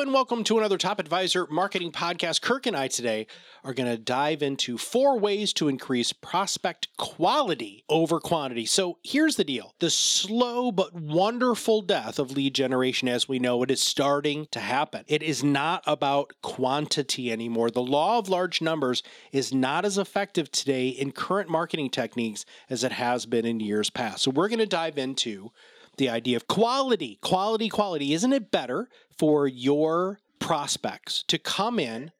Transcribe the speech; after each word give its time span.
And 0.00 0.14
welcome 0.14 0.44
to 0.44 0.58
another 0.58 0.78
Top 0.78 1.00
Advisor 1.00 1.48
Marketing 1.50 1.90
Podcast. 1.90 2.40
Kirk 2.40 2.66
and 2.66 2.76
I 2.76 2.86
today 2.86 3.26
are 3.64 3.74
going 3.74 3.90
to 3.90 3.98
dive 3.98 4.44
into 4.44 4.78
four 4.78 5.18
ways 5.18 5.52
to 5.54 5.66
increase 5.66 6.12
prospect 6.12 6.86
quality 6.96 7.82
over 7.88 8.20
quantity. 8.20 8.64
So 8.64 8.98
here's 9.02 9.34
the 9.34 9.42
deal 9.42 9.74
the 9.80 9.90
slow 9.90 10.70
but 10.70 10.94
wonderful 10.94 11.82
death 11.82 12.20
of 12.20 12.30
lead 12.30 12.54
generation 12.54 13.08
as 13.08 13.28
we 13.28 13.40
know 13.40 13.60
it 13.64 13.72
is 13.72 13.80
starting 13.80 14.46
to 14.52 14.60
happen. 14.60 15.04
It 15.08 15.24
is 15.24 15.42
not 15.42 15.82
about 15.84 16.32
quantity 16.42 17.32
anymore. 17.32 17.68
The 17.68 17.82
law 17.82 18.20
of 18.20 18.28
large 18.28 18.62
numbers 18.62 19.02
is 19.32 19.52
not 19.52 19.84
as 19.84 19.98
effective 19.98 20.52
today 20.52 20.90
in 20.90 21.10
current 21.10 21.50
marketing 21.50 21.90
techniques 21.90 22.44
as 22.70 22.84
it 22.84 22.92
has 22.92 23.26
been 23.26 23.44
in 23.44 23.58
years 23.58 23.90
past. 23.90 24.22
So 24.22 24.30
we're 24.30 24.48
going 24.48 24.60
to 24.60 24.66
dive 24.66 24.96
into 24.96 25.50
the 25.96 26.08
idea 26.08 26.36
of 26.36 26.46
quality, 26.46 27.18
quality, 27.20 27.68
quality. 27.68 28.12
Isn't 28.12 28.32
it 28.32 28.52
better 28.52 28.88
for 29.18 29.46
your 29.46 30.20
prospects 30.38 31.24
to 31.28 31.38
come 31.38 31.78
in 31.78 32.12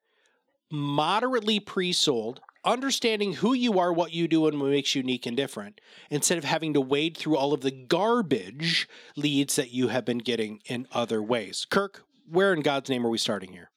moderately 0.70 1.60
pre 1.60 1.92
sold, 1.92 2.40
understanding 2.64 3.34
who 3.34 3.54
you 3.54 3.78
are, 3.78 3.92
what 3.92 4.12
you 4.12 4.28
do, 4.28 4.46
and 4.46 4.60
what 4.60 4.70
makes 4.70 4.94
you 4.94 5.00
unique 5.00 5.26
and 5.26 5.36
different, 5.36 5.80
instead 6.10 6.38
of 6.38 6.44
having 6.44 6.74
to 6.74 6.80
wade 6.80 7.16
through 7.16 7.36
all 7.36 7.52
of 7.52 7.60
the 7.60 7.70
garbage 7.70 8.88
leads 9.16 9.56
that 9.56 9.72
you 9.72 9.88
have 9.88 10.04
been 10.04 10.18
getting 10.18 10.60
in 10.66 10.86
other 10.92 11.22
ways? 11.22 11.66
Kirk, 11.70 12.04
where 12.28 12.52
in 12.52 12.60
God's 12.60 12.90
name 12.90 13.06
are 13.06 13.10
we 13.10 13.18
starting 13.18 13.52
here? 13.52 13.70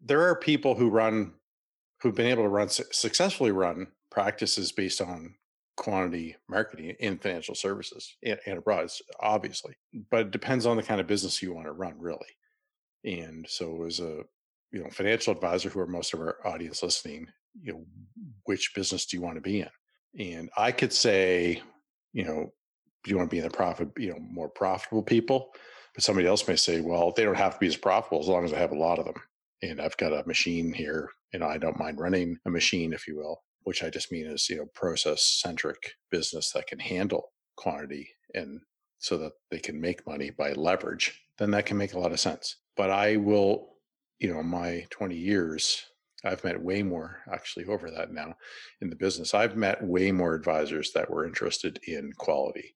There 0.00 0.22
are 0.22 0.36
people 0.36 0.74
who 0.74 0.88
run, 0.88 1.34
who've 2.00 2.14
been 2.14 2.26
able 2.26 2.44
to 2.44 2.48
run 2.48 2.68
successfully 2.68 3.52
run 3.52 3.88
practices 4.10 4.72
based 4.72 5.00
on 5.00 5.34
quantity 5.76 6.36
marketing 6.48 6.94
in 7.00 7.18
financial 7.18 7.54
services 7.54 8.16
and, 8.22 8.58
abroad, 8.58 8.90
obviously. 9.20 9.74
But 10.10 10.26
it 10.26 10.30
depends 10.30 10.66
on 10.66 10.76
the 10.76 10.82
kind 10.82 11.00
of 11.00 11.06
business 11.06 11.42
you 11.42 11.54
want 11.54 11.66
to 11.66 11.72
run, 11.72 11.94
really. 11.98 12.26
And 13.04 13.46
so, 13.48 13.84
as 13.84 14.00
a 14.00 14.22
you 14.72 14.82
know 14.82 14.90
financial 14.90 15.32
advisor, 15.32 15.68
who 15.68 15.80
are 15.80 15.86
most 15.86 16.14
of 16.14 16.20
our 16.20 16.36
audience 16.46 16.82
listening, 16.82 17.28
you 17.60 17.72
know, 17.72 17.84
which 18.44 18.72
business 18.74 19.06
do 19.06 19.16
you 19.16 19.22
want 19.22 19.36
to 19.36 19.40
be 19.40 19.60
in? 19.60 19.68
And 20.18 20.50
I 20.56 20.72
could 20.72 20.92
say, 20.92 21.62
you 22.12 22.24
know, 22.24 22.52
do 23.04 23.10
you 23.10 23.16
want 23.16 23.30
to 23.30 23.34
be 23.34 23.38
in 23.38 23.44
the 23.44 23.50
profit, 23.50 23.88
you 23.96 24.10
know, 24.10 24.18
more 24.20 24.48
profitable 24.48 25.02
people? 25.02 25.50
But 25.94 26.04
somebody 26.04 26.26
else 26.26 26.46
may 26.48 26.56
say, 26.56 26.80
well, 26.80 27.12
they 27.14 27.24
don't 27.24 27.34
have 27.34 27.54
to 27.54 27.60
be 27.60 27.66
as 27.66 27.76
profitable 27.76 28.20
as 28.20 28.28
long 28.28 28.44
as 28.44 28.52
I 28.52 28.58
have 28.58 28.72
a 28.72 28.78
lot 28.78 28.98
of 28.98 29.04
them. 29.04 29.14
And 29.62 29.80
I've 29.80 29.96
got 29.96 30.12
a 30.12 30.26
machine 30.26 30.72
here, 30.72 31.10
and 31.32 31.44
I 31.44 31.58
don't 31.58 31.78
mind 31.78 32.00
running 32.00 32.38
a 32.46 32.50
machine, 32.50 32.92
if 32.92 33.06
you 33.06 33.16
will 33.16 33.42
which 33.64 33.82
I 33.82 33.90
just 33.90 34.12
mean 34.12 34.26
is, 34.26 34.48
you 34.48 34.56
know, 34.56 34.66
process 34.74 35.24
centric 35.24 35.94
business 36.10 36.50
that 36.52 36.66
can 36.66 36.78
handle 36.78 37.32
quantity 37.56 38.08
and 38.34 38.60
so 38.98 39.18
that 39.18 39.32
they 39.50 39.58
can 39.58 39.80
make 39.80 40.06
money 40.06 40.30
by 40.30 40.52
leverage, 40.52 41.21
then 41.38 41.50
that 41.52 41.66
can 41.66 41.76
make 41.76 41.94
a 41.94 41.98
lot 41.98 42.12
of 42.12 42.20
sense. 42.20 42.56
But 42.76 42.90
I 42.90 43.16
will, 43.16 43.68
you 44.18 44.32
know, 44.32 44.42
my 44.42 44.86
20 44.90 45.16
years, 45.16 45.82
I've 46.24 46.44
met 46.44 46.62
way 46.62 46.82
more 46.82 47.18
actually 47.32 47.66
over 47.66 47.90
that 47.90 48.12
now 48.12 48.34
in 48.80 48.90
the 48.90 48.96
business. 48.96 49.34
I've 49.34 49.56
met 49.56 49.82
way 49.82 50.12
more 50.12 50.34
advisors 50.34 50.92
that 50.92 51.10
were 51.10 51.26
interested 51.26 51.80
in 51.86 52.12
quality. 52.16 52.74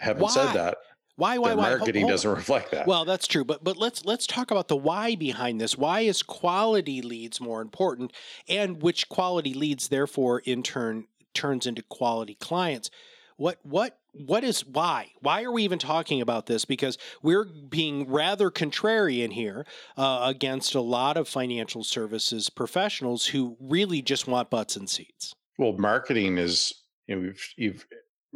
Having 0.00 0.22
Why? 0.22 0.30
said 0.30 0.52
that, 0.54 0.78
why? 1.20 1.36
Why? 1.36 1.52
Why? 1.52 1.68
marketing 1.76 2.02
Hold- 2.02 2.12
doesn't 2.12 2.30
reflect 2.30 2.70
that. 2.70 2.86
Well, 2.86 3.04
that's 3.04 3.26
true, 3.26 3.44
but 3.44 3.62
but 3.62 3.76
let's 3.76 4.06
let's 4.06 4.26
talk 4.26 4.50
about 4.50 4.68
the 4.68 4.76
why 4.76 5.16
behind 5.16 5.60
this. 5.60 5.76
Why 5.76 6.00
is 6.00 6.22
quality 6.22 7.02
leads 7.02 7.42
more 7.42 7.60
important, 7.60 8.14
and 8.48 8.80
which 8.80 9.06
quality 9.10 9.52
leads 9.52 9.88
therefore 9.88 10.38
in 10.40 10.62
turn 10.62 11.08
turns 11.34 11.66
into 11.66 11.82
quality 11.82 12.36
clients? 12.36 12.90
What 13.36 13.58
what 13.62 13.99
what 14.12 14.44
is 14.44 14.64
why? 14.66 15.12
Why 15.20 15.42
are 15.42 15.52
we 15.52 15.62
even 15.64 15.78
talking 15.78 16.20
about 16.20 16.46
this? 16.46 16.64
Because 16.64 16.98
we're 17.22 17.44
being 17.44 18.08
rather 18.08 18.50
contrarian 18.50 19.32
here 19.32 19.66
uh, 19.96 20.20
against 20.22 20.74
a 20.74 20.80
lot 20.80 21.16
of 21.16 21.28
financial 21.28 21.84
services 21.84 22.50
professionals 22.50 23.26
who 23.26 23.56
really 23.60 24.02
just 24.02 24.26
want 24.26 24.50
butts 24.50 24.76
and 24.76 24.88
seats. 24.88 25.34
Well, 25.58 25.72
marketing 25.72 26.38
is 26.38 26.72
you 27.06 27.16
know 27.16 27.22
you've, 27.22 27.48
you've 27.56 27.86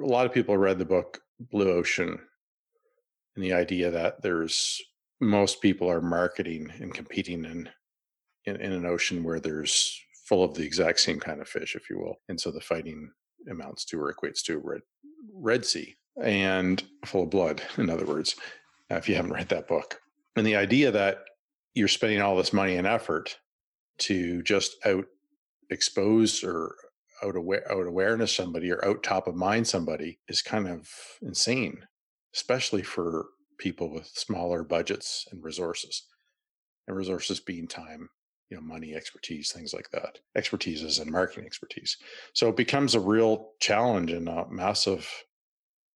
a 0.02 0.06
lot 0.06 0.26
of 0.26 0.32
people 0.32 0.56
read 0.56 0.78
the 0.78 0.84
book 0.84 1.20
Blue 1.38 1.70
Ocean 1.70 2.18
and 3.34 3.44
the 3.44 3.52
idea 3.52 3.90
that 3.90 4.22
there's 4.22 4.80
most 5.20 5.60
people 5.60 5.90
are 5.90 6.00
marketing 6.00 6.72
and 6.80 6.94
competing 6.94 7.44
in, 7.44 7.68
in 8.44 8.56
in 8.56 8.72
an 8.72 8.86
ocean 8.86 9.22
where 9.24 9.40
there's 9.40 10.00
full 10.26 10.42
of 10.42 10.54
the 10.54 10.64
exact 10.64 11.00
same 11.00 11.20
kind 11.20 11.40
of 11.40 11.48
fish, 11.48 11.74
if 11.76 11.90
you 11.90 11.98
will, 11.98 12.16
and 12.28 12.40
so 12.40 12.50
the 12.50 12.60
fighting 12.60 13.10
amounts 13.50 13.84
to 13.84 14.00
or 14.00 14.12
equates 14.12 14.42
to 14.42 14.58
red 15.32 15.64
sea 15.64 15.96
and 16.22 16.82
full 17.04 17.24
of 17.24 17.30
blood. 17.30 17.62
In 17.78 17.90
other 17.90 18.06
words, 18.06 18.36
uh, 18.90 18.96
if 18.96 19.08
you 19.08 19.14
haven't 19.14 19.32
read 19.32 19.48
that 19.48 19.68
book, 19.68 20.00
and 20.36 20.46
the 20.46 20.56
idea 20.56 20.90
that 20.90 21.18
you're 21.74 21.88
spending 21.88 22.20
all 22.20 22.36
this 22.36 22.52
money 22.52 22.76
and 22.76 22.86
effort 22.86 23.38
to 23.98 24.42
just 24.42 24.76
out 24.84 25.06
expose 25.70 26.44
or 26.44 26.74
out 27.22 27.36
aware 27.36 27.70
out 27.72 27.86
awareness 27.86 28.34
somebody 28.34 28.70
or 28.70 28.84
out 28.84 29.02
top 29.02 29.26
of 29.26 29.34
mind 29.34 29.66
somebody 29.66 30.18
is 30.28 30.42
kind 30.42 30.68
of 30.68 30.88
insane 31.22 31.86
especially 32.34 32.82
for 32.82 33.26
people 33.58 33.90
with 33.92 34.06
smaller 34.08 34.64
budgets 34.64 35.26
and 35.30 35.42
resources. 35.42 36.06
And 36.86 36.96
resources 36.96 37.40
being 37.40 37.68
time, 37.68 38.10
you 38.50 38.56
know, 38.56 38.62
money, 38.62 38.94
expertise, 38.94 39.52
things 39.52 39.72
like 39.72 39.90
that. 39.90 40.18
Expertise 40.36 40.82
is 40.82 40.98
in 40.98 41.10
marketing 41.10 41.46
expertise. 41.46 41.96
So 42.34 42.48
it 42.48 42.56
becomes 42.56 42.94
a 42.94 43.00
real 43.00 43.52
challenge 43.60 44.12
and 44.12 44.28
a 44.28 44.46
massive, 44.50 45.08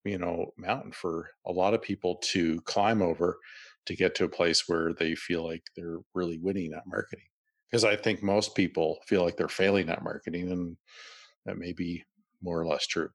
you 0.04 0.18
know, 0.18 0.52
mountain 0.56 0.92
for 0.92 1.30
a 1.46 1.52
lot 1.52 1.74
of 1.74 1.82
people 1.82 2.16
to 2.32 2.60
climb 2.62 3.02
over 3.02 3.38
to 3.86 3.96
get 3.96 4.14
to 4.16 4.24
a 4.24 4.28
place 4.28 4.68
where 4.68 4.92
they 4.92 5.14
feel 5.14 5.46
like 5.46 5.62
they're 5.76 5.98
really 6.14 6.38
winning 6.38 6.72
at 6.74 6.86
marketing. 6.86 7.24
Because 7.70 7.84
I 7.84 7.96
think 7.96 8.22
most 8.22 8.54
people 8.54 8.98
feel 9.06 9.22
like 9.22 9.36
they're 9.36 9.48
failing 9.48 9.90
at 9.90 10.02
marketing, 10.02 10.50
and 10.50 10.76
that 11.44 11.58
may 11.58 11.72
be 11.72 12.04
more 12.42 12.58
or 12.58 12.66
less 12.66 12.86
true. 12.86 13.10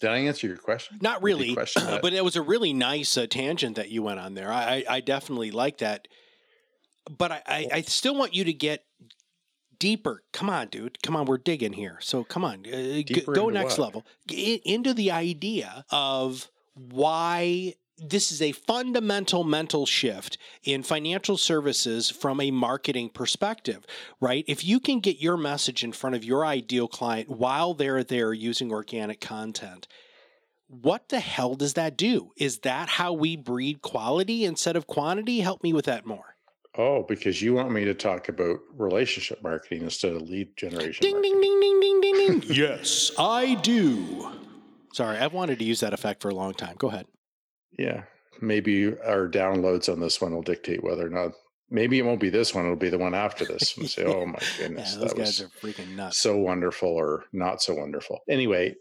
Did 0.00 0.10
I 0.10 0.18
answer 0.18 0.46
your 0.46 0.58
question? 0.58 0.98
Not 1.00 1.22
really, 1.22 1.54
question 1.54 1.82
but 2.02 2.12
it 2.12 2.24
was 2.24 2.36
a 2.36 2.42
really 2.42 2.72
nice 2.72 3.16
uh, 3.16 3.26
tangent 3.26 3.76
that 3.76 3.90
you 3.90 4.02
went 4.02 4.20
on 4.20 4.34
there. 4.34 4.52
I, 4.52 4.84
I 4.88 5.00
definitely 5.00 5.50
like 5.50 5.78
that. 5.78 6.06
But 7.08 7.32
I, 7.32 7.42
I, 7.46 7.66
I, 7.74 7.80
still 7.82 8.14
want 8.14 8.34
you 8.34 8.44
to 8.44 8.52
get 8.52 8.84
deeper. 9.78 10.22
Come 10.32 10.50
on, 10.50 10.68
dude. 10.68 11.02
Come 11.02 11.16
on, 11.16 11.26
we're 11.26 11.38
digging 11.38 11.72
here. 11.72 11.98
So 12.00 12.24
come 12.24 12.44
on, 12.44 12.66
uh, 12.66 13.02
g- 13.02 13.24
go 13.26 13.48
next 13.48 13.78
what? 13.78 13.86
level 13.86 14.06
Get 14.26 14.62
into 14.64 14.94
the 14.94 15.10
idea 15.10 15.84
of 15.90 16.50
why 16.74 17.74
this 17.98 18.30
is 18.30 18.40
a 18.40 18.52
fundamental 18.52 19.42
mental 19.42 19.84
shift 19.84 20.38
in 20.62 20.82
financial 20.82 21.36
services 21.36 22.10
from 22.10 22.40
a 22.40 22.50
marketing 22.50 23.10
perspective, 23.10 23.84
right? 24.20 24.44
If 24.46 24.64
you 24.64 24.78
can 24.78 25.00
get 25.00 25.20
your 25.20 25.36
message 25.36 25.82
in 25.82 25.92
front 25.92 26.14
of 26.14 26.24
your 26.24 26.46
ideal 26.46 26.88
client 26.88 27.28
while 27.28 27.74
they're 27.74 28.04
there 28.04 28.32
using 28.32 28.70
organic 28.70 29.20
content, 29.20 29.88
what 30.68 31.08
the 31.08 31.20
hell 31.20 31.54
does 31.54 31.74
that 31.74 31.96
do? 31.96 32.32
Is 32.36 32.58
that 32.60 32.88
how 32.88 33.12
we 33.12 33.36
breed 33.36 33.82
quality 33.82 34.44
instead 34.44 34.76
of 34.76 34.86
quantity? 34.86 35.40
Help 35.40 35.62
me 35.62 35.72
with 35.72 35.86
that 35.86 36.06
more. 36.06 36.36
Oh, 36.80 37.02
because 37.02 37.42
you 37.42 37.54
want 37.54 37.72
me 37.72 37.84
to 37.84 37.92
talk 37.94 38.28
about 38.28 38.60
relationship 38.76 39.42
marketing 39.42 39.82
instead 39.82 40.12
of 40.12 40.22
lead 40.22 40.56
generation. 40.56 41.02
Ding, 41.02 41.14
marketing. 41.14 41.40
ding, 41.40 41.60
ding, 41.60 41.80
ding, 41.80 42.00
ding, 42.00 42.14
ding, 42.14 42.40
ding. 42.40 42.50
yes, 42.56 43.10
I 43.18 43.56
do. 43.56 44.30
Sorry, 44.92 45.18
I've 45.18 45.32
wanted 45.34 45.58
to 45.58 45.64
use 45.64 45.80
that 45.80 45.92
effect 45.92 46.22
for 46.22 46.28
a 46.28 46.34
long 46.34 46.54
time. 46.54 46.76
Go 46.78 46.88
ahead. 46.88 47.06
Yeah. 47.76 48.04
Maybe 48.40 48.86
our 49.00 49.28
downloads 49.28 49.92
on 49.92 49.98
this 49.98 50.20
one 50.20 50.32
will 50.34 50.42
dictate 50.42 50.82
whether 50.84 51.04
or 51.06 51.10
not. 51.10 51.32
Maybe 51.70 51.98
it 51.98 52.04
won't 52.04 52.20
be 52.20 52.30
this 52.30 52.54
one; 52.54 52.64
it'll 52.64 52.76
be 52.76 52.88
the 52.88 52.96
one 52.96 53.12
after 53.14 53.44
this. 53.44 53.76
And 53.76 53.90
say, 53.90 54.04
"Oh 54.04 54.24
my 54.24 54.38
goodness, 54.58 54.94
Yeah, 54.94 55.00
those 55.00 55.10
that 55.10 55.18
guys 55.18 55.26
was 55.26 55.42
are 55.42 55.48
freaking 55.60 55.96
nuts. 55.96 56.16
so 56.18 56.36
wonderful," 56.36 56.88
or 56.88 57.24
"Not 57.32 57.60
so 57.60 57.74
wonderful." 57.74 58.20
Anyway, 58.28 58.74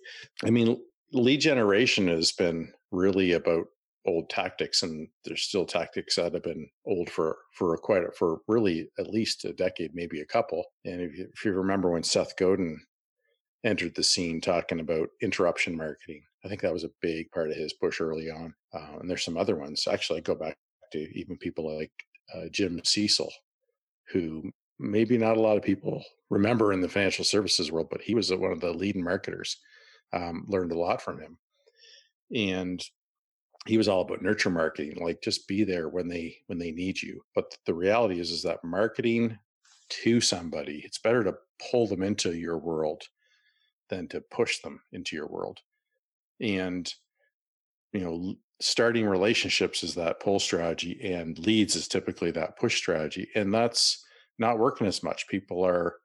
I 0.45 0.51
mean, 0.51 0.79
lead 1.11 1.41
generation 1.41 2.07
has 2.07 2.31
been 2.31 2.71
really 2.91 3.31
about 3.33 3.65
old 4.07 4.29
tactics, 4.29 4.83
and 4.83 5.07
there's 5.25 5.43
still 5.43 5.65
tactics 5.65 6.15
that 6.15 6.33
have 6.33 6.43
been 6.43 6.67
old 6.85 7.09
for 7.09 7.37
for 7.53 7.73
a 7.73 7.77
quite 7.77 8.03
a, 8.03 8.11
for 8.11 8.39
really 8.47 8.89
at 8.97 9.09
least 9.09 9.45
a 9.45 9.53
decade, 9.53 9.93
maybe 9.93 10.21
a 10.21 10.25
couple. 10.25 10.63
And 10.85 11.01
if 11.01 11.17
you, 11.17 11.27
if 11.33 11.45
you 11.45 11.51
remember 11.51 11.91
when 11.91 12.03
Seth 12.03 12.35
Godin 12.37 12.79
entered 13.63 13.95
the 13.95 14.03
scene 14.03 14.39
talking 14.39 14.79
about 14.79 15.09
interruption 15.21 15.75
marketing, 15.75 16.23
I 16.45 16.47
think 16.47 16.61
that 16.61 16.73
was 16.73 16.85
a 16.85 16.91
big 17.01 17.29
part 17.31 17.49
of 17.49 17.57
his 17.57 17.73
push 17.73 17.99
early 17.99 18.29
on. 18.29 18.53
Uh, 18.73 18.99
and 18.99 19.09
there's 19.09 19.25
some 19.25 19.37
other 19.37 19.55
ones. 19.55 19.87
Actually, 19.87 20.19
I 20.19 20.21
go 20.21 20.35
back 20.35 20.55
to 20.93 20.99
even 21.19 21.37
people 21.37 21.77
like 21.77 21.91
uh, 22.33 22.45
Jim 22.51 22.79
Cecil, 22.83 23.31
who 24.09 24.51
maybe 24.79 25.17
not 25.17 25.37
a 25.37 25.41
lot 25.41 25.57
of 25.57 25.63
people 25.63 26.03
remember 26.29 26.71
in 26.71 26.81
the 26.81 26.89
financial 26.89 27.25
services 27.25 27.71
world, 27.71 27.87
but 27.91 28.01
he 28.01 28.15
was 28.15 28.33
one 28.33 28.51
of 28.51 28.61
the 28.61 28.71
leading 28.71 29.03
marketers. 29.03 29.57
Um, 30.13 30.45
learned 30.47 30.71
a 30.71 30.79
lot 30.79 31.01
from 31.01 31.19
him, 31.19 31.37
and 32.33 32.81
he 33.67 33.77
was 33.77 33.87
all 33.87 34.01
about 34.01 34.21
nurture 34.21 34.49
marketing, 34.49 34.97
like 35.03 35.21
just 35.21 35.47
be 35.47 35.63
there 35.63 35.89
when 35.89 36.07
they 36.07 36.37
when 36.47 36.59
they 36.59 36.71
need 36.71 37.01
you. 37.01 37.21
But 37.35 37.57
the 37.65 37.73
reality 37.73 38.19
is, 38.19 38.31
is 38.31 38.43
that 38.43 38.63
marketing 38.63 39.37
to 39.89 40.21
somebody, 40.21 40.81
it's 40.83 40.99
better 40.99 41.23
to 41.23 41.35
pull 41.71 41.87
them 41.87 42.03
into 42.03 42.33
your 42.33 42.57
world 42.57 43.03
than 43.89 44.07
to 44.09 44.21
push 44.21 44.59
them 44.59 44.81
into 44.91 45.15
your 45.15 45.27
world. 45.27 45.59
And 46.41 46.91
you 47.93 48.01
know, 48.01 48.35
starting 48.59 49.05
relationships 49.05 49.83
is 49.83 49.95
that 49.95 50.19
pull 50.19 50.39
strategy, 50.39 50.99
and 51.03 51.37
leads 51.39 51.75
is 51.75 51.87
typically 51.87 52.31
that 52.31 52.57
push 52.57 52.77
strategy, 52.77 53.29
and 53.35 53.53
that's 53.53 54.03
not 54.39 54.59
working 54.59 54.87
as 54.87 55.03
much. 55.03 55.27
People 55.27 55.65
are 55.65 55.95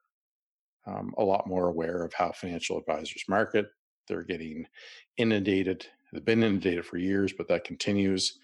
um, 0.85 1.13
a 1.17 1.23
lot 1.23 1.47
more 1.47 1.67
aware 1.67 2.03
of 2.03 2.13
how 2.13 2.31
financial 2.31 2.77
advisors 2.77 3.23
market. 3.27 3.67
They're 4.07 4.23
getting 4.23 4.65
inundated. 5.17 5.85
They've 6.13 6.23
been 6.23 6.43
inundated 6.43 6.85
for 6.85 6.97
years, 6.97 7.33
but 7.33 7.47
that 7.47 7.63
continues. 7.63 8.37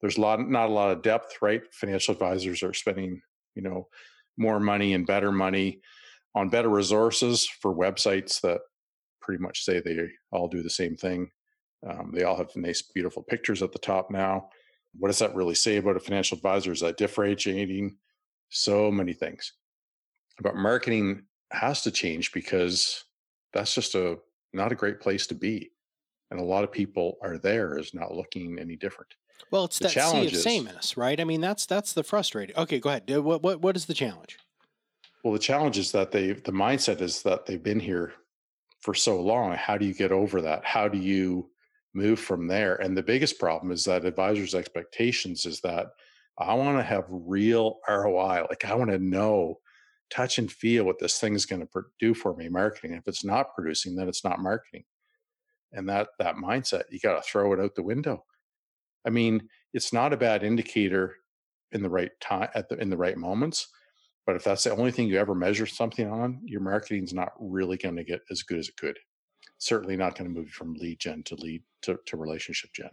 There's 0.00 0.18
a 0.18 0.20
lot, 0.20 0.46
not 0.48 0.68
a 0.68 0.72
lot 0.72 0.90
of 0.90 1.02
depth, 1.02 1.38
right? 1.40 1.62
Financial 1.72 2.12
advisors 2.12 2.62
are 2.62 2.74
spending, 2.74 3.22
you 3.54 3.62
know, 3.62 3.88
more 4.36 4.60
money 4.60 4.92
and 4.92 5.06
better 5.06 5.32
money 5.32 5.80
on 6.34 6.50
better 6.50 6.68
resources 6.68 7.46
for 7.46 7.74
websites 7.74 8.40
that 8.42 8.60
pretty 9.20 9.42
much 9.42 9.64
say 9.64 9.80
they 9.80 9.96
all 10.32 10.48
do 10.48 10.62
the 10.62 10.70
same 10.70 10.96
thing. 10.96 11.30
Um, 11.88 12.12
they 12.12 12.24
all 12.24 12.36
have 12.36 12.54
nice, 12.56 12.82
beautiful 12.82 13.22
pictures 13.22 13.62
at 13.62 13.72
the 13.72 13.78
top 13.78 14.10
now. 14.10 14.48
What 14.98 15.08
does 15.08 15.18
that 15.20 15.34
really 15.34 15.54
say 15.54 15.76
about 15.76 15.96
a 15.96 16.00
financial 16.00 16.36
advisor? 16.36 16.72
Is 16.72 16.80
that 16.80 16.98
differentiating? 16.98 17.96
So 18.50 18.90
many 18.90 19.12
things. 19.12 19.52
But 20.40 20.56
marketing 20.56 21.24
has 21.50 21.82
to 21.82 21.90
change 21.90 22.32
because 22.32 23.04
that's 23.52 23.74
just 23.74 23.94
a 23.94 24.18
not 24.52 24.72
a 24.72 24.76
great 24.76 25.00
place 25.00 25.26
to 25.28 25.34
be. 25.34 25.70
And 26.34 26.42
a 26.42 26.46
lot 26.46 26.64
of 26.64 26.72
people 26.72 27.16
are 27.22 27.38
there 27.38 27.78
is 27.78 27.94
not 27.94 28.12
looking 28.12 28.58
any 28.58 28.74
different. 28.74 29.14
Well, 29.52 29.66
it's 29.66 29.78
the 29.78 29.86
that 29.86 30.10
sea 30.10 30.26
of 30.26 30.34
sameness, 30.34 30.96
right? 30.96 31.20
I 31.20 31.22
mean, 31.22 31.40
that's 31.40 31.64
that's 31.64 31.92
the 31.92 32.02
frustrating. 32.02 32.56
Okay, 32.56 32.80
go 32.80 32.88
ahead. 32.88 33.08
What 33.08 33.40
what 33.40 33.60
what 33.60 33.76
is 33.76 33.86
the 33.86 33.94
challenge? 33.94 34.36
Well, 35.22 35.32
the 35.32 35.38
challenge 35.38 35.78
is 35.78 35.92
that 35.92 36.10
they 36.10 36.32
the 36.32 36.50
mindset 36.50 37.00
is 37.00 37.22
that 37.22 37.46
they've 37.46 37.62
been 37.62 37.78
here 37.78 38.14
for 38.80 38.94
so 38.94 39.20
long. 39.20 39.52
How 39.52 39.78
do 39.78 39.86
you 39.86 39.94
get 39.94 40.10
over 40.10 40.40
that? 40.42 40.64
How 40.64 40.88
do 40.88 40.98
you 40.98 41.50
move 41.94 42.18
from 42.18 42.48
there? 42.48 42.74
And 42.82 42.96
the 42.96 43.02
biggest 43.04 43.38
problem 43.38 43.70
is 43.70 43.84
that 43.84 44.04
advisors' 44.04 44.56
expectations 44.56 45.46
is 45.46 45.60
that 45.60 45.86
I 46.36 46.52
want 46.54 46.78
to 46.78 46.82
have 46.82 47.04
real 47.08 47.78
ROI. 47.88 48.46
Like 48.50 48.64
I 48.64 48.74
want 48.74 48.90
to 48.90 48.98
know, 48.98 49.60
touch 50.10 50.38
and 50.38 50.50
feel 50.50 50.84
what 50.84 50.98
this 50.98 51.20
thing 51.20 51.34
is 51.36 51.46
going 51.46 51.64
to 51.64 51.82
do 52.00 52.12
for 52.12 52.34
me 52.34 52.48
marketing. 52.48 52.94
If 52.94 53.06
it's 53.06 53.24
not 53.24 53.54
producing, 53.54 53.94
then 53.94 54.08
it's 54.08 54.24
not 54.24 54.40
marketing. 54.40 54.82
And 55.74 55.88
that 55.88 56.08
that 56.18 56.36
mindset, 56.36 56.84
you 56.90 57.00
got 57.00 57.22
to 57.22 57.28
throw 57.28 57.52
it 57.52 57.60
out 57.60 57.74
the 57.74 57.82
window. 57.82 58.24
I 59.06 59.10
mean, 59.10 59.48
it's 59.72 59.92
not 59.92 60.12
a 60.12 60.16
bad 60.16 60.42
indicator 60.42 61.16
in 61.72 61.82
the 61.82 61.90
right 61.90 62.12
time 62.20 62.48
at 62.54 62.68
the 62.68 62.76
in 62.76 62.90
the 62.90 62.96
right 62.96 63.16
moments. 63.16 63.68
But 64.26 64.36
if 64.36 64.44
that's 64.44 64.64
the 64.64 64.74
only 64.74 64.90
thing 64.90 65.08
you 65.08 65.18
ever 65.18 65.34
measure 65.34 65.66
something 65.66 66.10
on, 66.10 66.40
your 66.44 66.60
marketing's 66.60 67.12
not 67.12 67.32
really 67.38 67.76
going 67.76 67.96
to 67.96 68.04
get 68.04 68.22
as 68.30 68.42
good 68.42 68.58
as 68.58 68.68
it 68.68 68.76
could. 68.76 68.98
Certainly 69.58 69.96
not 69.96 70.16
going 70.16 70.32
to 70.32 70.40
move 70.40 70.48
from 70.48 70.74
lead 70.74 70.98
gen 70.98 71.22
to 71.24 71.34
lead 71.34 71.62
to, 71.82 71.98
to 72.06 72.16
relationship 72.16 72.70
gen. 72.72 72.90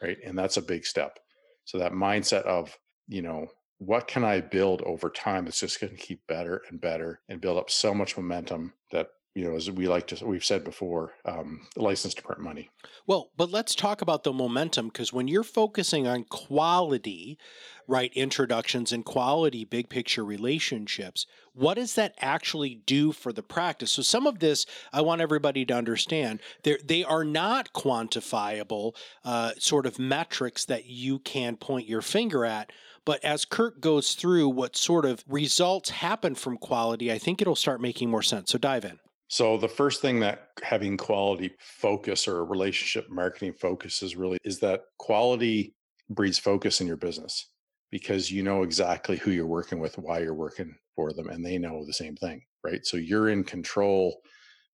Right. 0.00 0.18
And 0.24 0.38
that's 0.38 0.56
a 0.56 0.62
big 0.62 0.86
step. 0.86 1.18
So 1.64 1.78
that 1.78 1.92
mindset 1.92 2.44
of, 2.44 2.78
you 3.08 3.20
know, 3.20 3.48
what 3.78 4.06
can 4.06 4.24
I 4.24 4.40
build 4.40 4.82
over 4.82 5.10
time 5.10 5.44
that's 5.44 5.60
just 5.60 5.80
going 5.80 5.96
to 5.96 6.02
keep 6.02 6.26
better 6.26 6.62
and 6.68 6.80
better 6.80 7.20
and 7.28 7.40
build 7.40 7.58
up 7.58 7.70
so 7.70 7.92
much 7.92 8.16
momentum 8.16 8.74
that 8.92 9.08
you 9.38 9.44
know, 9.48 9.54
as 9.54 9.70
we 9.70 9.86
like 9.86 10.08
to, 10.08 10.26
we've 10.26 10.44
said 10.44 10.64
before, 10.64 11.12
um, 11.24 11.60
license 11.76 12.12
to 12.14 12.22
print 12.22 12.40
money. 12.40 12.70
Well, 13.06 13.30
but 13.36 13.52
let's 13.52 13.76
talk 13.76 14.02
about 14.02 14.24
the 14.24 14.32
momentum 14.32 14.88
because 14.88 15.12
when 15.12 15.28
you're 15.28 15.44
focusing 15.44 16.08
on 16.08 16.24
quality, 16.24 17.38
right, 17.86 18.12
introductions 18.14 18.90
and 18.90 19.04
quality 19.04 19.64
big 19.64 19.90
picture 19.90 20.24
relationships, 20.24 21.24
what 21.54 21.74
does 21.74 21.94
that 21.94 22.16
actually 22.18 22.74
do 22.74 23.12
for 23.12 23.32
the 23.32 23.44
practice? 23.44 23.92
So 23.92 24.02
some 24.02 24.26
of 24.26 24.40
this, 24.40 24.66
I 24.92 25.02
want 25.02 25.20
everybody 25.20 25.64
to 25.66 25.74
understand, 25.74 26.40
they 26.64 26.78
they 26.84 27.04
are 27.04 27.24
not 27.24 27.72
quantifiable 27.72 28.96
uh, 29.24 29.52
sort 29.56 29.86
of 29.86 30.00
metrics 30.00 30.64
that 30.64 30.86
you 30.86 31.20
can 31.20 31.56
point 31.56 31.88
your 31.88 32.02
finger 32.02 32.44
at. 32.44 32.72
But 33.04 33.24
as 33.24 33.44
Kirk 33.44 33.80
goes 33.80 34.14
through 34.14 34.48
what 34.48 34.76
sort 34.76 35.04
of 35.04 35.22
results 35.28 35.90
happen 35.90 36.34
from 36.34 36.58
quality, 36.58 37.12
I 37.12 37.18
think 37.18 37.40
it'll 37.40 37.54
start 37.54 37.80
making 37.80 38.10
more 38.10 38.24
sense. 38.24 38.50
So 38.50 38.58
dive 38.58 38.84
in. 38.84 38.98
So 39.28 39.58
the 39.58 39.68
first 39.68 40.00
thing 40.00 40.20
that 40.20 40.48
having 40.62 40.96
quality 40.96 41.52
focus 41.60 42.26
or 42.26 42.44
relationship 42.46 43.10
marketing 43.10 43.52
focus 43.52 44.02
is 44.02 44.16
really 44.16 44.38
is 44.42 44.58
that 44.60 44.84
quality 44.98 45.74
breeds 46.08 46.38
focus 46.38 46.80
in 46.80 46.86
your 46.86 46.96
business 46.96 47.50
because 47.90 48.32
you 48.32 48.42
know 48.42 48.62
exactly 48.62 49.18
who 49.18 49.30
you're 49.30 49.46
working 49.46 49.80
with, 49.80 49.98
why 49.98 50.20
you're 50.20 50.34
working 50.34 50.74
for 50.96 51.12
them, 51.12 51.28
and 51.28 51.44
they 51.44 51.58
know 51.58 51.84
the 51.84 51.92
same 51.92 52.16
thing, 52.16 52.42
right? 52.64 52.84
So 52.86 52.96
you're 52.96 53.28
in 53.28 53.44
control 53.44 54.18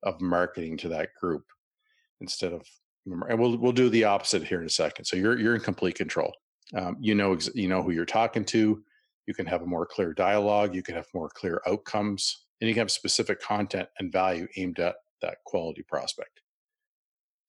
of 0.05 0.21
marketing 0.21 0.77
to 0.79 0.89
that 0.89 1.11
group 1.21 1.45
instead 2.21 2.53
of 2.53 2.63
and 3.07 3.39
we'll 3.39 3.59
we'll 3.59 3.73
do 3.73 3.91
the 3.91 4.05
opposite 4.05 4.45
here 4.45 4.61
in 4.61 4.67
a 4.67 4.71
second. 4.71 5.05
So 5.05 5.17
you're 5.17 5.39
you're 5.39 5.55
in 5.55 5.61
complete 5.61 5.97
control. 5.97 6.33
Um, 6.75 6.97
you 7.01 7.15
know 7.15 7.37
you 7.55 7.69
know 7.69 7.83
who 7.83 7.91
you're 7.91 8.07
talking 8.07 8.45
to. 8.47 8.83
You 9.27 9.35
can 9.35 9.47
have 9.47 9.63
a 9.63 9.67
more 9.67 9.85
clear 9.85 10.15
dialogue. 10.15 10.75
You 10.75 10.83
can 10.83 10.95
have 10.95 11.07
more 11.13 11.29
clear 11.29 11.61
outcomes 11.67 12.44
and 12.61 12.69
you 12.69 12.75
can 12.75 12.83
have 12.83 12.91
specific 12.91 13.41
content 13.41 13.89
and 13.99 14.13
value 14.13 14.47
aimed 14.57 14.79
at 14.79 14.97
that 15.23 15.39
quality 15.45 15.83
prospect. 15.83 16.41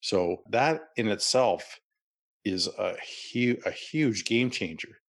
So 0.02 0.44
that 0.50 0.90
in 0.98 1.08
itself 1.08 1.80
is 2.44 2.68
a 2.68 2.96
huge 3.00 3.60
a 3.66 3.72
huge 3.72 4.26
game 4.26 4.50
changer. 4.50 5.00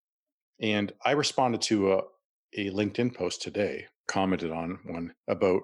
And 0.61 0.93
I 1.05 1.11
responded 1.13 1.61
to 1.63 1.93
a, 1.93 2.03
a 2.55 2.71
LinkedIn 2.71 3.15
post 3.15 3.43
today, 3.43 3.87
commented 4.09 4.51
on 4.51 4.79
one 4.87 5.13
about 5.29 5.63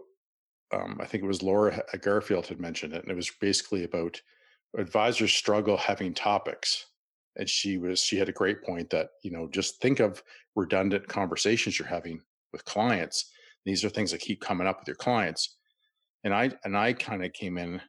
um, 0.73 0.99
I 1.01 1.07
think 1.07 1.23
it 1.23 1.27
was 1.27 1.43
Laura 1.43 1.83
Garfield 2.01 2.47
had 2.47 2.61
mentioned 2.61 2.95
it, 2.95 3.03
and 3.03 3.11
it 3.11 3.17
was 3.17 3.31
basically 3.41 3.85
about 3.85 4.21
advisors 4.77 5.33
struggle 5.33 5.77
having 5.77 6.15
topics. 6.15 6.87
And 7.37 7.49
she 7.49 7.79
was 7.79 8.01
she 8.01 8.19
had 8.19 8.29
a 8.29 8.33
great 8.33 8.63
point 8.63 8.91
that 8.91 9.11
you 9.23 9.31
know 9.31 9.49
just 9.49 9.81
think 9.81 10.01
of 10.01 10.23
redundant 10.55 11.09
conversations 11.09 11.79
you're 11.79 11.89
having 11.89 12.21
with 12.53 12.67
clients 12.67 13.31
these 13.65 13.85
are 13.85 13.89
things 13.89 14.11
that 14.13 14.21
keep 14.21 14.41
coming 14.41 14.67
up 14.67 14.81
with 14.81 14.89
your 14.89 14.97
clients. 14.97 15.57
And 16.25 16.35
I 16.35 16.53
and 16.65 16.77
I 16.77 16.93
kind 16.93 17.25
of 17.25 17.33
came 17.33 17.59
in, 17.59 17.81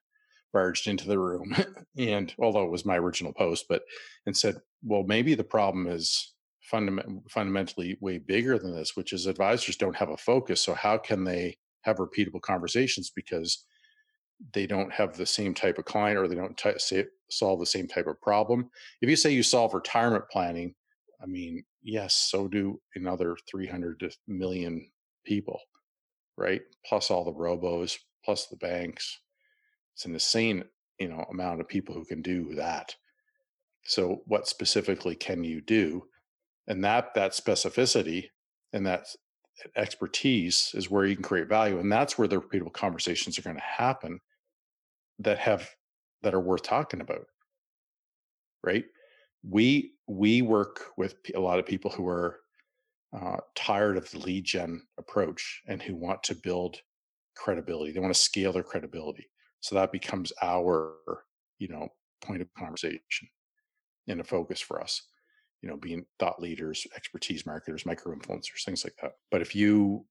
barged 0.52 0.88
into 0.88 1.08
the 1.08 1.20
room, 1.20 1.56
and 1.98 2.34
although 2.40 2.64
it 2.64 2.72
was 2.72 2.86
my 2.86 2.98
original 2.98 3.34
post, 3.34 3.66
but 3.70 3.84
and 4.26 4.36
said, 4.36 4.56
well, 4.84 5.04
maybe 5.04 5.36
the 5.36 5.44
problem 5.44 5.88
is 5.88 6.34
fundament, 6.62 7.30
fundamentally 7.30 7.98
way 8.02 8.18
bigger 8.18 8.58
than 8.58 8.74
this, 8.74 8.96
which 8.96 9.14
is 9.14 9.28
advisors 9.28 9.76
don't 9.76 9.96
have 9.96 10.10
a 10.10 10.18
focus. 10.18 10.62
So 10.62 10.74
how 10.74 10.98
can 10.98 11.24
they 11.24 11.58
have 11.84 11.98
repeatable 11.98 12.42
conversations 12.42 13.12
because 13.14 13.66
they 14.54 14.66
don't 14.66 14.92
have 14.92 15.16
the 15.16 15.26
same 15.26 15.54
type 15.54 15.78
of 15.78 15.86
client 15.86 16.18
or 16.18 16.28
they 16.28 16.36
don't 16.36 16.58
t- 16.58 16.72
say, 16.78 17.06
solve 17.30 17.60
the 17.60 17.66
same 17.66 17.88
type 17.88 18.08
of 18.08 18.20
problem. 18.22 18.70
If 19.02 19.10
you 19.10 19.16
say 19.16 19.32
you 19.32 19.44
solve 19.44 19.74
retirement 19.74 20.26
planning, 20.32 20.76
I 21.22 21.26
mean, 21.26 21.64
yes, 21.82 22.28
so 22.30 22.48
do 22.48 22.82
another 22.96 23.38
300 23.50 24.14
million 24.28 24.90
people, 25.24 25.60
right? 26.38 26.62
Plus 26.86 27.12
all 27.12 27.26
the 27.26 27.34
robos, 27.34 27.98
plus 28.24 28.48
the 28.48 28.58
banks. 28.58 29.20
It's 29.96 30.06
an 30.06 30.14
insane, 30.14 30.64
you 31.00 31.10
know, 31.10 31.26
amount 31.32 31.62
of 31.62 31.68
people 31.68 31.94
who 31.94 32.06
can 32.06 32.22
do 32.22 32.56
that. 32.56 32.96
So 33.86 34.22
what 34.26 34.48
specifically 34.48 35.16
can 35.16 35.44
you 35.44 35.62
do? 35.62 36.04
And 36.68 36.84
that 36.84 37.14
that 37.16 37.34
specificity 37.34 38.28
and 38.72 38.86
that 38.86 39.08
expertise 39.76 40.72
is 40.74 40.90
where 40.90 41.06
you 41.06 41.16
can 41.16 41.24
create 41.24 41.48
value. 41.48 41.80
And 41.80 41.92
that's 41.92 42.18
where 42.18 42.28
the 42.28 42.42
repeatable 42.42 42.74
conversations 42.74 43.38
are 43.38 43.44
going 43.44 43.58
to 43.58 43.62
happen 43.62 44.20
that 45.20 45.40
have 45.40 45.70
that 46.22 46.34
are 46.34 46.40
worth 46.40 46.64
talking 46.64 47.02
about. 47.02 47.26
Right? 48.64 48.86
We 49.48 49.94
we 50.08 50.42
work 50.42 50.86
with 50.98 51.16
a 51.36 51.40
lot 51.40 51.60
of 51.60 51.66
people 51.66 51.92
who 51.92 52.08
are 52.08 52.40
uh, 53.16 53.38
tired 53.56 53.98
of 53.98 54.10
the 54.12 54.20
lead 54.20 54.44
gen 54.44 54.82
approach 54.98 55.62
and 55.68 55.82
who 55.82 55.96
want 55.96 56.24
to 56.24 56.36
build 56.36 56.78
credibility. 57.36 57.92
They 57.92 58.00
want 58.00 58.14
to 58.14 58.20
scale 58.20 58.52
their 58.52 58.64
credibility. 58.64 59.30
So 59.62 59.76
that 59.76 59.92
becomes 59.92 60.34
our, 60.42 60.94
you 61.60 61.68
know, 61.68 61.90
point 62.24 62.42
of 62.42 62.54
conversation 62.58 63.30
and 64.08 64.20
a 64.20 64.24
focus 64.24 64.60
for 64.60 64.82
us. 64.82 65.02
You 65.62 65.70
know, 65.70 65.78
being 65.78 66.06
thought 66.20 66.42
leaders, 66.42 66.86
expertise 66.96 67.46
marketers, 67.46 67.86
micro 67.86 68.14
influencers, 68.14 68.66
things 68.66 68.84
like 68.84 68.96
that. 69.02 69.14
But 69.32 69.42
if 69.42 69.56
you 69.56 70.06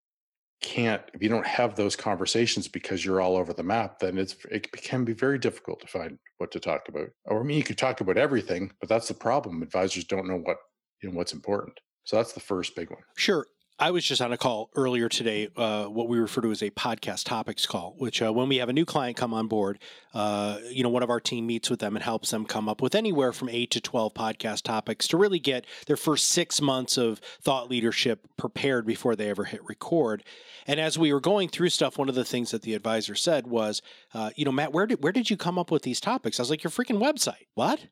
can't, 0.63 1.03
if 1.13 1.23
you 1.23 1.29
don't 1.29 1.47
have 1.47 1.75
those 1.75 1.95
conversations 1.95 2.69
because 2.69 3.05
you're 3.05 3.21
all 3.21 3.37
over 3.37 3.53
the 3.53 3.63
map, 3.63 3.99
then 3.99 4.17
it's 4.17 4.37
it 4.51 4.73
can 4.73 5.05
be 5.05 5.13
very 5.13 5.39
difficult 5.39 5.81
to 5.81 5.87
find 5.87 6.19
what 6.39 6.51
to 6.53 6.61
talk 6.61 6.89
about. 6.89 7.09
Or 7.27 7.41
I 7.41 7.43
mean, 7.43 7.59
you 7.59 7.65
could 7.65 7.77
talk 7.77 8.01
about 8.01 8.17
everything, 8.17 8.73
but 8.81 8.89
that's 8.89 9.09
the 9.09 9.15
problem. 9.15 9.63
Advisors 9.63 10.05
don't 10.05 10.29
know 10.29 10.39
what 10.39 10.57
you 11.03 11.11
know 11.11 11.17
what's 11.17 11.35
important. 11.35 11.79
So 12.05 12.17
that's 12.17 12.33
the 12.33 12.41
first 12.41 12.75
big 12.75 12.91
one. 12.91 13.03
Sure. 13.17 13.47
I 13.79 13.91
was 13.91 14.05
just 14.05 14.23
on 14.23 14.33
a 14.33 14.37
call 14.37 14.71
earlier 14.77 15.09
today, 15.09 15.49
uh, 15.57 15.87
what 15.87 16.09
we 16.09 16.17
refer 16.19 16.41
to 16.43 16.53
as 16.53 16.63
a 16.63 16.71
podcast 16.71 17.25
topics 17.25 17.67
call, 17.67 17.95
which 17.99 18.23
uh, 18.23 18.33
when 18.33 18.49
we 18.49 18.59
have 18.59 18.69
a 18.69 18.73
new 18.73 18.85
client 18.85 19.17
come 19.17 19.35
on 19.35 19.49
board, 19.49 19.81
uh, 20.15 20.59
you 20.71 20.85
know, 20.85 20.89
one 20.89 21.03
of 21.03 21.11
our 21.11 21.19
team 21.19 21.49
meets 21.49 21.69
with 21.69 21.81
them 21.81 21.97
and 21.97 22.05
helps 22.05 22.31
them 22.31 22.45
come 22.45 22.69
up 22.69 22.81
with 22.81 22.95
anywhere 22.95 23.33
from 23.33 23.49
eight 23.49 23.73
to 23.73 23.81
12 23.81 24.15
podcast 24.15 24.63
topics 24.63 25.09
to 25.09 25.17
really 25.17 25.41
get 25.41 25.67
their 25.89 25.97
first 25.97 26.29
six 26.29 26.61
months 26.61 26.97
of 26.97 27.19
thought 27.41 27.69
leadership 27.69 28.29
prepared 28.37 28.87
before 28.87 29.17
they 29.17 29.29
ever 29.29 29.45
hit 29.45 29.61
record. 29.69 30.23
And 30.67 30.79
as 30.79 30.97
we 30.97 31.13
were 31.13 31.21
going 31.21 31.49
through 31.49 31.71
stuff, 31.71 31.99
one 31.99 32.09
of 32.09 32.15
the 32.15 32.25
things 32.25 32.53
that 32.53 32.63
the 32.63 32.75
advisor 32.75 33.17
said 33.17 33.49
was, 33.49 33.83
uh, 34.15 34.31
you 34.37 34.45
know, 34.45 34.53
Matt, 34.53 34.73
where 34.73 34.87
did, 34.87 35.03
where 35.03 35.13
did 35.13 35.29
you 35.29 35.37
come 35.37 35.59
up 35.59 35.73
with 35.73 35.83
these 35.83 36.01
topics? 36.01 36.39
I 36.39 36.43
was 36.43 36.51
like, 36.51 36.63
your 36.63 36.71
freaking 36.71 37.03
website. 37.03 37.47
What? 37.55 37.87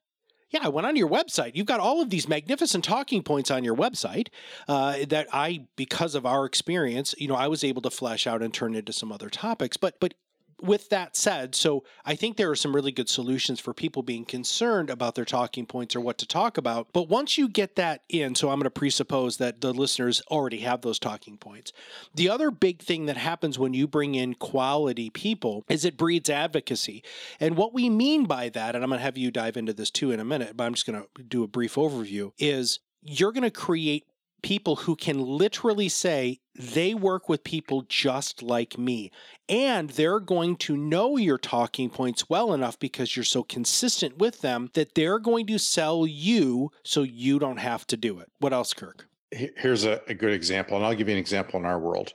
Yeah, 0.51 0.61
I 0.63 0.69
went 0.69 0.87
on 0.87 0.97
your 0.97 1.09
website. 1.09 1.53
You've 1.55 1.67
got 1.67 1.79
all 1.81 2.01
of 2.01 2.11
these 2.11 2.29
magnificent 2.29 2.85
talking 2.85 3.23
points 3.23 3.51
on 3.51 3.63
your 3.63 3.77
website 3.77 4.29
uh, 4.67 4.99
that 5.09 5.29
I, 5.33 5.67
because 5.77 6.15
of 6.17 6.27
our 6.27 6.45
experience, 6.45 7.15
you 7.19 7.29
know, 7.29 7.37
I 7.37 7.47
was 7.47 7.63
able 7.63 7.83
to 7.83 7.91
flesh 7.91 8.27
out 8.27 8.43
and 8.43 8.53
turn 8.53 8.75
into 8.75 8.93
some 8.93 9.13
other 9.13 9.31
topics. 9.31 9.77
But 9.77 10.01
but 10.01 10.15
with 10.63 10.89
that 10.91 11.17
said, 11.17 11.55
so 11.55 11.85
I 12.05 12.15
think 12.15 12.37
there 12.37 12.51
are 12.51 12.57
some 12.57 12.75
really 12.75 12.93
good 12.93 13.09
solutions 13.09 13.61
for 13.61 13.73
people 13.73 14.03
being 14.03 14.25
concerned 14.25 14.91
about 14.91 15.15
their 15.15 15.25
talking 15.25 15.67
points 15.67 15.97
or 15.97 16.01
what 16.01 16.19
to 16.19 16.27
talk 16.27 16.59
about. 16.59 16.89
But 16.93 17.09
once 17.09 17.39
you 17.39 17.49
get 17.49 17.77
that 17.77 18.03
in, 18.09 18.35
so 18.35 18.49
I'm 18.51 18.59
going 18.59 18.65
to 18.65 18.71
presuppose 18.71 19.37
that 19.39 19.61
the 19.61 19.73
listeners 19.73 20.23
already 20.31 20.61
have 20.61 20.83
those 20.83 20.99
talking 20.99 21.37
points. 21.37 21.73
The 22.15 22.29
other 22.29 22.51
big 22.51 22.81
thing 22.81 23.07
that 23.07 23.17
happens 23.17 23.59
when 23.59 23.75
you 23.75 23.87
bring 23.87 24.15
in 24.15 24.35
quality 24.35 25.11
people 25.11 25.65
is 25.69 25.85
it 25.85 25.97
breeds 25.97 26.31
advocacy. 26.31 27.03
And 27.39 27.57
what 27.57 27.73
we 27.73 27.89
mean 27.89 28.25
by 28.25 28.49
that, 28.51 28.75
and 28.75 28.85
I'm 28.85 28.91
going 28.91 28.99
to 28.99 29.05
have 29.05 29.19
you 29.19 29.31
dive 29.31 29.57
into 29.57 29.73
this 29.73 29.91
too 29.91 30.11
in 30.11 30.21
a 30.21 30.25
minute, 30.25 30.57
but 30.57 30.65
I'm 30.65 30.75
just 30.75 30.87
going 30.87 31.03
to 31.17 31.23
do 31.23 31.43
a 31.43 31.49
brief 31.49 31.75
overview, 31.77 32.33
is 32.39 32.81
you're 33.03 33.33
going 33.33 33.45
to 33.45 33.51
create 33.51 34.05
people 34.43 34.77
who 34.77 34.97
can 34.97 35.21
literally 35.21 35.89
say 35.89 36.41
they 36.55 36.95
work 36.95 37.29
with 37.29 37.45
people 37.45 37.85
just 37.89 38.43
like 38.43 38.79
me. 38.79 39.11
And 39.49 39.91
they're 39.91 40.21
going 40.21 40.57
to 40.57 40.77
know 40.77 41.17
your 41.17 41.39
talking 41.39 41.91
points 41.91 42.29
well 42.29 42.53
enough 42.53 42.79
because 42.79 43.17
you're 43.17 43.25
so 43.25 43.43
consistent 43.43 44.19
with 44.19 44.41
them 44.41 44.71
that 44.75 44.95
they're 44.95 45.19
going 45.19 45.47
to 45.47 45.59
sell 45.59 46.07
you 46.07 46.71
so 46.85 47.03
you 47.03 47.39
don't 47.39 47.59
have 47.59 47.87
to 47.89 47.97
do 47.97 48.19
it. 48.21 48.31
What 48.39 48.53
else, 48.53 48.75
Kirk? 48.75 49.07
Here's 49.31 49.85
a, 49.85 50.01
a 50.09 50.15
good 50.15 50.33
example, 50.33 50.77
and 50.77 50.85
I'll 50.85 50.95
give 50.95 51.09
you 51.09 51.15
an 51.15 51.21
example 51.21 51.61
in 51.61 51.67
our 51.67 51.79
world. 51.79 52.13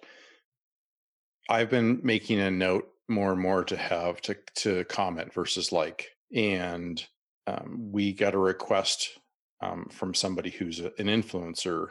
I've 1.49 1.69
been 1.69 2.01
making 2.03 2.39
a 2.39 2.51
note 2.51 2.89
more 3.07 3.31
and 3.31 3.41
more 3.41 3.63
to 3.63 3.77
have 3.77 4.19
to 4.21 4.35
to 4.55 4.83
comment 4.85 5.33
versus 5.33 5.71
like, 5.71 6.09
and 6.33 7.05
um, 7.47 7.89
we 7.91 8.13
got 8.13 8.33
a 8.33 8.39
request 8.39 9.19
um, 9.61 9.87
from 9.91 10.13
somebody 10.13 10.49
who's 10.49 10.79
a, 10.79 10.91
an 10.97 11.07
influencer 11.07 11.89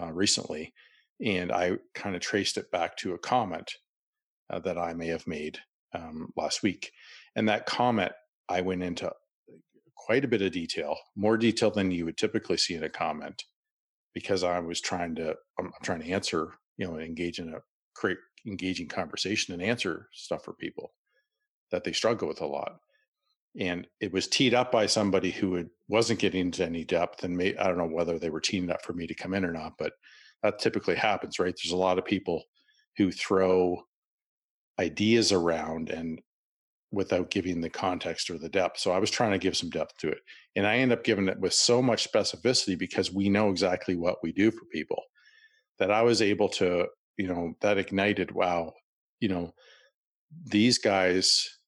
uh, 0.00 0.12
recently, 0.12 0.72
and 1.24 1.52
I 1.52 1.78
kind 1.94 2.16
of 2.16 2.22
traced 2.22 2.56
it 2.56 2.70
back 2.70 2.96
to 2.98 3.14
a 3.14 3.18
comment 3.18 3.72
uh, 4.48 4.58
that 4.60 4.78
I 4.78 4.94
may 4.94 5.08
have 5.08 5.26
made 5.26 5.58
um, 5.94 6.32
last 6.36 6.62
week. 6.62 6.92
And 7.36 7.48
that 7.48 7.66
comment, 7.66 8.12
I 8.48 8.60
went 8.62 8.82
into 8.82 9.12
quite 9.96 10.24
a 10.24 10.28
bit 10.28 10.42
of 10.42 10.52
detail, 10.52 10.96
more 11.14 11.36
detail 11.36 11.70
than 11.70 11.90
you 11.90 12.04
would 12.04 12.16
typically 12.16 12.56
see 12.56 12.74
in 12.74 12.84
a 12.84 12.88
comment, 12.88 13.44
because 14.14 14.42
I 14.42 14.58
was 14.60 14.80
trying 14.80 15.14
to, 15.16 15.36
I'm 15.58 15.70
trying 15.82 16.00
to 16.02 16.10
answer, 16.10 16.54
you 16.78 16.86
know, 16.86 16.98
engage 16.98 17.38
in 17.38 17.52
a 17.54 17.58
create 17.94 18.18
engaging 18.46 18.88
conversation 18.88 19.52
and 19.52 19.62
answer 19.62 20.08
stuff 20.12 20.44
for 20.44 20.54
people 20.54 20.94
that 21.70 21.84
they 21.84 21.92
struggle 21.92 22.26
with 22.26 22.40
a 22.40 22.46
lot. 22.46 22.80
And 23.58 23.86
it 24.00 24.12
was 24.12 24.28
teed 24.28 24.54
up 24.54 24.70
by 24.70 24.86
somebody 24.86 25.30
who 25.30 25.54
had, 25.54 25.70
wasn't 25.88 26.20
getting 26.20 26.40
into 26.40 26.64
any 26.64 26.84
depth, 26.84 27.24
and 27.24 27.36
may, 27.36 27.56
I 27.56 27.66
don't 27.66 27.78
know 27.78 27.86
whether 27.86 28.18
they 28.18 28.30
were 28.30 28.40
teeing 28.40 28.70
up 28.70 28.82
for 28.84 28.92
me 28.92 29.06
to 29.06 29.14
come 29.14 29.34
in 29.34 29.44
or 29.44 29.52
not, 29.52 29.72
but 29.78 29.92
that 30.42 30.58
typically 30.60 30.94
happens, 30.94 31.38
right? 31.38 31.54
There's 31.62 31.72
a 31.72 31.76
lot 31.76 31.98
of 31.98 32.04
people 32.04 32.44
who 32.96 33.10
throw 33.10 33.82
ideas 34.78 35.32
around 35.32 35.90
and 35.90 36.20
without 36.92 37.30
giving 37.30 37.60
the 37.60 37.70
context 37.70 38.30
or 38.30 38.38
the 38.38 38.48
depth. 38.48 38.78
So 38.78 38.90
I 38.90 38.98
was 38.98 39.10
trying 39.10 39.32
to 39.32 39.38
give 39.38 39.56
some 39.56 39.70
depth 39.70 39.96
to 39.98 40.08
it. 40.08 40.18
And 40.56 40.66
I 40.66 40.76
end 40.78 40.92
up 40.92 41.04
giving 41.04 41.28
it 41.28 41.38
with 41.38 41.52
so 41.52 41.80
much 41.80 42.10
specificity 42.10 42.76
because 42.76 43.12
we 43.12 43.28
know 43.28 43.50
exactly 43.50 43.96
what 43.96 44.18
we 44.22 44.32
do 44.32 44.50
for 44.50 44.64
people 44.72 45.02
that 45.78 45.90
I 45.90 46.02
was 46.02 46.20
able 46.20 46.48
to, 46.50 46.86
you 47.16 47.28
know, 47.28 47.54
that 47.60 47.78
ignited, 47.78 48.32
wow, 48.32 48.72
you 49.20 49.28
know, 49.28 49.52
these 50.44 50.78
guys 50.78 51.58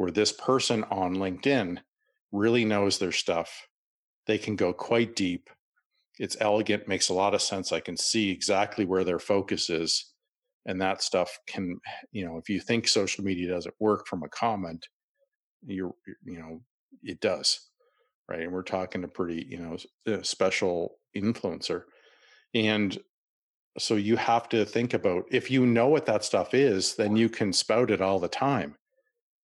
or 0.00 0.10
this 0.10 0.32
person 0.32 0.82
on 0.84 1.14
LinkedIn 1.14 1.78
really 2.32 2.64
knows 2.64 2.98
their 2.98 3.12
stuff. 3.12 3.68
They 4.26 4.38
can 4.38 4.56
go 4.56 4.72
quite 4.72 5.14
deep 5.14 5.50
it's 6.20 6.36
elegant, 6.38 6.86
makes 6.86 7.08
a 7.08 7.14
lot 7.14 7.34
of 7.34 7.40
sense. 7.40 7.72
I 7.72 7.80
can 7.80 7.96
see 7.96 8.30
exactly 8.30 8.84
where 8.84 9.04
their 9.04 9.18
focus 9.18 9.70
is. 9.70 10.12
And 10.66 10.78
that 10.82 11.02
stuff 11.02 11.38
can, 11.46 11.78
you 12.12 12.26
know, 12.26 12.36
if 12.36 12.50
you 12.50 12.60
think 12.60 12.86
social 12.86 13.24
media 13.24 13.48
doesn't 13.48 13.74
work 13.80 14.06
from 14.06 14.22
a 14.22 14.28
comment, 14.28 14.86
you're, 15.66 15.94
you 16.22 16.38
know, 16.38 16.60
it 17.02 17.20
does. 17.20 17.70
Right. 18.28 18.42
And 18.42 18.52
we're 18.52 18.62
talking 18.62 19.02
a 19.02 19.08
pretty, 19.08 19.46
you 19.48 19.58
know, 19.58 19.78
uh, 20.06 20.22
special 20.22 20.98
influencer. 21.16 21.84
And 22.54 22.98
so 23.78 23.96
you 23.96 24.16
have 24.16 24.46
to 24.50 24.66
think 24.66 24.92
about 24.92 25.24
if 25.30 25.50
you 25.50 25.64
know 25.64 25.88
what 25.88 26.04
that 26.04 26.22
stuff 26.22 26.52
is, 26.52 26.96
then 26.96 27.16
you 27.16 27.30
can 27.30 27.54
spout 27.54 27.90
it 27.90 28.02
all 28.02 28.20
the 28.20 28.28
time. 28.28 28.76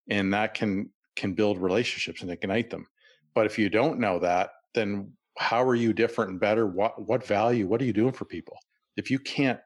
And 0.08 0.32
that 0.34 0.54
can 0.54 0.90
can 1.16 1.32
build 1.32 1.58
relationships 1.58 2.22
and 2.22 2.30
ignite 2.30 2.70
them. 2.70 2.86
But 3.34 3.46
if 3.46 3.58
you 3.58 3.68
don't 3.68 3.98
know 3.98 4.18
that, 4.18 4.50
then 4.74 5.12
how 5.38 5.62
are 5.62 5.74
you 5.74 5.92
different 5.92 6.30
and 6.30 6.40
better? 6.40 6.66
What 6.66 7.06
what 7.06 7.26
value? 7.26 7.66
What 7.66 7.80
are 7.80 7.84
you 7.84 7.92
doing 7.92 8.12
for 8.12 8.24
people? 8.24 8.56
If 8.96 9.10
you 9.10 9.18
can't 9.18 9.60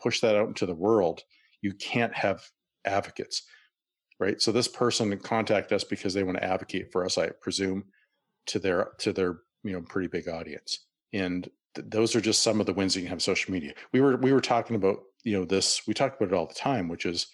push 0.00 0.20
that 0.20 0.36
out 0.36 0.48
into 0.48 0.66
the 0.66 0.74
world, 0.74 1.22
you 1.62 1.72
can't 1.74 2.14
have 2.14 2.44
advocates, 2.84 3.42
right? 4.20 4.40
So 4.40 4.52
this 4.52 4.68
person 4.68 5.16
contact 5.18 5.72
us 5.72 5.84
because 5.84 6.14
they 6.14 6.22
want 6.22 6.38
to 6.38 6.44
advocate 6.44 6.92
for 6.92 7.04
us, 7.04 7.18
I 7.18 7.30
presume, 7.40 7.84
to 8.46 8.58
their 8.58 8.90
to 8.98 9.12
their 9.12 9.38
you 9.64 9.72
know 9.72 9.82
pretty 9.82 10.08
big 10.08 10.28
audience. 10.28 10.86
And 11.12 11.48
th- 11.74 11.88
those 11.88 12.14
are 12.14 12.20
just 12.20 12.42
some 12.42 12.60
of 12.60 12.66
the 12.66 12.72
wins 12.72 12.96
you 12.96 13.06
have 13.08 13.22
social 13.22 13.52
media. 13.52 13.74
We 13.92 14.00
were 14.00 14.16
we 14.16 14.32
were 14.32 14.40
talking 14.40 14.76
about 14.76 14.98
you 15.24 15.38
know 15.38 15.44
this. 15.44 15.86
We 15.86 15.94
talk 15.94 16.16
about 16.16 16.32
it 16.32 16.36
all 16.36 16.46
the 16.46 16.54
time, 16.54 16.88
which 16.88 17.06
is 17.06 17.26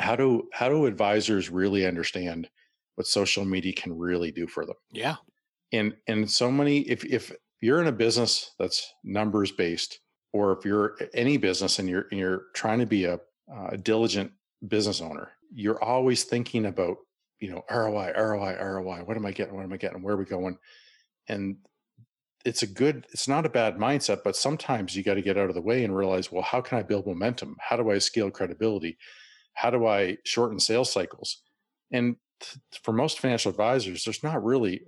how 0.00 0.16
do 0.16 0.48
how 0.52 0.68
do 0.68 0.86
advisors 0.86 1.50
really 1.50 1.86
understand 1.86 2.48
what 2.96 3.06
social 3.06 3.44
media 3.44 3.72
can 3.72 3.96
really 3.96 4.32
do 4.32 4.46
for 4.46 4.66
them? 4.66 4.76
Yeah, 4.92 5.16
and 5.72 5.94
and 6.06 6.30
so 6.30 6.50
many 6.50 6.80
if 6.80 7.04
if 7.04 7.32
you're 7.60 7.80
in 7.80 7.86
a 7.86 7.92
business 7.92 8.54
that's 8.58 8.94
numbers 9.04 9.52
based 9.52 10.00
or 10.32 10.52
if 10.52 10.64
you're 10.64 10.96
any 11.14 11.36
business 11.36 11.78
and 11.78 11.88
you're 11.88 12.06
and 12.10 12.18
you're 12.18 12.44
trying 12.54 12.78
to 12.78 12.86
be 12.86 13.04
a, 13.04 13.20
a 13.70 13.76
diligent 13.76 14.32
business 14.66 15.00
owner 15.00 15.30
you're 15.52 15.82
always 15.82 16.24
thinking 16.24 16.66
about 16.66 16.98
you 17.40 17.50
know 17.50 17.62
roi 17.70 18.12
roi 18.16 18.56
roi 18.60 19.02
what 19.04 19.16
am 19.16 19.26
i 19.26 19.32
getting 19.32 19.54
what 19.54 19.64
am 19.64 19.72
i 19.72 19.76
getting 19.76 20.02
where 20.02 20.14
are 20.14 20.18
we 20.18 20.24
going? 20.24 20.58
And 21.28 21.56
it's 22.44 22.62
a 22.62 22.66
good 22.66 23.06
it's 23.12 23.28
not 23.28 23.44
a 23.44 23.50
bad 23.50 23.76
mindset 23.76 24.22
but 24.24 24.36
sometimes 24.36 24.96
you 24.96 25.02
got 25.02 25.14
to 25.14 25.22
get 25.22 25.36
out 25.36 25.50
of 25.50 25.54
the 25.54 25.60
way 25.60 25.84
and 25.84 25.94
realize 25.94 26.32
well 26.32 26.42
how 26.42 26.60
can 26.60 26.78
i 26.78 26.82
build 26.82 27.06
momentum? 27.06 27.56
How 27.60 27.76
do 27.76 27.90
i 27.90 27.98
scale 27.98 28.30
credibility 28.30 28.96
how 29.54 29.70
do 29.70 29.86
i 29.86 30.16
shorten 30.24 30.60
sales 30.60 30.92
cycles? 30.92 31.42
And 31.92 32.16
for 32.82 32.92
most 32.92 33.20
financial 33.20 33.50
advisors 33.50 34.04
there's 34.04 34.22
not 34.22 34.42
really 34.42 34.82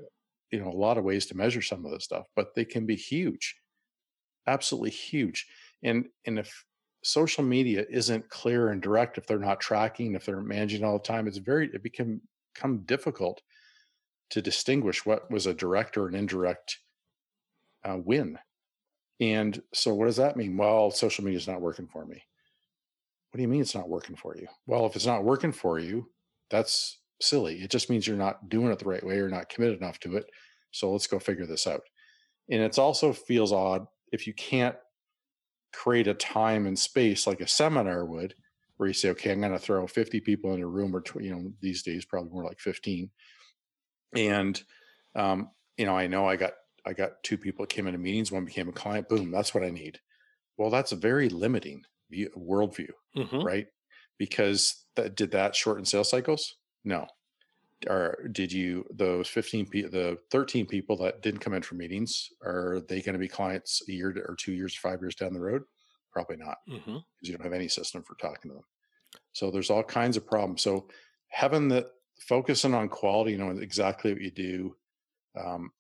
you 0.51 0.61
know 0.61 0.71
a 0.71 0.73
lot 0.73 0.97
of 0.97 1.05
ways 1.05 1.27
to 1.27 1.37
measure 1.37 1.61
some 1.61 1.85
of 1.85 1.93
this 1.93 2.05
stuff 2.05 2.25
but 2.35 2.55
they 2.55 2.65
can 2.65 2.87
be 2.87 2.97
huge 2.97 3.57
absolutely 4.47 4.91
huge. 4.91 5.47
And 5.83 6.07
and 6.27 6.39
if 6.39 6.65
social 7.05 7.45
media 7.45 7.85
isn't 7.91 8.29
clear 8.29 8.69
and 8.69 8.81
direct 8.81 9.19
if 9.19 9.27
they're 9.27 9.39
not 9.39 9.61
tracking 9.61 10.15
if 10.15 10.25
they're 10.25 10.41
managing 10.41 10.85
all 10.85 10.99
the 10.99 11.05
time 11.05 11.27
it's 11.27 11.39
very 11.39 11.69
it 11.73 11.83
become 11.83 12.21
become 12.55 12.79
difficult 12.85 13.43
to 14.31 14.41
distinguish 14.41 15.05
what 15.05 15.31
was 15.31 15.47
a 15.47 15.55
direct 15.55 15.97
or 15.97 16.07
an 16.07 16.15
indirect 16.15 16.79
uh, 17.85 17.99
win. 18.03 18.39
And 19.21 19.61
so 19.75 19.95
what 19.95 20.07
does 20.07 20.17
that 20.17 20.37
mean? 20.37 20.57
Well 20.57 20.91
social 20.91 21.25
media 21.25 21.39
is 21.39 21.49
not 21.49 21.61
working 21.61 21.89
for 21.89 22.05
me 22.05 22.23
what 23.33 23.39
do 23.39 23.43
you 23.43 23.49
mean 23.49 23.63
it's 23.63 23.75
not 23.75 23.89
working 23.89 24.15
for 24.17 24.37
you 24.37 24.47
well 24.67 24.87
if 24.87 24.95
it's 24.95 25.07
not 25.07 25.25
working 25.25 25.53
for 25.53 25.79
you 25.79 26.07
that's 26.53 26.99
silly. 27.23 27.63
It 27.63 27.71
just 27.71 27.91
means 27.91 28.07
you're 28.07 28.17
not 28.17 28.49
doing 28.49 28.71
it 28.71 28.79
the 28.79 28.85
right 28.85 29.05
way 29.05 29.19
or 29.19 29.29
not 29.29 29.49
committed 29.49 29.79
enough 29.79 29.99
to 30.01 30.17
it. 30.17 30.27
So 30.71 30.93
let's 30.93 31.07
go 31.07 31.19
figure 31.19 31.47
this 31.47 31.67
out. 31.67 31.83
And 32.51 32.61
it 32.61 32.79
also 32.79 33.13
feels 33.13 33.53
odd 33.53 33.87
if 34.13 34.27
you 34.27 34.35
can't 34.35 34.77
create 35.73 36.07
a 36.07 36.15
time 36.15 36.67
and 36.67 36.79
space 36.79 37.27
like 37.27 37.41
a 37.41 37.49
seminar 37.49 38.05
would, 38.05 38.35
where 38.77 38.89
you 38.89 38.93
say, 38.93 39.11
okay, 39.11 39.33
I'm 39.33 39.41
going 39.41 39.53
to 39.53 39.59
throw 39.59 39.87
50 39.87 40.21
people 40.21 40.53
in 40.55 40.63
a 40.63 40.67
room, 40.67 40.95
or 40.95 41.03
you 41.21 41.35
know, 41.35 41.53
these 41.61 41.83
days 41.83 42.05
probably 42.05 42.31
more 42.31 42.45
like 42.45 42.61
15. 42.61 43.11
And 44.17 44.63
um, 45.15 45.51
you 45.79 45.87
know, 45.87 45.97
I 45.97 46.07
know 46.07 46.29
I 46.29 46.37
got 46.37 46.53
I 46.85 46.93
got 46.93 47.23
two 47.23 47.39
people 47.39 47.65
that 47.65 47.73
came 47.73 47.87
into 47.87 47.99
meetings. 47.99 48.33
One 48.33 48.45
became 48.45 48.69
a 48.69 48.73
client. 48.73 49.09
Boom, 49.09 49.31
that's 49.31 49.55
what 49.55 49.63
I 49.63 49.71
need. 49.71 50.01
Well, 50.59 50.69
that's 50.69 50.93
very 50.93 51.29
limiting 51.29 51.85
view, 52.13 52.31
worldview, 52.37 52.91
mm-hmm. 53.17 53.41
right? 53.41 53.67
Because 54.19 54.85
that 54.97 55.17
did 55.17 55.33
that 55.33 55.57
shorten 55.57 55.85
sales 55.85 56.11
cycles? 56.11 56.57
No. 56.85 57.07
Or 57.89 58.29
did 58.31 58.53
you 58.53 58.85
those 58.95 59.27
15 59.27 59.67
people 59.67 59.91
the 59.91 60.19
13 60.31 60.67
people 60.67 60.97
that 60.99 61.21
didn't 61.21 61.41
come 61.41 61.55
in 61.55 61.63
for 61.63 61.75
meetings, 61.75 62.29
are 62.45 62.81
they 62.89 63.03
going 63.03 63.15
to 63.15 63.19
be 63.19 63.27
clients 63.27 63.83
a 63.89 63.93
year 63.93 64.15
or 64.29 64.37
two 64.37 64.53
years, 64.53 64.77
five 64.77 65.01
years 65.01 65.17
down 65.17 65.33
the 65.33 65.41
road? 65.41 65.63
Probably 66.13 66.37
not, 66.37 66.59
because 66.67 66.85
hmm 66.85 66.97
you 67.23 67.33
don't 67.33 67.43
have 67.43 67.53
any 67.53 67.69
system 67.69 68.03
for 68.03 68.15
talking 68.17 68.51
to 68.51 68.55
them. 68.55 68.65
So 69.33 69.51
there's 69.51 69.71
all 69.71 69.83
kinds 69.83 70.17
of 70.17 70.27
problems. 70.27 70.63
So 70.63 70.89
having 71.29 71.69
the 71.69 71.89
focusing 72.21 72.75
on 72.75 72.89
quality, 72.89 73.33
you 73.33 73.39
know 73.39 73.51
exactly 73.51 74.13
what 74.13 74.23
you 74.23 74.31
do, 74.31 74.77
um, 75.37 75.71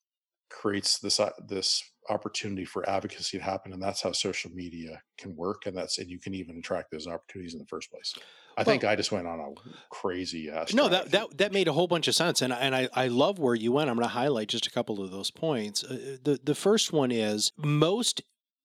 creates 0.51 0.99
this 0.99 1.21
uh, 1.21 1.31
this 1.47 1.83
opportunity 2.09 2.64
for 2.64 2.88
advocacy 2.88 3.38
to 3.38 3.44
happen, 3.44 3.73
and 3.73 3.82
that's 3.82 4.02
how 4.02 4.12
social 4.12 4.50
media 4.50 5.02
can 5.18 5.37
work, 5.37 5.66
and 5.66 5.76
that's 5.76 5.99
and 5.99 6.11
you 6.11 6.18
can 6.18 6.35
even 6.35 6.59
attract 6.59 6.90
those 6.90 7.06
opportunities 7.06 7.54
in 7.54 7.59
the 7.59 7.66
first 7.66 7.90
place. 7.90 8.14
I 8.56 8.64
think 8.64 8.85
I 8.85 8.97
just 8.97 9.12
went 9.12 9.26
on 9.26 9.40
a 9.40 9.71
crazy 9.88 10.50
ass. 10.50 10.75
No, 10.75 10.88
that, 10.88 11.11
that 11.12 11.38
that 11.38 11.52
made 11.52 11.68
a 11.68 11.73
whole 11.73 11.87
bunch 11.87 12.09
of 12.09 12.14
sense, 12.14 12.42
and 12.42 12.52
and 12.52 12.75
I, 12.75 12.88
I 12.94 13.09
love 13.09 13.38
where 13.38 13.54
you 13.54 13.73
went. 13.73 13.88
I'm 13.88 13.97
going 13.97 14.06
to 14.06 14.12
highlight 14.14 14.49
just 14.49 14.66
a 14.66 14.71
couple 14.71 15.02
of 15.02 15.11
those 15.11 15.30
points. 15.30 15.85
Uh, 15.85 16.16
the 16.23 16.38
the 16.42 16.54
first 16.54 16.92
one 16.92 17.11
is 17.11 17.52
most 17.56 18.23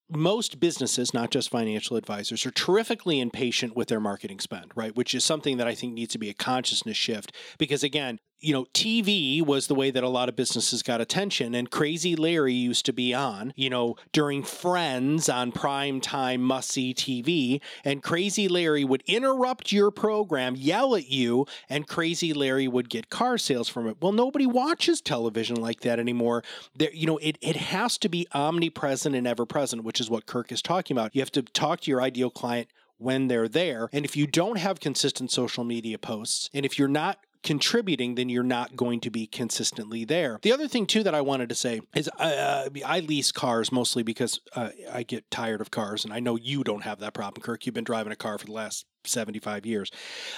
most 0.10 0.60
businesses, 0.60 1.14
not 1.14 1.32
just 1.32 1.50
financial 1.50 1.98
advisors, 1.98 2.46
are 2.46 2.52
terrifically 2.52 3.20
impatient 3.20 3.76
with 3.76 3.90
their 3.90 4.00
marketing 4.00 4.40
spend, 4.40 4.72
right? 4.76 4.96
Which 4.96 5.14
is 5.14 5.26
something 5.26 5.58
that 5.58 5.68
I 5.68 5.76
think 5.76 5.94
needs 5.94 6.14
to 6.14 6.18
be 6.18 6.30
a 6.30 6.34
consciousness 6.34 6.98
shift 6.98 7.34
because 7.58 7.84
again, 7.84 8.20
you 8.40 8.54
know, 8.54 8.66
TV 8.74 9.46
was 9.46 9.68
the 9.68 9.76
way 9.76 9.90
that 9.92 10.04
a 10.04 10.10
lot 10.10 10.30
of 10.30 10.36
businesses 10.36 10.84
got 10.84 11.02
attention, 11.02 11.56
and 11.56 11.72
Crazy 11.72 12.16
Larry 12.16 12.54
used 12.54 12.86
to 12.86 12.94
be 12.94 13.14
on, 13.14 13.54
you 13.56 13.70
know, 13.70 13.96
during 14.12 14.44
Friends 14.44 15.28
on 15.28 15.52
prime 15.52 16.00
time 16.02 16.42
must 16.42 16.70
see 16.70 16.94
TV. 16.94 17.62
And 17.84 18.04
Crazy 18.04 18.48
Larry 18.48 18.84
would 18.84 19.04
interrupt 19.08 19.72
your 19.72 19.92
program, 19.92 20.56
yell 20.56 20.96
at 20.96 21.10
you, 21.10 21.48
and 21.70 21.88
Crazy 21.88 22.34
Larry 22.34 22.68
would 22.68 22.90
get 22.90 23.10
car 23.10 23.38
sales 23.38 23.70
from 23.70 23.88
it. 23.88 23.98
Well, 24.02 24.12
nobody 24.12 24.46
watches 24.46 25.02
television 25.02 25.56
like 25.56 25.82
that 25.82 26.00
anymore. 26.00 26.44
There, 26.76 26.94
you 26.94 27.08
know, 27.08 27.18
it, 27.18 27.38
it 27.42 27.56
has 27.56 27.98
to 28.00 28.10
be 28.10 28.28
omnipresent 28.34 29.16
and 29.16 29.26
ever 29.26 29.46
present, 29.46 29.84
which 29.84 30.00
is 30.00 30.10
what 30.10 30.26
Kirk 30.26 30.52
is 30.52 30.62
talking 30.62 30.96
about. 30.96 31.16
You 31.16 31.22
have 31.22 31.32
to 31.32 31.42
talk 31.42 31.82
to 31.82 31.92
your 31.92 32.02
ideal 32.02 32.30
client 32.30 32.68
when 32.98 33.28
they're 33.28 33.48
there. 33.48 33.90
And 33.94 34.06
if 34.06 34.16
you 34.16 34.28
don't 34.28 34.58
have 34.58 34.80
consistent 34.80 35.32
social 35.32 35.64
media 35.64 35.98
posts, 35.98 36.50
and 36.54 36.66
if 36.66 36.78
you're 36.80 36.88
not 36.88 37.20
contributing, 37.48 38.16
then 38.16 38.28
you're 38.28 38.44
not 38.44 38.76
going 38.76 39.00
to 39.00 39.10
be 39.10 39.26
consistently 39.26 40.04
there. 40.04 40.38
The 40.42 40.52
other 40.52 40.68
thing, 40.68 40.86
too, 40.86 41.02
that 41.04 41.16
I 41.16 41.22
wanted 41.22 41.48
to 41.48 41.56
say 41.56 41.80
is 41.96 42.10
uh, 42.20 42.68
I 42.86 43.00
lease 43.00 43.32
cars 43.32 43.72
mostly 43.72 44.04
because 44.04 44.42
uh, 44.54 44.72
I 44.92 45.04
get 45.04 45.32
tired 45.32 45.62
of 45.62 45.72
cars. 45.72 46.04
And 46.04 46.14
I 46.14 46.20
know 46.20 46.36
you 46.36 46.66
don't 46.66 46.84
have 46.84 47.00
that 47.00 47.14
problem, 47.14 47.42
Kirk. 47.42 47.66
You've 47.66 47.74
been 47.74 47.86
driving 47.86 48.12
a 48.12 48.18
car 48.18 48.38
for 48.38 48.48
the 48.48 48.52
last 48.52 48.86
75 49.08 49.66
years. 49.66 49.92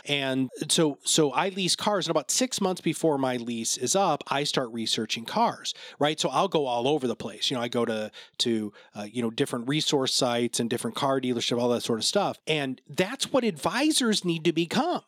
And 0.05 0.49
so 0.69 0.97
so 1.03 1.31
I 1.31 1.49
lease 1.49 1.75
cars 1.75 2.07
and 2.07 2.11
about 2.11 2.31
6 2.31 2.61
months 2.61 2.81
before 2.81 3.17
my 3.17 3.37
lease 3.37 3.77
is 3.77 3.95
up, 3.95 4.23
I 4.27 4.43
start 4.43 4.69
researching 4.71 5.25
cars, 5.25 5.73
right? 5.99 6.19
So 6.19 6.29
I'll 6.29 6.47
go 6.47 6.65
all 6.65 6.87
over 6.87 7.07
the 7.07 7.15
place. 7.15 7.49
You 7.49 7.57
know, 7.57 7.63
I 7.63 7.67
go 7.67 7.85
to 7.85 8.11
to 8.39 8.73
uh, 8.95 9.07
you 9.11 9.21
know 9.21 9.29
different 9.29 9.67
resource 9.67 10.13
sites 10.13 10.59
and 10.59 10.69
different 10.69 10.95
car 10.95 11.19
dealership 11.19 11.59
all 11.59 11.69
that 11.69 11.81
sort 11.81 11.99
of 11.99 12.05
stuff. 12.05 12.37
And 12.47 12.81
that's 12.87 13.31
what 13.31 13.43
advisors 13.43 14.23
need 14.23 14.45
to 14.45 14.53
become, 14.53 15.03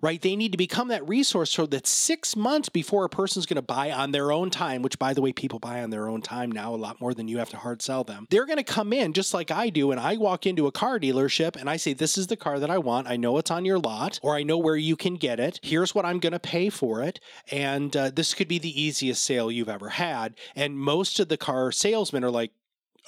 right? 0.00 0.20
They 0.20 0.36
need 0.36 0.52
to 0.52 0.58
become 0.58 0.88
that 0.88 1.06
resource 1.08 1.50
so 1.50 1.66
that 1.66 1.86
6 1.86 2.36
months 2.36 2.68
before 2.68 3.04
a 3.04 3.08
person's 3.08 3.46
going 3.46 3.56
to 3.56 3.62
buy 3.62 3.90
on 3.90 4.12
their 4.12 4.32
own 4.32 4.50
time, 4.50 4.82
which 4.82 4.98
by 4.98 5.14
the 5.14 5.22
way 5.22 5.32
people 5.32 5.58
buy 5.58 5.82
on 5.82 5.90
their 5.90 6.08
own 6.08 6.22
time 6.22 6.50
now 6.52 6.74
a 6.74 6.76
lot 6.76 7.00
more 7.00 7.14
than 7.14 7.28
you 7.28 7.38
have 7.38 7.50
to 7.50 7.56
hard 7.56 7.82
sell 7.82 8.04
them. 8.04 8.26
They're 8.30 8.46
going 8.46 8.58
to 8.58 8.64
come 8.64 8.92
in 8.92 9.12
just 9.12 9.34
like 9.34 9.50
I 9.50 9.70
do 9.70 9.90
and 9.90 10.00
I 10.00 10.16
walk 10.16 10.46
into 10.46 10.66
a 10.66 10.72
car 10.72 10.98
dealership 10.98 11.56
and 11.56 11.68
I 11.70 11.76
say 11.76 11.92
this 11.92 12.18
is 12.18 12.26
the 12.26 12.36
car 12.36 12.58
that 12.58 12.70
I 12.70 12.78
want. 12.78 13.03
I 13.06 13.16
know 13.16 13.38
it's 13.38 13.50
on 13.50 13.64
your 13.64 13.78
lot, 13.78 14.18
or 14.22 14.34
I 14.34 14.42
know 14.42 14.58
where 14.58 14.76
you 14.76 14.96
can 14.96 15.14
get 15.16 15.40
it. 15.40 15.60
Here's 15.62 15.94
what 15.94 16.04
I'm 16.04 16.18
going 16.18 16.32
to 16.32 16.38
pay 16.38 16.70
for 16.70 17.02
it. 17.02 17.20
And 17.50 17.96
uh, 17.96 18.10
this 18.10 18.34
could 18.34 18.48
be 18.48 18.58
the 18.58 18.80
easiest 18.80 19.24
sale 19.24 19.50
you've 19.50 19.68
ever 19.68 19.90
had. 19.90 20.34
And 20.54 20.78
most 20.78 21.20
of 21.20 21.28
the 21.28 21.36
car 21.36 21.72
salesmen 21.72 22.24
are 22.24 22.30
like, 22.30 22.52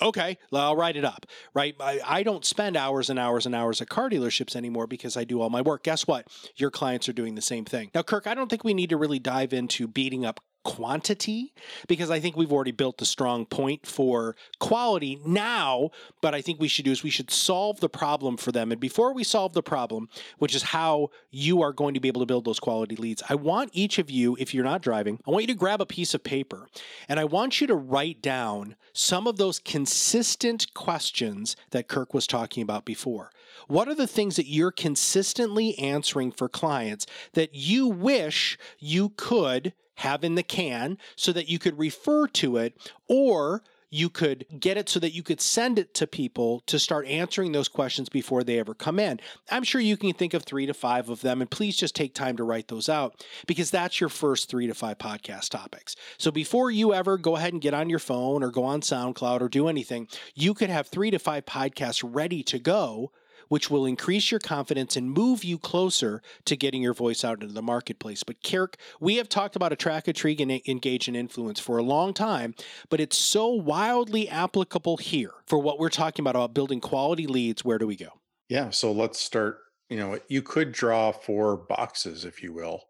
okay, 0.00 0.38
I'll 0.52 0.76
write 0.76 0.96
it 0.96 1.04
up, 1.04 1.26
right? 1.54 1.74
I, 1.80 2.00
I, 2.04 2.22
don't 2.22 2.44
spend 2.44 2.76
hours 2.76 3.08
and 3.08 3.18
hours 3.18 3.46
and 3.46 3.54
hours 3.54 3.80
at 3.80 3.88
car 3.88 4.10
dealerships 4.10 4.54
anymore 4.54 4.86
because 4.86 5.16
I 5.16 5.24
do 5.24 5.40
all 5.40 5.50
my 5.50 5.62
work. 5.62 5.82
Guess 5.84 6.06
what? 6.06 6.26
Your 6.56 6.70
clients 6.70 7.08
are 7.08 7.14
doing 7.14 7.34
the 7.34 7.42
same 7.42 7.64
thing. 7.64 7.90
Now, 7.94 8.02
Kirk, 8.02 8.26
I 8.26 8.34
don't 8.34 8.48
think 8.48 8.64
we 8.64 8.74
need 8.74 8.90
to 8.90 8.96
really 8.96 9.18
dive 9.18 9.52
into 9.52 9.88
beating 9.88 10.24
up 10.24 10.40
quantity 10.66 11.54
because 11.86 12.10
I 12.10 12.18
think 12.18 12.36
we've 12.36 12.52
already 12.52 12.72
built 12.72 13.00
a 13.00 13.04
strong 13.06 13.46
point 13.46 13.86
for 13.86 14.34
quality 14.58 15.20
now. 15.24 15.90
But 16.20 16.34
I 16.34 16.42
think 16.42 16.58
we 16.58 16.66
should 16.66 16.84
do 16.84 16.90
is 16.90 17.04
we 17.04 17.10
should 17.10 17.30
solve 17.30 17.78
the 17.78 17.88
problem 17.88 18.36
for 18.36 18.50
them. 18.50 18.72
And 18.72 18.80
before 18.80 19.14
we 19.14 19.22
solve 19.22 19.52
the 19.52 19.62
problem, 19.62 20.08
which 20.38 20.56
is 20.56 20.64
how 20.64 21.10
you 21.30 21.62
are 21.62 21.72
going 21.72 21.94
to 21.94 22.00
be 22.00 22.08
able 22.08 22.20
to 22.20 22.26
build 22.26 22.44
those 22.44 22.58
quality 22.58 22.96
leads, 22.96 23.22
I 23.28 23.36
want 23.36 23.70
each 23.72 24.00
of 24.00 24.10
you, 24.10 24.36
if 24.40 24.52
you're 24.52 24.64
not 24.64 24.82
driving, 24.82 25.20
I 25.24 25.30
want 25.30 25.44
you 25.44 25.54
to 25.54 25.54
grab 25.54 25.80
a 25.80 25.86
piece 25.86 26.14
of 26.14 26.24
paper 26.24 26.68
and 27.08 27.20
I 27.20 27.24
want 27.24 27.60
you 27.60 27.68
to 27.68 27.76
write 27.76 28.20
down 28.20 28.74
some 28.92 29.28
of 29.28 29.36
those 29.36 29.60
consistent 29.60 30.74
questions 30.74 31.54
that 31.70 31.86
Kirk 31.86 32.12
was 32.12 32.26
talking 32.26 32.64
about 32.64 32.84
before. 32.84 33.30
What 33.68 33.86
are 33.88 33.94
the 33.94 34.08
things 34.08 34.34
that 34.34 34.48
you're 34.48 34.72
consistently 34.72 35.78
answering 35.78 36.32
for 36.32 36.48
clients 36.48 37.06
that 37.34 37.54
you 37.54 37.86
wish 37.86 38.58
you 38.80 39.10
could 39.10 39.72
have 39.96 40.24
in 40.24 40.34
the 40.34 40.42
can 40.42 40.98
so 41.16 41.32
that 41.32 41.48
you 41.48 41.58
could 41.58 41.78
refer 41.78 42.26
to 42.28 42.56
it 42.56 42.76
or 43.08 43.62
you 43.90 44.10
could 44.10 44.44
get 44.58 44.76
it 44.76 44.88
so 44.88 45.00
that 45.00 45.14
you 45.14 45.22
could 45.22 45.40
send 45.40 45.78
it 45.78 45.94
to 45.94 46.06
people 46.06 46.60
to 46.66 46.78
start 46.78 47.06
answering 47.06 47.52
those 47.52 47.68
questions 47.68 48.08
before 48.08 48.42
they 48.42 48.58
ever 48.58 48.74
come 48.74 48.98
in. 48.98 49.20
I'm 49.50 49.62
sure 49.62 49.80
you 49.80 49.96
can 49.96 50.12
think 50.12 50.34
of 50.34 50.42
three 50.42 50.66
to 50.66 50.74
five 50.74 51.08
of 51.08 51.20
them, 51.20 51.40
and 51.40 51.50
please 51.50 51.76
just 51.76 51.94
take 51.94 52.14
time 52.14 52.36
to 52.36 52.44
write 52.44 52.68
those 52.68 52.88
out 52.88 53.24
because 53.46 53.70
that's 53.70 54.00
your 54.00 54.08
first 54.08 54.50
three 54.50 54.66
to 54.66 54.74
five 54.74 54.98
podcast 54.98 55.50
topics. 55.50 55.96
So 56.18 56.30
before 56.30 56.70
you 56.70 56.92
ever 56.94 57.16
go 57.16 57.36
ahead 57.36 57.52
and 57.52 57.62
get 57.62 57.74
on 57.74 57.88
your 57.88 57.98
phone 57.98 58.42
or 58.42 58.50
go 58.50 58.64
on 58.64 58.80
SoundCloud 58.80 59.40
or 59.40 59.48
do 59.48 59.68
anything, 59.68 60.08
you 60.34 60.52
could 60.52 60.70
have 60.70 60.88
three 60.88 61.10
to 61.10 61.18
five 61.18 61.46
podcasts 61.46 62.02
ready 62.04 62.42
to 62.44 62.58
go 62.58 63.12
which 63.48 63.70
will 63.70 63.86
increase 63.86 64.30
your 64.30 64.40
confidence 64.40 64.96
and 64.96 65.10
move 65.10 65.44
you 65.44 65.58
closer 65.58 66.22
to 66.44 66.56
getting 66.56 66.82
your 66.82 66.94
voice 66.94 67.24
out 67.24 67.42
into 67.42 67.54
the 67.54 67.62
marketplace. 67.62 68.22
But 68.22 68.42
Kirk, 68.42 68.76
we 69.00 69.16
have 69.16 69.28
talked 69.28 69.56
about 69.56 69.72
attract, 69.72 70.08
intrigue, 70.08 70.40
and 70.40 70.50
engage 70.66 71.08
and 71.08 71.16
influence 71.16 71.60
for 71.60 71.78
a 71.78 71.82
long 71.82 72.14
time, 72.14 72.54
but 72.88 73.00
it's 73.00 73.18
so 73.18 73.48
wildly 73.48 74.28
applicable 74.28 74.96
here 74.98 75.32
for 75.46 75.58
what 75.58 75.78
we're 75.78 75.88
talking 75.88 76.22
about 76.22 76.36
about 76.36 76.54
building 76.54 76.80
quality 76.80 77.26
leads. 77.26 77.64
Where 77.64 77.78
do 77.78 77.86
we 77.86 77.96
go? 77.96 78.20
Yeah, 78.48 78.70
so 78.70 78.92
let's 78.92 79.18
start. 79.18 79.58
You 79.88 79.96
know, 79.96 80.18
you 80.28 80.42
could 80.42 80.72
draw 80.72 81.12
four 81.12 81.56
boxes, 81.56 82.24
if 82.24 82.42
you 82.42 82.52
will, 82.52 82.84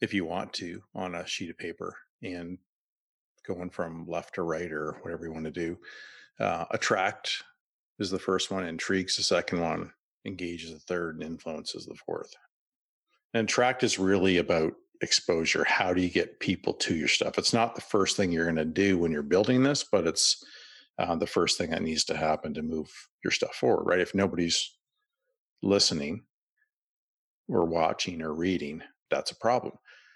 if 0.00 0.14
you 0.14 0.24
want 0.24 0.52
to, 0.54 0.82
on 0.94 1.14
a 1.14 1.26
sheet 1.26 1.50
of 1.50 1.58
paper 1.58 1.96
and 2.22 2.58
going 3.46 3.70
from 3.70 4.06
left 4.06 4.34
to 4.34 4.42
right 4.42 4.70
or 4.70 4.98
whatever 5.02 5.26
you 5.26 5.32
want 5.32 5.44
to 5.44 5.50
do. 5.50 5.78
Uh, 6.40 6.64
attract 6.70 7.42
is 8.02 8.10
the 8.10 8.18
first 8.18 8.50
one, 8.50 8.66
intrigues 8.66 9.16
the 9.16 9.22
second 9.22 9.60
one, 9.60 9.92
engages 10.26 10.72
the 10.72 10.80
third, 10.80 11.14
and 11.14 11.24
influences 11.24 11.86
the 11.86 11.94
fourth. 11.94 12.34
And 13.34 13.48
attract 13.48 13.82
is 13.82 13.98
really 13.98 14.36
about 14.36 14.74
exposure. 15.00 15.64
How 15.64 15.92
do 15.92 16.02
you 16.02 16.10
get 16.10 16.38
people 16.40 16.74
to 16.74 16.94
your 16.94 17.08
stuff? 17.08 17.38
It's 17.38 17.52
not 17.52 17.74
the 17.74 17.80
first 17.80 18.16
thing 18.16 18.30
you're 18.30 18.44
going 18.44 18.56
to 18.56 18.64
do 18.64 18.98
when 18.98 19.10
you're 19.10 19.22
building 19.22 19.62
this, 19.62 19.84
but 19.84 20.06
it's 20.06 20.44
uh, 20.98 21.16
the 21.16 21.26
first 21.26 21.58
thing 21.58 21.70
that 21.70 21.82
needs 21.82 22.04
to 22.04 22.16
happen 22.16 22.54
to 22.54 22.62
move 22.62 22.90
your 23.24 23.30
stuff 23.30 23.54
forward, 23.54 23.84
right? 23.84 24.00
If 24.00 24.14
nobody's 24.14 24.76
listening 25.62 26.24
or 27.48 27.64
watching 27.64 28.22
or 28.22 28.34
reading, 28.34 28.82
that's 29.10 29.30
a 29.30 29.36
problem. 29.36 29.74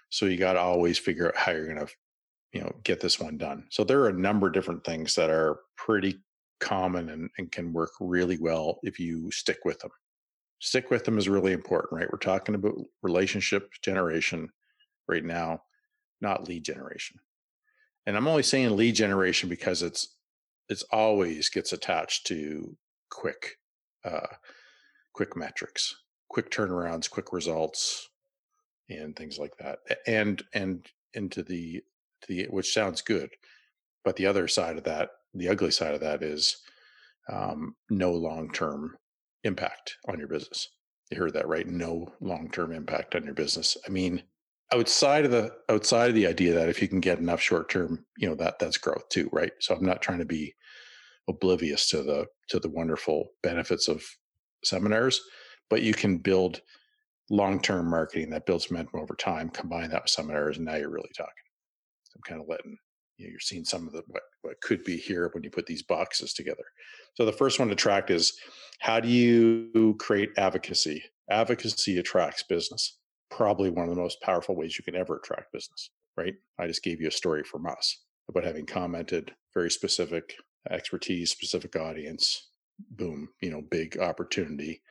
So 0.09 0.25
you 0.25 0.37
got 0.37 0.53
to 0.53 0.59
always 0.59 0.97
figure 0.97 1.27
out 1.27 1.35
how 1.35 1.51
you're 1.51 1.73
going 1.73 1.85
to, 1.85 1.93
you 2.53 2.61
know, 2.61 2.71
get 2.83 3.01
this 3.01 3.19
one 3.19 3.37
done. 3.37 3.65
So 3.69 3.83
there 3.83 3.99
are 4.01 4.09
a 4.09 4.13
number 4.13 4.47
of 4.47 4.53
different 4.53 4.83
things 4.85 5.15
that 5.15 5.29
are 5.29 5.59
pretty 5.75 6.19
common 6.59 7.09
and, 7.09 7.29
and 7.37 7.51
can 7.51 7.73
work 7.73 7.91
really 7.99 8.37
well 8.39 8.79
if 8.83 8.99
you 8.99 9.31
stick 9.31 9.59
with 9.65 9.79
them. 9.79 9.91
Stick 10.59 10.89
with 10.89 11.05
them 11.05 11.17
is 11.17 11.29
really 11.29 11.53
important, 11.53 11.93
right? 11.93 12.11
We're 12.11 12.17
talking 12.17 12.55
about 12.55 12.75
relationship 13.03 13.69
generation 13.81 14.49
right 15.07 15.23
now, 15.23 15.61
not 16.19 16.47
lead 16.47 16.63
generation. 16.63 17.19
And 18.05 18.17
I'm 18.17 18.27
only 18.27 18.43
saying 18.43 18.75
lead 18.75 18.95
generation 18.95 19.49
because 19.49 19.83
it's 19.83 20.15
it's 20.69 20.83
always 20.91 21.49
gets 21.49 21.73
attached 21.73 22.27
to 22.27 22.75
quick 23.09 23.57
uh, 24.03 24.27
quick 25.13 25.35
metrics, 25.35 25.95
quick 26.29 26.49
turnarounds, 26.49 27.09
quick 27.09 27.33
results, 27.33 28.09
and 28.89 29.15
things 29.15 29.37
like 29.37 29.55
that. 29.57 29.79
And 30.07 30.41
and 30.53 30.87
into 31.13 31.43
the 31.43 31.83
the 32.27 32.45
which 32.49 32.73
sounds 32.73 33.01
good, 33.01 33.29
but 34.03 34.15
the 34.15 34.25
other 34.25 34.47
side 34.47 34.77
of 34.77 34.83
that 34.85 35.09
the 35.37 35.49
ugly 35.49 35.71
side 35.71 35.93
of 35.93 36.01
that 36.01 36.23
is 36.23 36.57
um, 37.31 37.75
no 37.89 38.11
long 38.11 38.51
term 38.51 38.95
impact 39.43 39.95
on 40.07 40.19
your 40.19 40.27
business. 40.27 40.69
You 41.11 41.17
heard 41.17 41.33
that 41.33 41.47
right? 41.47 41.67
No 41.67 42.13
long 42.19 42.49
term 42.51 42.71
impact 42.73 43.15
on 43.15 43.23
your 43.23 43.33
business. 43.33 43.77
I 43.87 43.89
mean, 43.89 44.23
outside 44.73 45.25
of 45.25 45.31
the 45.31 45.53
outside 45.69 46.09
of 46.09 46.15
the 46.15 46.27
idea 46.27 46.53
that 46.53 46.69
if 46.69 46.81
you 46.81 46.87
can 46.87 46.99
get 46.99 47.19
enough 47.19 47.41
short 47.41 47.69
term, 47.69 48.05
you 48.17 48.27
know 48.27 48.35
that 48.35 48.59
that's 48.59 48.77
growth 48.77 49.07
too, 49.09 49.29
right? 49.31 49.51
So 49.59 49.75
I'm 49.75 49.85
not 49.85 50.01
trying 50.01 50.19
to 50.19 50.25
be 50.25 50.53
oblivious 51.29 51.87
to 51.89 52.03
the 52.03 52.25
to 52.49 52.59
the 52.59 52.69
wonderful 52.69 53.29
benefits 53.43 53.87
of 53.87 54.03
seminars, 54.63 55.21
but 55.69 55.81
you 55.81 55.93
can 55.93 56.17
build 56.17 56.61
long 57.29 57.61
term 57.61 57.89
marketing 57.89 58.29
that 58.31 58.45
builds 58.45 58.69
momentum 58.71 58.99
over 58.99 59.15
time. 59.15 59.49
Combine 59.49 59.89
that 59.91 60.03
with 60.03 60.11
seminars, 60.11 60.57
and 60.57 60.65
now 60.65 60.75
you're 60.75 60.89
really 60.89 61.11
talking. 61.15 61.33
I'm 62.15 62.21
kind 62.23 62.41
of 62.41 62.47
letting 62.47 62.77
you 63.17 63.29
you're 63.29 63.39
seeing 63.39 63.65
some 63.65 63.87
of 63.87 63.93
the 63.93 64.03
what, 64.07 64.23
what 64.41 64.61
could 64.61 64.83
be 64.83 64.97
here 64.97 65.29
when 65.33 65.43
you 65.43 65.49
put 65.49 65.65
these 65.65 65.83
boxes 65.83 66.33
together. 66.33 66.63
So 67.15 67.25
the 67.25 67.31
first 67.31 67.59
one 67.59 67.69
to 67.69 67.75
track 67.75 68.09
is 68.09 68.33
how 68.79 68.99
do 68.99 69.07
you 69.07 69.95
create 69.99 70.29
advocacy? 70.37 71.03
Advocacy 71.29 71.97
attracts 71.97 72.43
business. 72.43 72.97
Probably 73.29 73.69
one 73.69 73.89
of 73.89 73.95
the 73.95 74.01
most 74.01 74.21
powerful 74.21 74.55
ways 74.55 74.77
you 74.77 74.83
can 74.83 74.95
ever 74.95 75.17
attract 75.17 75.51
business, 75.51 75.89
right? 76.15 76.35
I 76.59 76.67
just 76.67 76.83
gave 76.83 77.01
you 77.01 77.07
a 77.07 77.11
story 77.11 77.43
from 77.43 77.65
us 77.65 78.03
about 78.29 78.43
having 78.43 78.65
commented 78.65 79.33
very 79.53 79.71
specific 79.71 80.35
expertise, 80.69 81.31
specific 81.31 81.75
audience, 81.75 82.49
boom, 82.91 83.29
you 83.41 83.49
know, 83.49 83.61
big 83.69 83.97
opportunity 83.99 84.81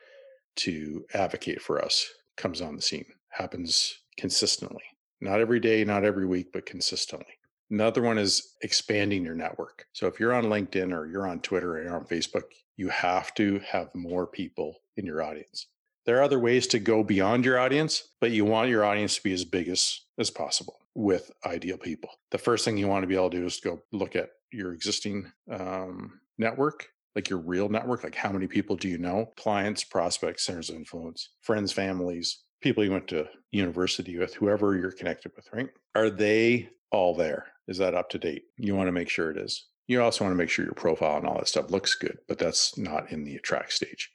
to 0.57 1.05
advocate 1.13 1.61
for 1.61 1.83
us 1.83 2.07
comes 2.35 2.61
on 2.61 2.75
the 2.75 2.81
scene. 2.81 3.05
Happens 3.29 3.99
consistently. 4.17 4.83
Not 5.21 5.39
every 5.39 5.59
day, 5.59 5.83
not 5.83 6.03
every 6.03 6.25
week, 6.25 6.47
but 6.51 6.65
consistently. 6.65 7.27
Another 7.69 8.01
one 8.01 8.17
is 8.17 8.55
expanding 8.61 9.25
your 9.25 9.35
network. 9.35 9.85
So 9.93 10.07
if 10.07 10.19
you're 10.19 10.33
on 10.33 10.45
LinkedIn 10.45 10.93
or 10.93 11.07
you're 11.07 11.27
on 11.27 11.41
Twitter 11.41 11.77
or 11.77 11.83
you're 11.83 11.95
on 11.95 12.05
Facebook, 12.05 12.43
you 12.77 12.89
have 12.89 13.33
to 13.35 13.59
have 13.67 13.93
more 13.93 14.25
people 14.27 14.77
in 14.95 15.05
your 15.05 15.21
audience. 15.21 15.67
There 16.05 16.17
are 16.17 16.23
other 16.23 16.39
ways 16.39 16.67
to 16.67 16.79
go 16.79 17.03
beyond 17.03 17.43
your 17.43 17.59
audience, 17.59 18.09
but 18.21 18.31
you 18.31 18.45
want 18.45 18.69
your 18.69 18.85
audience 18.85 19.15
to 19.17 19.23
be 19.23 19.33
as 19.33 19.43
big 19.43 19.67
as, 19.67 20.01
as 20.17 20.29
possible 20.29 20.77
with 20.95 21.31
ideal 21.45 21.77
people. 21.77 22.09
The 22.31 22.37
first 22.37 22.63
thing 22.63 22.77
you 22.77 22.87
want 22.87 23.03
to 23.03 23.07
be 23.07 23.15
able 23.15 23.29
to 23.29 23.39
do 23.39 23.45
is 23.45 23.59
go 23.59 23.81
look 23.91 24.15
at 24.15 24.29
your 24.51 24.71
existing 24.71 25.29
um, 25.51 26.21
network, 26.37 26.87
like 27.15 27.29
your 27.29 27.39
real 27.39 27.67
network, 27.67 28.05
like 28.05 28.15
how 28.15 28.31
many 28.31 28.47
people 28.47 28.77
do 28.77 28.87
you 28.87 28.97
know? 28.97 29.33
Clients, 29.35 29.83
prospects, 29.83 30.45
centers 30.45 30.69
of 30.69 30.77
influence, 30.77 31.29
friends, 31.41 31.73
families, 31.73 32.43
people 32.61 32.83
you 32.83 32.91
went 32.91 33.09
to 33.09 33.27
university 33.51 34.17
with, 34.17 34.33
whoever 34.33 34.77
you're 34.77 34.91
connected 34.91 35.33
with, 35.35 35.47
right? 35.51 35.67
Are 35.93 36.09
they 36.09 36.69
all 36.91 37.15
there? 37.15 37.47
Is 37.67 37.77
that 37.77 37.93
up 37.93 38.09
to 38.11 38.17
date? 38.17 38.43
You 38.57 38.75
want 38.75 38.87
to 38.87 38.93
make 38.93 39.09
sure 39.09 39.31
it 39.31 39.37
is. 39.37 39.65
You 39.87 40.01
also 40.01 40.23
want 40.23 40.33
to 40.33 40.37
make 40.37 40.49
sure 40.49 40.65
your 40.65 40.73
profile 40.73 41.17
and 41.17 41.25
all 41.25 41.37
that 41.37 41.47
stuff 41.47 41.71
looks 41.71 41.95
good, 41.95 42.17
but 42.27 42.37
that's 42.37 42.77
not 42.77 43.11
in 43.11 43.23
the 43.23 43.35
attract 43.35 43.73
stage. 43.73 44.11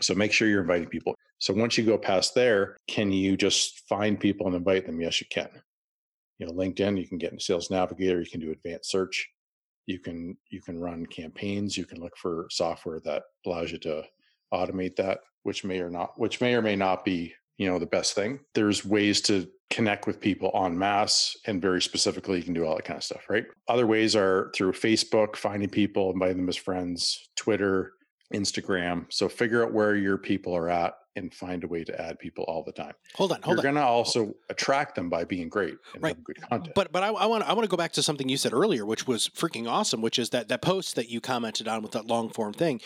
So 0.00 0.14
make 0.14 0.32
sure 0.32 0.48
you're 0.48 0.60
inviting 0.60 0.88
people. 0.88 1.14
So 1.38 1.54
once 1.54 1.78
you 1.78 1.84
go 1.84 1.98
past 1.98 2.34
there, 2.34 2.76
can 2.86 3.10
you 3.10 3.36
just 3.36 3.80
find 3.88 4.18
people 4.18 4.46
and 4.46 4.56
invite 4.56 4.86
them? 4.86 5.00
Yes, 5.00 5.20
you 5.20 5.26
can. 5.30 5.48
You 6.38 6.46
know, 6.46 6.52
LinkedIn, 6.52 6.98
you 6.98 7.06
can 7.06 7.18
get 7.18 7.32
in 7.32 7.40
Sales 7.40 7.70
Navigator, 7.70 8.20
you 8.20 8.30
can 8.30 8.40
do 8.40 8.52
advanced 8.52 8.90
search, 8.90 9.28
you 9.86 9.98
can 9.98 10.36
you 10.50 10.60
can 10.60 10.78
run 10.78 11.06
campaigns, 11.06 11.76
you 11.76 11.84
can 11.84 12.00
look 12.00 12.16
for 12.16 12.46
software 12.50 13.00
that 13.00 13.24
allows 13.46 13.72
you 13.72 13.78
to 13.78 14.04
automate 14.52 14.96
that, 14.96 15.20
which 15.42 15.64
may 15.64 15.80
or 15.80 15.90
not 15.90 16.12
which 16.16 16.40
may 16.40 16.54
or 16.54 16.62
may 16.62 16.76
not 16.76 17.04
be, 17.04 17.34
you 17.58 17.68
know, 17.68 17.78
the 17.78 17.86
best 17.86 18.14
thing. 18.14 18.40
There's 18.54 18.84
ways 18.84 19.20
to 19.22 19.48
connect 19.70 20.06
with 20.06 20.18
people 20.20 20.50
en 20.64 20.78
masse 20.78 21.36
and 21.46 21.60
very 21.60 21.82
specifically 21.82 22.38
you 22.38 22.42
can 22.44 22.54
do 22.54 22.64
all 22.64 22.74
that 22.76 22.84
kind 22.86 22.96
of 22.96 23.04
stuff, 23.04 23.28
right? 23.28 23.44
Other 23.68 23.86
ways 23.86 24.16
are 24.16 24.50
through 24.54 24.72
Facebook, 24.72 25.36
finding 25.36 25.68
people, 25.68 26.10
inviting 26.10 26.38
them 26.38 26.48
as 26.48 26.56
friends, 26.56 27.28
Twitter, 27.36 27.92
Instagram. 28.32 29.06
So 29.10 29.28
figure 29.28 29.62
out 29.64 29.72
where 29.72 29.94
your 29.96 30.16
people 30.18 30.54
are 30.56 30.70
at 30.70 30.94
and 31.16 31.34
find 31.34 31.64
a 31.64 31.68
way 31.68 31.82
to 31.82 32.00
add 32.00 32.18
people 32.18 32.44
all 32.44 32.62
the 32.62 32.72
time. 32.72 32.92
Hold 33.16 33.32
on, 33.32 33.42
hold 33.42 33.56
You're 33.56 33.66
on. 33.66 33.74
going 33.74 33.84
to 33.84 33.88
also 33.88 34.34
attract 34.50 34.94
them 34.94 35.10
by 35.10 35.24
being 35.24 35.48
great 35.48 35.74
and 35.94 36.02
Right. 36.02 36.22
good 36.22 36.40
content. 36.40 36.74
But 36.74 36.92
but 36.92 37.02
I, 37.02 37.08
I 37.08 37.26
want 37.26 37.42
I 37.44 37.52
want 37.54 37.64
to 37.64 37.68
go 37.68 37.76
back 37.76 37.92
to 37.92 38.02
something 38.02 38.28
you 38.28 38.36
said 38.36 38.52
earlier, 38.52 38.86
which 38.86 39.06
was 39.06 39.28
freaking 39.28 39.68
awesome, 39.68 40.00
which 40.00 40.18
is 40.18 40.30
that 40.30 40.48
that 40.48 40.62
post 40.62 40.94
that 40.94 41.08
you 41.08 41.20
commented 41.20 41.66
on 41.66 41.82
with 41.82 41.92
that 41.92 42.06
long 42.06 42.30
form 42.30 42.52
thing. 42.52 42.80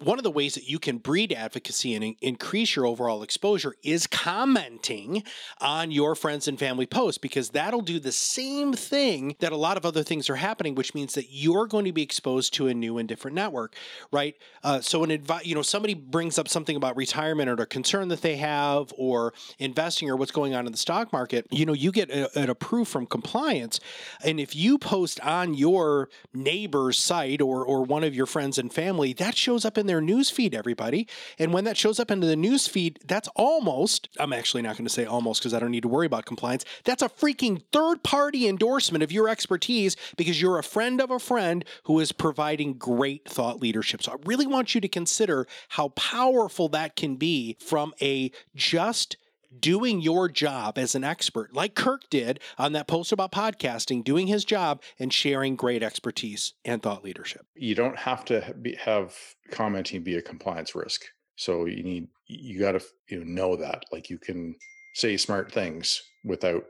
One 0.00 0.18
of 0.18 0.24
the 0.24 0.30
ways 0.30 0.54
that 0.54 0.68
you 0.68 0.80
can 0.80 0.98
breed 0.98 1.32
advocacy 1.32 1.94
and 1.94 2.02
in- 2.02 2.16
increase 2.20 2.74
your 2.74 2.84
overall 2.84 3.22
exposure 3.22 3.76
is 3.84 4.08
commenting 4.08 5.22
on 5.60 5.92
your 5.92 6.16
friends 6.16 6.48
and 6.48 6.58
family 6.58 6.84
posts 6.84 7.16
because 7.16 7.50
that'll 7.50 7.80
do 7.80 8.00
the 8.00 8.10
same 8.10 8.72
thing 8.72 9.36
that 9.38 9.52
a 9.52 9.56
lot 9.56 9.76
of 9.76 9.86
other 9.86 10.02
things 10.02 10.28
are 10.28 10.36
happening, 10.36 10.74
which 10.74 10.94
means 10.94 11.14
that 11.14 11.26
you're 11.30 11.66
going 11.66 11.84
to 11.84 11.92
be 11.92 12.02
exposed 12.02 12.52
to 12.54 12.66
a 12.66 12.74
new 12.74 12.98
and 12.98 13.08
different 13.08 13.36
network, 13.36 13.76
right? 14.10 14.34
Uh, 14.64 14.80
so 14.80 15.04
an 15.04 15.10
advi- 15.10 15.44
you 15.44 15.54
know 15.54 15.62
somebody 15.62 15.94
brings 15.94 16.38
up 16.38 16.48
something 16.48 16.74
about 16.74 16.96
retirement 16.96 17.48
or 17.48 17.54
a 17.54 17.66
concern 17.66 18.08
that 18.08 18.20
they 18.20 18.36
have 18.36 18.92
or 18.98 19.32
investing 19.60 20.10
or 20.10 20.16
what's 20.16 20.32
going 20.32 20.54
on 20.54 20.66
in 20.66 20.72
the 20.72 20.78
stock 20.78 21.12
market, 21.12 21.46
you 21.50 21.64
know, 21.64 21.72
you 21.72 21.92
get 21.92 22.10
a, 22.10 22.36
an 22.38 22.50
approve 22.50 22.88
from 22.88 23.06
compliance, 23.06 23.78
and 24.24 24.40
if 24.40 24.56
you 24.56 24.76
post 24.76 25.20
on 25.20 25.54
your 25.54 26.08
neighbor's 26.32 26.98
site 26.98 27.40
or 27.40 27.64
or 27.64 27.84
one 27.84 28.02
of 28.02 28.14
your 28.14 28.26
friends 28.26 28.58
and 28.58 28.72
family, 28.72 29.12
that 29.12 29.36
shows 29.36 29.64
up 29.64 29.78
in 29.78 29.83
their 29.86 30.00
news 30.00 30.30
feed, 30.30 30.54
everybody. 30.54 31.08
And 31.38 31.52
when 31.52 31.64
that 31.64 31.76
shows 31.76 31.98
up 32.00 32.10
into 32.10 32.26
the 32.26 32.36
news 32.36 32.66
feed, 32.66 33.00
that's 33.06 33.28
almost, 33.36 34.08
I'm 34.18 34.32
actually 34.32 34.62
not 34.62 34.76
going 34.76 34.86
to 34.86 34.92
say 34.92 35.04
almost 35.04 35.40
because 35.40 35.54
I 35.54 35.58
don't 35.58 35.70
need 35.70 35.82
to 35.82 35.88
worry 35.88 36.06
about 36.06 36.24
compliance. 36.24 36.64
That's 36.84 37.02
a 37.02 37.08
freaking 37.08 37.62
third 37.72 38.02
party 38.02 38.48
endorsement 38.48 39.02
of 39.02 39.12
your 39.12 39.28
expertise 39.28 39.96
because 40.16 40.40
you're 40.40 40.58
a 40.58 40.62
friend 40.62 41.00
of 41.00 41.10
a 41.10 41.18
friend 41.18 41.64
who 41.84 42.00
is 42.00 42.12
providing 42.12 42.74
great 42.74 43.28
thought 43.28 43.60
leadership. 43.60 44.02
So 44.02 44.12
I 44.12 44.16
really 44.24 44.46
want 44.46 44.74
you 44.74 44.80
to 44.80 44.88
consider 44.88 45.46
how 45.68 45.88
powerful 45.90 46.68
that 46.70 46.96
can 46.96 47.16
be 47.16 47.56
from 47.60 47.94
a 48.00 48.30
just 48.54 49.16
doing 49.60 50.00
your 50.00 50.28
job 50.28 50.78
as 50.78 50.94
an 50.94 51.04
expert, 51.04 51.54
like 51.54 51.74
Kirk 51.74 52.02
did 52.10 52.40
on 52.58 52.72
that 52.72 52.86
post 52.86 53.12
about 53.12 53.32
podcasting, 53.32 54.04
doing 54.04 54.26
his 54.26 54.44
job 54.44 54.82
and 54.98 55.12
sharing 55.12 55.56
great 55.56 55.82
expertise 55.82 56.54
and 56.64 56.82
thought 56.82 57.04
leadership. 57.04 57.46
you 57.54 57.74
don't 57.74 57.98
have 57.98 58.24
to 58.26 58.54
be, 58.60 58.74
have 58.76 59.16
commenting 59.50 60.02
be 60.02 60.16
a 60.16 60.22
compliance 60.22 60.74
risk. 60.74 61.04
So 61.36 61.66
you 61.66 61.82
need 61.82 62.08
you 62.26 62.58
got 62.58 62.72
to 62.72 62.82
you 63.08 63.24
know, 63.24 63.48
know 63.48 63.56
that 63.56 63.84
like 63.92 64.08
you 64.08 64.18
can 64.18 64.54
say 64.94 65.16
smart 65.16 65.52
things 65.52 66.02
without 66.24 66.64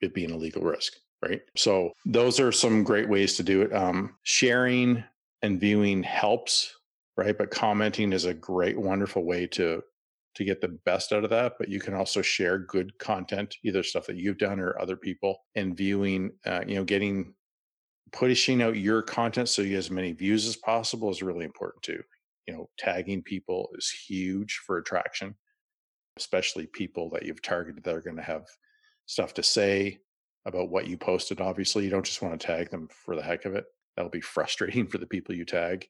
it 0.00 0.14
being 0.14 0.30
a 0.30 0.36
legal 0.36 0.62
risk, 0.62 0.94
right? 1.22 1.42
So 1.56 1.92
those 2.04 2.40
are 2.40 2.52
some 2.52 2.84
great 2.84 3.08
ways 3.08 3.36
to 3.36 3.42
do 3.42 3.62
it. 3.62 3.74
Um, 3.74 4.14
sharing 4.22 5.04
and 5.42 5.60
viewing 5.60 6.02
helps, 6.02 6.74
right? 7.16 7.36
But 7.36 7.50
commenting 7.50 8.12
is 8.12 8.24
a 8.24 8.34
great, 8.34 8.78
wonderful 8.78 9.24
way 9.24 9.46
to 9.48 9.82
to 10.36 10.44
get 10.44 10.60
the 10.60 10.78
best 10.84 11.12
out 11.12 11.24
of 11.24 11.30
that. 11.30 11.54
But 11.58 11.68
you 11.68 11.80
can 11.80 11.94
also 11.94 12.22
share 12.22 12.58
good 12.58 12.96
content, 12.98 13.56
either 13.64 13.82
stuff 13.82 14.06
that 14.06 14.16
you've 14.16 14.38
done 14.38 14.60
or 14.60 14.78
other 14.80 14.96
people, 14.96 15.44
and 15.54 15.76
viewing, 15.76 16.30
uh, 16.44 16.62
you 16.66 16.76
know, 16.76 16.84
getting 16.84 17.34
pushing 18.12 18.62
out 18.62 18.76
your 18.76 19.02
content 19.02 19.48
so 19.48 19.62
you 19.62 19.70
get 19.70 19.78
as 19.78 19.90
many 19.90 20.12
views 20.12 20.46
as 20.46 20.56
possible 20.56 21.10
is 21.10 21.22
really 21.22 21.44
important 21.44 21.82
too. 21.82 22.02
You 22.46 22.54
know, 22.54 22.68
tagging 22.78 23.22
people 23.22 23.68
is 23.76 23.90
huge 23.90 24.60
for 24.64 24.78
attraction, 24.78 25.34
especially 26.16 26.66
people 26.66 27.10
that 27.10 27.24
you've 27.24 27.42
targeted 27.42 27.82
that 27.84 27.94
are 27.94 28.00
going 28.00 28.16
to 28.16 28.22
have 28.22 28.46
stuff 29.06 29.34
to 29.34 29.42
say 29.42 29.98
about 30.46 30.70
what 30.70 30.86
you 30.86 30.96
posted. 30.96 31.40
Obviously, 31.40 31.84
you 31.84 31.90
don't 31.90 32.06
just 32.06 32.22
want 32.22 32.38
to 32.38 32.46
tag 32.46 32.70
them 32.70 32.88
for 32.90 33.16
the 33.16 33.22
heck 33.22 33.44
of 33.44 33.54
it. 33.54 33.64
That'll 33.96 34.10
be 34.10 34.20
frustrating 34.20 34.86
for 34.90 34.98
the 34.98 35.06
people 35.06 35.34
you 35.34 35.44
tag. 35.44 35.86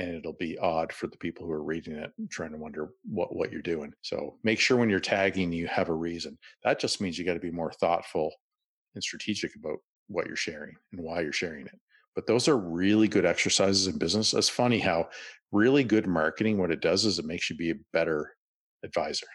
And 0.00 0.14
it'll 0.14 0.32
be 0.32 0.56
odd 0.56 0.94
for 0.94 1.08
the 1.08 1.18
people 1.18 1.44
who 1.44 1.52
are 1.52 1.62
reading 1.62 1.94
it, 1.94 2.10
trying 2.30 2.52
to 2.52 2.56
wonder 2.56 2.94
what, 3.04 3.36
what 3.36 3.52
you're 3.52 3.60
doing. 3.60 3.92
So 4.00 4.38
make 4.42 4.58
sure 4.58 4.78
when 4.78 4.88
you're 4.88 4.98
tagging, 4.98 5.52
you 5.52 5.66
have 5.66 5.90
a 5.90 5.94
reason. 5.94 6.38
That 6.64 6.80
just 6.80 7.02
means 7.02 7.18
you 7.18 7.26
got 7.26 7.34
to 7.34 7.38
be 7.40 7.50
more 7.50 7.70
thoughtful 7.72 8.32
and 8.94 9.04
strategic 9.04 9.54
about 9.56 9.76
what 10.08 10.26
you're 10.26 10.36
sharing 10.36 10.74
and 10.92 11.02
why 11.02 11.20
you're 11.20 11.34
sharing 11.34 11.66
it. 11.66 11.78
But 12.14 12.26
those 12.26 12.48
are 12.48 12.56
really 12.56 13.08
good 13.08 13.26
exercises 13.26 13.88
in 13.88 13.98
business. 13.98 14.32
It's 14.32 14.48
funny 14.48 14.78
how 14.78 15.10
really 15.52 15.84
good 15.84 16.06
marketing, 16.06 16.56
what 16.56 16.72
it 16.72 16.80
does 16.80 17.04
is 17.04 17.18
it 17.18 17.26
makes 17.26 17.50
you 17.50 17.56
be 17.56 17.70
a 17.70 17.80
better 17.92 18.34
advisor 18.82 19.26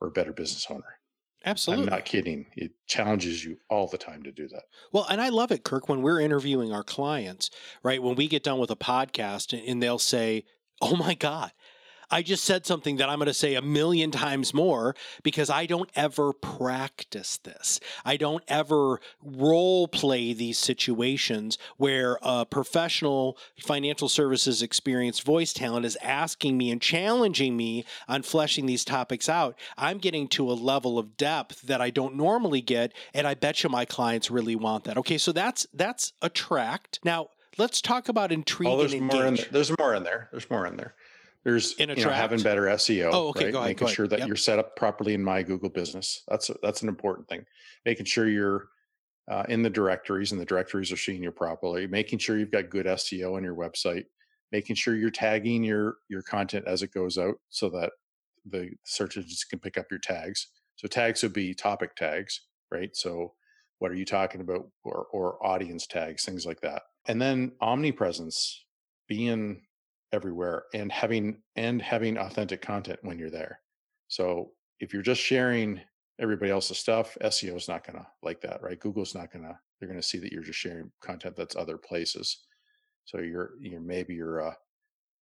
or 0.00 0.08
a 0.08 0.12
better 0.12 0.32
business 0.32 0.66
owner. 0.68 0.99
Absolutely. 1.44 1.86
I'm 1.86 1.90
not 1.90 2.04
kidding. 2.04 2.46
It 2.56 2.72
challenges 2.86 3.44
you 3.44 3.56
all 3.70 3.86
the 3.86 3.98
time 3.98 4.22
to 4.24 4.32
do 4.32 4.46
that. 4.48 4.64
Well, 4.92 5.06
and 5.08 5.20
I 5.20 5.30
love 5.30 5.50
it, 5.50 5.64
Kirk, 5.64 5.88
when 5.88 6.02
we're 6.02 6.20
interviewing 6.20 6.72
our 6.72 6.84
clients, 6.84 7.50
right? 7.82 8.02
When 8.02 8.14
we 8.14 8.28
get 8.28 8.42
done 8.42 8.58
with 8.58 8.70
a 8.70 8.76
podcast 8.76 9.58
and 9.66 9.82
they'll 9.82 9.98
say, 9.98 10.44
Oh 10.82 10.96
my 10.96 11.14
God, 11.14 11.52
I 12.10 12.22
just 12.22 12.44
said 12.44 12.66
something 12.66 12.96
that 12.96 13.08
I'm 13.08 13.18
going 13.18 13.26
to 13.26 13.34
say 13.34 13.54
a 13.54 13.62
million 13.62 14.10
times 14.10 14.52
more 14.52 14.94
because 15.22 15.50
I 15.50 15.66
don't 15.66 15.90
ever 15.94 16.32
practice 16.32 17.36
this. 17.38 17.80
I 18.04 18.16
don't 18.16 18.42
ever 18.48 19.00
role 19.22 19.86
play 19.88 20.32
these 20.32 20.58
situations 20.58 21.58
where 21.76 22.18
a 22.22 22.44
professional 22.44 23.38
financial 23.60 24.08
services 24.08 24.62
experienced 24.62 25.22
voice 25.22 25.52
talent 25.52 25.86
is 25.86 25.96
asking 26.02 26.58
me 26.58 26.70
and 26.70 26.80
challenging 26.80 27.56
me 27.56 27.84
on 28.08 28.22
fleshing 28.22 28.66
these 28.66 28.84
topics 28.84 29.28
out. 29.28 29.56
I'm 29.76 29.98
getting 29.98 30.28
to 30.28 30.50
a 30.50 30.54
level 30.54 30.98
of 30.98 31.16
depth 31.16 31.62
that 31.62 31.80
I 31.80 31.90
don't 31.90 32.16
normally 32.16 32.60
get, 32.60 32.92
and 33.14 33.26
I 33.26 33.34
bet 33.34 33.62
you 33.62 33.70
my 33.70 33.84
clients 33.84 34.30
really 34.30 34.56
want 34.56 34.84
that. 34.84 34.98
Okay, 34.98 35.18
so 35.18 35.32
that's 35.32 35.66
that's 35.72 36.12
attract. 36.22 36.98
Now 37.04 37.28
let's 37.58 37.80
talk 37.80 38.08
about 38.08 38.32
intrigue 38.32 38.68
Oh, 38.68 38.78
there's 38.78 38.94
more 38.94 39.26
in 39.26 39.34
there. 39.34 39.46
There's 39.50 39.78
more 39.78 39.94
in 39.94 40.02
there. 40.02 40.28
There's 40.30 40.50
more 40.50 40.66
in 40.66 40.76
there. 40.76 40.94
There's 41.44 41.72
In 41.74 41.88
you 41.90 42.04
know, 42.04 42.10
having 42.10 42.42
better 42.42 42.62
SEO. 42.62 43.10
Oh, 43.12 43.28
okay, 43.28 43.44
right? 43.44 43.52
go 43.52 43.58
ahead, 43.60 43.70
Making 43.70 43.88
sure 43.88 44.06
that 44.08 44.18
Yep. 44.20 44.28
you're 44.28 44.36
set 44.36 44.58
up 44.58 44.76
properly 44.76 45.14
in 45.14 45.24
my 45.24 45.42
Google 45.42 45.70
business. 45.70 46.22
That's 46.28 46.50
a, 46.50 46.56
that's 46.62 46.82
an 46.82 46.88
important 46.88 47.28
thing. 47.28 47.46
Making 47.86 48.06
sure 48.06 48.28
you're 48.28 48.68
uh, 49.30 49.44
in 49.48 49.62
the 49.62 49.70
directories 49.70 50.32
and 50.32 50.40
the 50.40 50.44
directories 50.44 50.92
are 50.92 50.96
seeing 50.96 51.22
you 51.22 51.30
properly. 51.30 51.86
Making 51.86 52.18
sure 52.18 52.36
you've 52.38 52.50
got 52.50 52.68
good 52.68 52.86
SEO 52.86 53.36
on 53.36 53.42
your 53.44 53.54
website. 53.54 54.04
Making 54.52 54.76
sure 54.76 54.96
you're 54.96 55.10
tagging 55.10 55.62
your 55.64 55.96
your 56.08 56.22
content 56.22 56.66
as 56.66 56.82
it 56.82 56.92
goes 56.92 57.16
out 57.16 57.36
so 57.48 57.70
that 57.70 57.92
the 58.44 58.70
search 58.84 59.16
engines 59.16 59.44
can 59.44 59.60
pick 59.60 59.78
up 59.78 59.86
your 59.90 60.00
tags. 60.00 60.48
So 60.76 60.88
tags 60.88 61.22
would 61.22 61.32
be 61.32 61.54
topic 61.54 61.94
tags, 61.94 62.40
right? 62.70 62.94
So 62.96 63.34
what 63.78 63.90
are 63.90 63.94
you 63.94 64.04
talking 64.04 64.42
about 64.42 64.68
or 64.84 65.06
or 65.12 65.44
audience 65.46 65.86
tags 65.86 66.22
things 66.24 66.44
like 66.44 66.60
that 66.60 66.82
and 67.06 67.20
then 67.20 67.52
omnipresence 67.62 68.66
being 69.08 69.62
everywhere 70.12 70.64
and 70.74 70.90
having 70.90 71.40
and 71.56 71.80
having 71.80 72.18
authentic 72.18 72.62
content 72.62 72.98
when 73.02 73.18
you're 73.18 73.30
there. 73.30 73.60
So 74.08 74.52
if 74.80 74.92
you're 74.92 75.02
just 75.02 75.20
sharing 75.20 75.80
everybody 76.18 76.50
else's 76.50 76.78
stuff 76.78 77.16
seo 77.22 77.56
is 77.56 77.68
not 77.68 77.86
going 77.86 77.98
to 77.98 78.06
like 78.22 78.40
that 78.40 78.62
right? 78.62 78.80
Google's 78.80 79.14
not 79.14 79.32
going 79.32 79.44
to 79.44 79.58
they're 79.78 79.88
going 79.88 80.00
to 80.00 80.06
see 80.06 80.18
that 80.18 80.32
you're 80.32 80.42
just 80.42 80.58
sharing 80.58 80.90
content 81.00 81.36
that's 81.36 81.56
other 81.56 81.78
places. 81.78 82.44
So 83.04 83.18
you're 83.18 83.52
you're 83.60 83.80
maybe 83.80 84.14
you're 84.14 84.40
a, 84.40 84.56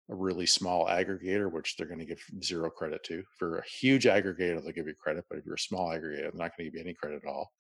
a 0.09 0.15
really 0.15 0.45
small 0.45 0.87
aggregator 0.87 1.51
which 1.51 1.75
they're 1.75 1.87
going 1.87 1.99
to 1.99 2.05
give 2.05 2.23
zero 2.43 2.69
credit 2.69 3.03
to. 3.05 3.23
For 3.37 3.59
a 3.59 3.67
huge 3.67 4.05
aggregator 4.05 4.61
they'll 4.61 4.71
give 4.71 4.87
you 4.87 4.95
credit 4.95 5.25
but 5.29 5.37
if 5.37 5.45
you're 5.45 5.55
a 5.55 5.59
small 5.59 5.89
aggregator 5.89 6.21
they're 6.21 6.31
not 6.33 6.55
going 6.55 6.59
to 6.59 6.63
give 6.65 6.75
you 6.75 6.81
any 6.81 6.93
credit 6.93 7.21
at 7.25 7.29
all. 7.29 7.51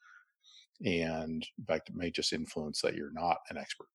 And 0.85 1.45
in 1.57 1.65
fact 1.65 1.89
it 1.89 1.95
may 1.95 2.09
just 2.09 2.33
influence 2.33 2.81
that 2.81 2.95
you're 2.95 3.13
not 3.13 3.37
an 3.49 3.57
expert. 3.57 3.89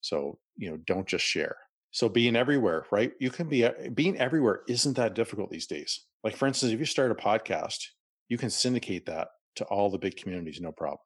So 0.00 0.38
you 0.56 0.70
know 0.70 0.78
don't 0.86 1.06
just 1.06 1.24
share 1.24 1.56
so 1.92 2.08
being 2.08 2.36
everywhere 2.36 2.86
right? 2.90 3.12
You 3.20 3.30
can 3.30 3.48
be 3.48 3.68
being 3.94 4.18
everywhere 4.18 4.62
isn't 4.68 4.96
that 4.96 5.14
difficult 5.14 5.50
these 5.50 5.66
days. 5.66 6.04
Like 6.24 6.36
for 6.36 6.46
instance 6.46 6.72
if 6.72 6.78
you 6.80 6.86
start 6.86 7.12
a 7.12 7.14
podcast 7.14 7.78
you 8.28 8.38
can 8.38 8.50
syndicate 8.50 9.06
that 9.06 9.28
to 9.56 9.64
all 9.64 9.90
the 9.90 9.98
big 9.98 10.16
communities 10.16 10.60
no 10.60 10.72
problem 10.72 11.00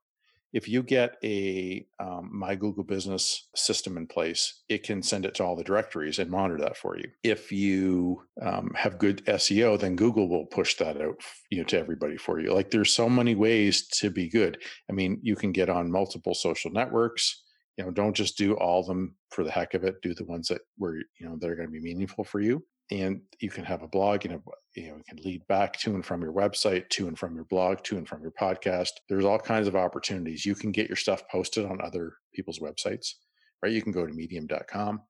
if 0.52 0.68
you 0.68 0.82
get 0.82 1.16
a 1.22 1.86
um, 2.00 2.30
my 2.32 2.54
google 2.54 2.84
business 2.84 3.48
system 3.54 3.96
in 3.98 4.06
place 4.06 4.62
it 4.68 4.82
can 4.82 5.02
send 5.02 5.26
it 5.26 5.34
to 5.34 5.44
all 5.44 5.56
the 5.56 5.62
directories 5.64 6.18
and 6.18 6.30
monitor 6.30 6.58
that 6.58 6.76
for 6.76 6.96
you. 6.96 7.08
If 7.22 7.52
you 7.52 8.22
um, 8.40 8.70
have 8.74 8.98
good 8.98 9.24
seo 9.26 9.78
then 9.78 9.96
google 9.96 10.28
will 10.28 10.46
push 10.46 10.76
that 10.76 11.00
out 11.00 11.20
you 11.50 11.58
know 11.58 11.64
to 11.64 11.78
everybody 11.78 12.16
for 12.16 12.40
you. 12.40 12.54
Like 12.54 12.70
there's 12.70 12.92
so 12.92 13.08
many 13.08 13.34
ways 13.34 13.86
to 13.98 14.10
be 14.10 14.28
good. 14.28 14.62
I 14.88 14.92
mean 14.92 15.18
you 15.22 15.36
can 15.36 15.52
get 15.52 15.68
on 15.68 15.92
multiple 15.92 16.34
social 16.34 16.70
networks 16.70 17.42
you 17.76 17.84
know 17.84 17.90
don't 17.90 18.16
just 18.16 18.38
do 18.38 18.54
all 18.54 18.80
of 18.80 18.86
them 18.86 19.14
for 19.30 19.44
the 19.44 19.50
heck 19.50 19.74
of 19.74 19.84
it 19.84 20.00
do 20.02 20.14
the 20.14 20.24
ones 20.24 20.48
that 20.48 20.60
where 20.76 20.96
you 20.96 21.28
know 21.28 21.36
that 21.38 21.50
are 21.50 21.56
going 21.56 21.68
to 21.68 21.72
be 21.72 21.80
meaningful 21.80 22.24
for 22.24 22.40
you 22.40 22.62
and 22.90 23.20
you 23.40 23.50
can 23.50 23.64
have 23.64 23.82
a 23.82 23.88
blog 23.88 24.24
and 24.24 24.34
a, 24.34 24.40
you 24.76 24.88
know, 24.88 24.96
you 24.96 25.02
can 25.08 25.18
lead 25.24 25.46
back 25.48 25.76
to 25.80 25.94
and 25.94 26.04
from 26.04 26.22
your 26.22 26.32
website, 26.32 26.88
to 26.90 27.08
and 27.08 27.18
from 27.18 27.34
your 27.34 27.44
blog, 27.44 27.82
to 27.84 27.96
and 27.96 28.08
from 28.08 28.22
your 28.22 28.30
podcast. 28.30 28.90
There's 29.08 29.24
all 29.24 29.38
kinds 29.38 29.66
of 29.66 29.74
opportunities. 29.74 30.46
You 30.46 30.54
can 30.54 30.70
get 30.70 30.88
your 30.88 30.96
stuff 30.96 31.22
posted 31.30 31.66
on 31.66 31.80
other 31.80 32.12
people's 32.32 32.60
websites, 32.60 33.14
right? 33.62 33.72
You 33.72 33.82
can 33.82 33.92
go 33.92 34.06
to 34.06 34.12
medium.com. 34.12 35.00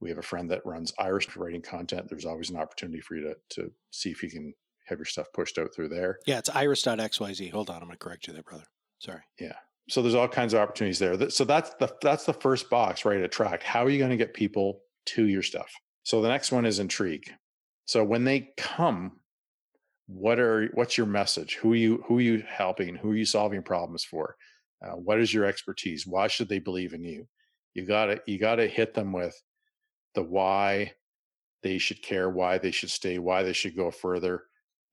We 0.00 0.08
have 0.08 0.18
a 0.18 0.22
friend 0.22 0.50
that 0.50 0.64
runs 0.64 0.92
Iris 0.98 1.36
writing 1.36 1.62
content. 1.62 2.06
There's 2.08 2.24
always 2.24 2.50
an 2.50 2.56
opportunity 2.56 3.00
for 3.00 3.16
you 3.16 3.22
to, 3.22 3.60
to 3.60 3.70
see 3.90 4.10
if 4.10 4.22
you 4.22 4.30
can 4.30 4.52
have 4.86 4.98
your 4.98 5.04
stuff 5.04 5.26
pushed 5.34 5.58
out 5.58 5.74
through 5.74 5.90
there. 5.90 6.18
Yeah, 6.26 6.38
it's 6.38 6.50
iris.xyz. 6.50 7.50
Hold 7.52 7.70
on, 7.70 7.76
I'm 7.76 7.82
going 7.82 7.92
to 7.92 7.98
correct 7.98 8.26
you 8.26 8.32
there, 8.32 8.42
brother. 8.42 8.64
Sorry. 9.00 9.20
Yeah. 9.38 9.54
So 9.88 10.02
there's 10.02 10.14
all 10.14 10.28
kinds 10.28 10.54
of 10.54 10.60
opportunities 10.60 10.98
there. 10.98 11.30
So 11.30 11.44
that's 11.44 11.70
the 11.74 11.94
that's 12.02 12.26
the 12.26 12.32
first 12.32 12.68
box, 12.68 13.04
right? 13.04 13.20
Attract. 13.20 13.62
How 13.62 13.84
are 13.84 13.90
you 13.90 13.98
going 13.98 14.10
to 14.10 14.16
get 14.16 14.34
people 14.34 14.82
to 15.06 15.24
your 15.24 15.42
stuff? 15.42 15.72
So 16.02 16.20
the 16.20 16.28
next 16.28 16.52
one 16.52 16.66
is 16.66 16.78
intrigue. 16.78 17.30
So 17.86 18.04
when 18.04 18.24
they 18.24 18.50
come, 18.56 19.20
what 20.06 20.38
are 20.38 20.68
what's 20.74 20.96
your 20.98 21.06
message? 21.06 21.56
Who 21.56 21.72
are 21.72 21.76
you 21.76 22.04
who 22.06 22.18
are 22.18 22.22
you 22.22 22.42
helping? 22.46 22.96
Who 22.96 23.12
are 23.12 23.16
you 23.16 23.24
solving 23.24 23.62
problems 23.62 24.04
for? 24.04 24.36
Uh, 24.84 24.92
what 24.92 25.20
is 25.20 25.32
your 25.32 25.44
expertise? 25.44 26.06
Why 26.06 26.28
should 26.28 26.48
they 26.48 26.58
believe 26.58 26.94
in 26.94 27.04
you? 27.04 27.26
You 27.74 27.86
gotta 27.86 28.20
you 28.26 28.38
gotta 28.38 28.66
hit 28.66 28.94
them 28.94 29.12
with 29.12 29.34
the 30.14 30.22
why 30.22 30.92
they 31.62 31.78
should 31.78 32.02
care, 32.02 32.30
why 32.30 32.58
they 32.58 32.70
should 32.70 32.90
stay, 32.90 33.18
why 33.18 33.42
they 33.42 33.52
should 33.52 33.76
go 33.76 33.90
further. 33.90 34.44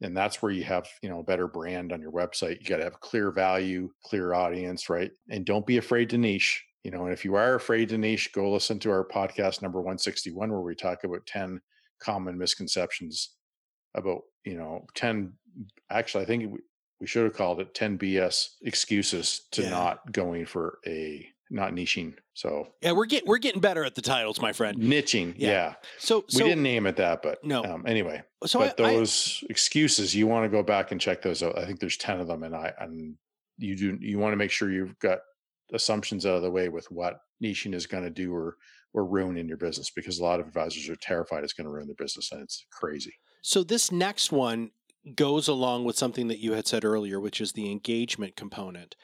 And 0.06 0.16
that's 0.16 0.42
where 0.42 0.52
you 0.52 0.64
have, 0.64 0.88
you 1.02 1.10
know, 1.10 1.20
a 1.20 1.24
better 1.24 1.48
brand 1.48 1.92
on 1.92 2.02
your 2.02 2.12
website. 2.12 2.62
You 2.62 2.68
got 2.68 2.78
to 2.78 2.84
have 2.86 3.00
clear 3.02 3.32
value, 3.32 3.90
clear 4.04 4.34
audience, 4.34 4.90
right? 4.90 5.12
And 5.30 5.46
don't 5.46 5.66
be 5.66 5.78
afraid 5.78 6.10
to 6.12 6.18
niche 6.18 6.64
you 6.86 6.92
know, 6.92 7.06
and 7.06 7.14
if 7.14 7.26
you 7.26 7.34
are 7.34 7.56
afraid 7.56 7.90
to 7.90 7.98
niche, 7.98 8.32
go 8.32 8.52
listen 8.52 8.78
to 8.78 8.92
our 8.92 9.04
podcast 9.04 9.64
number 9.64 9.80
161, 9.80 10.52
where 10.52 10.62
we 10.62 10.76
talk 10.76 11.04
about 11.04 11.26
10 11.26 11.60
common 12.00 12.38
misconceptions 12.38 13.32
about, 13.96 14.22
you 14.46 14.56
know, 14.56 14.86
10, 14.94 15.34
actually, 15.90 16.24
I 16.24 16.28
think 16.28 16.60
we 17.02 17.08
should 17.08 17.24
have 17.24 17.34
called 17.34 17.60
it 17.60 17.74
10 17.74 17.98
BS 17.98 18.50
excuses 18.62 19.48
to 19.54 19.64
yeah. 19.64 19.70
not 19.72 20.12
going 20.12 20.46
for 20.46 20.78
a 20.86 21.28
not 21.56 21.72
niching. 21.72 22.14
So 22.34 22.68
yeah, 22.82 22.92
we're 22.92 23.06
getting 23.06 23.28
we're 23.28 23.38
getting 23.38 23.62
better 23.62 23.86
at 23.86 23.96
the 23.96 24.02
titles, 24.02 24.42
my 24.42 24.52
friend. 24.52 24.78
Niching, 24.78 25.34
yeah. 25.38 25.50
yeah. 25.50 25.74
So, 25.98 26.26
so, 26.28 26.44
we 26.44 26.50
didn't 26.50 26.64
name 26.64 26.86
it 26.86 26.98
that, 26.98 27.22
but 27.24 27.44
no. 27.44 27.64
Um, 27.64 27.86
anyway, 27.88 28.22
so 28.46 28.60
but 28.60 28.80
I, 28.80 28.92
those 28.92 29.42
I, 29.44 29.48
excuses, 29.50 30.14
you 30.14 30.28
want 30.28 30.44
to 30.44 30.50
go 30.50 30.62
back 30.62 30.92
and 30.92 31.00
check 31.00 31.22
those 31.22 31.42
out. 31.42 31.58
I 31.58 31.66
think 31.66 31.80
there's 31.80 31.98
ten 31.98 32.20
of 32.20 32.28
them, 32.28 32.44
and 32.44 32.54
I 32.54 32.74
and 32.80 33.16
you 33.58 33.76
do 33.76 33.98
you 34.02 34.20
want 34.20 34.34
to 34.34 34.38
make 34.38 34.52
sure 34.52 34.70
you've 34.70 35.00
got 35.00 35.20
assumptions 35.74 36.26
out 36.26 36.36
of 36.36 36.42
the 36.42 36.52
way 36.52 36.70
with 36.70 36.86
what 36.92 37.20
niching 37.42 37.74
is 37.74 37.88
going 37.88 38.04
to 38.04 38.10
do 38.10 38.36
or 38.36 38.58
or 38.94 39.06
ruin 39.06 39.38
in 39.38 39.48
your 39.48 39.58
business 39.58 39.90
because 39.90 40.20
a 40.20 40.24
lot 40.24 40.40
of 40.40 40.48
advisors 40.48 40.88
are 40.90 40.96
terrified 40.98 41.44
it's 41.44 41.54
going 41.54 41.66
to 41.66 41.72
ruin 41.72 41.88
their 41.88 41.96
business 41.96 42.32
and 42.32 42.42
it's 42.42 42.66
crazy. 42.72 43.14
So 43.42 43.64
this 43.64 43.92
next 43.92 44.32
one 44.32 44.72
goes 45.16 45.48
along 45.48 45.86
with 45.86 45.98
something 45.98 46.28
that 46.30 46.40
you 46.40 46.54
had 46.54 46.68
said 46.68 46.84
earlier, 46.84 47.20
which 47.20 47.40
is 47.40 47.54
the 47.54 47.72
engagement 47.72 48.36
component. 48.36 48.96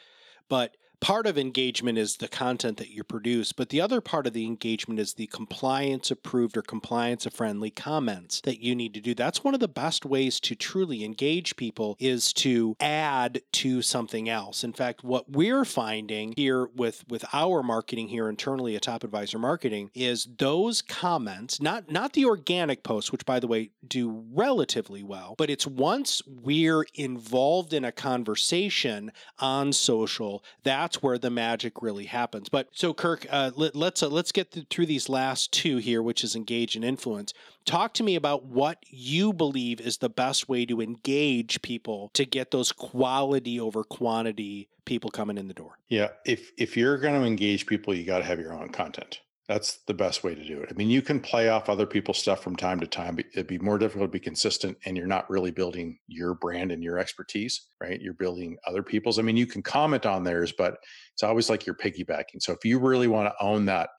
But 0.49 0.75
part 1.01 1.25
of 1.25 1.37
engagement 1.37 1.97
is 1.97 2.17
the 2.17 2.27
content 2.27 2.77
that 2.77 2.91
you 2.91 3.03
produce, 3.03 3.51
but 3.51 3.69
the 3.69 3.81
other 3.81 3.99
part 3.99 4.27
of 4.27 4.33
the 4.33 4.45
engagement 4.45 4.99
is 4.99 5.15
the 5.15 5.27
compliance 5.27 6.11
approved 6.11 6.55
or 6.55 6.61
compliance 6.61 7.25
friendly 7.33 7.71
comments 7.71 8.39
that 8.41 8.61
you 8.61 8.75
need 8.75 8.93
to 8.93 9.01
do. 9.01 9.15
That's 9.15 9.43
one 9.43 9.55
of 9.55 9.59
the 9.59 9.67
best 9.67 10.05
ways 10.05 10.39
to 10.41 10.55
truly 10.55 11.03
engage 11.03 11.55
people 11.55 11.97
is 11.99 12.31
to 12.33 12.75
add 12.79 13.41
to 13.53 13.81
something 13.81 14.29
else. 14.29 14.63
In 14.63 14.73
fact, 14.73 15.03
what 15.03 15.31
we're 15.31 15.65
finding 15.65 16.33
here 16.37 16.67
with 16.75 17.03
with 17.09 17.25
our 17.33 17.63
marketing 17.63 18.09
here 18.09 18.29
internally 18.29 18.75
at 18.75 18.83
Top 18.83 19.03
Advisor 19.03 19.39
Marketing 19.39 19.89
is 19.95 20.27
those 20.37 20.81
comments, 20.83 21.59
not 21.59 21.91
not 21.91 22.13
the 22.13 22.25
organic 22.25 22.83
posts, 22.83 23.11
which 23.11 23.25
by 23.25 23.39
the 23.39 23.47
way 23.47 23.71
do 23.87 24.23
relatively 24.31 25.01
well, 25.01 25.33
but 25.37 25.49
it's 25.49 25.65
once 25.65 26.21
we're 26.27 26.85
involved 26.93 27.73
in 27.73 27.83
a 27.83 27.91
conversation 27.91 29.11
on 29.39 29.73
social, 29.73 30.43
that 30.63 30.90
that's 30.91 31.01
where 31.01 31.17
the 31.17 31.29
magic 31.29 31.81
really 31.81 32.05
happens. 32.05 32.49
But 32.49 32.67
so, 32.73 32.93
Kirk, 32.93 33.25
uh, 33.29 33.51
let, 33.55 33.69
us 33.69 33.75
let's, 33.75 34.03
uh, 34.03 34.09
let's 34.09 34.31
get 34.33 34.53
through 34.69 34.85
these 34.87 35.07
last 35.07 35.53
two 35.53 35.77
here, 35.77 36.03
which 36.03 36.21
is 36.21 36.35
engage 36.35 36.75
and 36.75 36.83
influence. 36.83 37.33
Talk 37.63 37.93
to 37.93 38.03
me 38.03 38.15
about 38.15 38.43
what 38.45 38.79
you 38.89 39.31
believe 39.31 39.79
is 39.79 39.99
the 39.99 40.09
best 40.09 40.49
way 40.49 40.65
to 40.65 40.81
engage 40.81 41.61
people 41.61 42.11
to 42.13 42.25
get 42.25 42.51
those 42.51 42.73
quality 42.73 43.57
over 43.57 43.85
quantity 43.85 44.67
people 44.83 45.09
coming 45.11 45.37
in 45.37 45.47
the 45.47 45.53
door. 45.53 45.77
Yeah, 45.87 46.09
if 46.25 46.51
if 46.57 46.75
you're 46.75 46.97
going 46.97 47.19
to 47.19 47.25
engage 47.25 47.67
people, 47.67 47.93
you 47.93 48.03
got 48.03 48.17
to 48.17 48.25
have 48.25 48.39
your 48.39 48.53
own 48.53 48.69
content. 48.69 49.21
That's 49.47 49.79
the 49.87 49.93
best 49.93 50.23
way 50.23 50.33
to 50.33 50.45
do 50.45 50.61
it. 50.61 50.69
I 50.71 50.73
mean, 50.75 50.89
you 50.89 51.01
can 51.01 51.19
play 51.19 51.49
off 51.49 51.67
other 51.67 51.85
people's 51.85 52.19
stuff 52.19 52.41
from 52.41 52.55
time 52.55 52.79
to 52.79 52.87
time, 52.87 53.15
but 53.15 53.25
it'd 53.33 53.47
be 53.47 53.57
more 53.57 53.77
difficult 53.77 54.09
to 54.09 54.17
be 54.17 54.23
consistent 54.23 54.77
and 54.85 54.95
you're 54.95 55.07
not 55.07 55.29
really 55.29 55.51
building 55.51 55.97
your 56.07 56.35
brand 56.35 56.71
and 56.71 56.83
your 56.83 56.99
expertise, 56.99 57.67
right? 57.81 57.99
You're 57.99 58.13
building 58.13 58.57
other 58.65 58.83
people's. 58.83 59.19
I 59.19 59.23
mean, 59.23 59.35
you 59.35 59.47
can 59.47 59.61
comment 59.61 60.05
on 60.05 60.23
theirs, 60.23 60.53
but 60.57 60.77
it's 61.13 61.23
always 61.23 61.49
like 61.49 61.65
you're 61.65 61.75
piggybacking. 61.75 62.41
So 62.41 62.53
if 62.53 62.63
you 62.63 62.79
really 62.79 63.07
want 63.07 63.27
to 63.27 63.43
own 63.43 63.65
that 63.65 63.89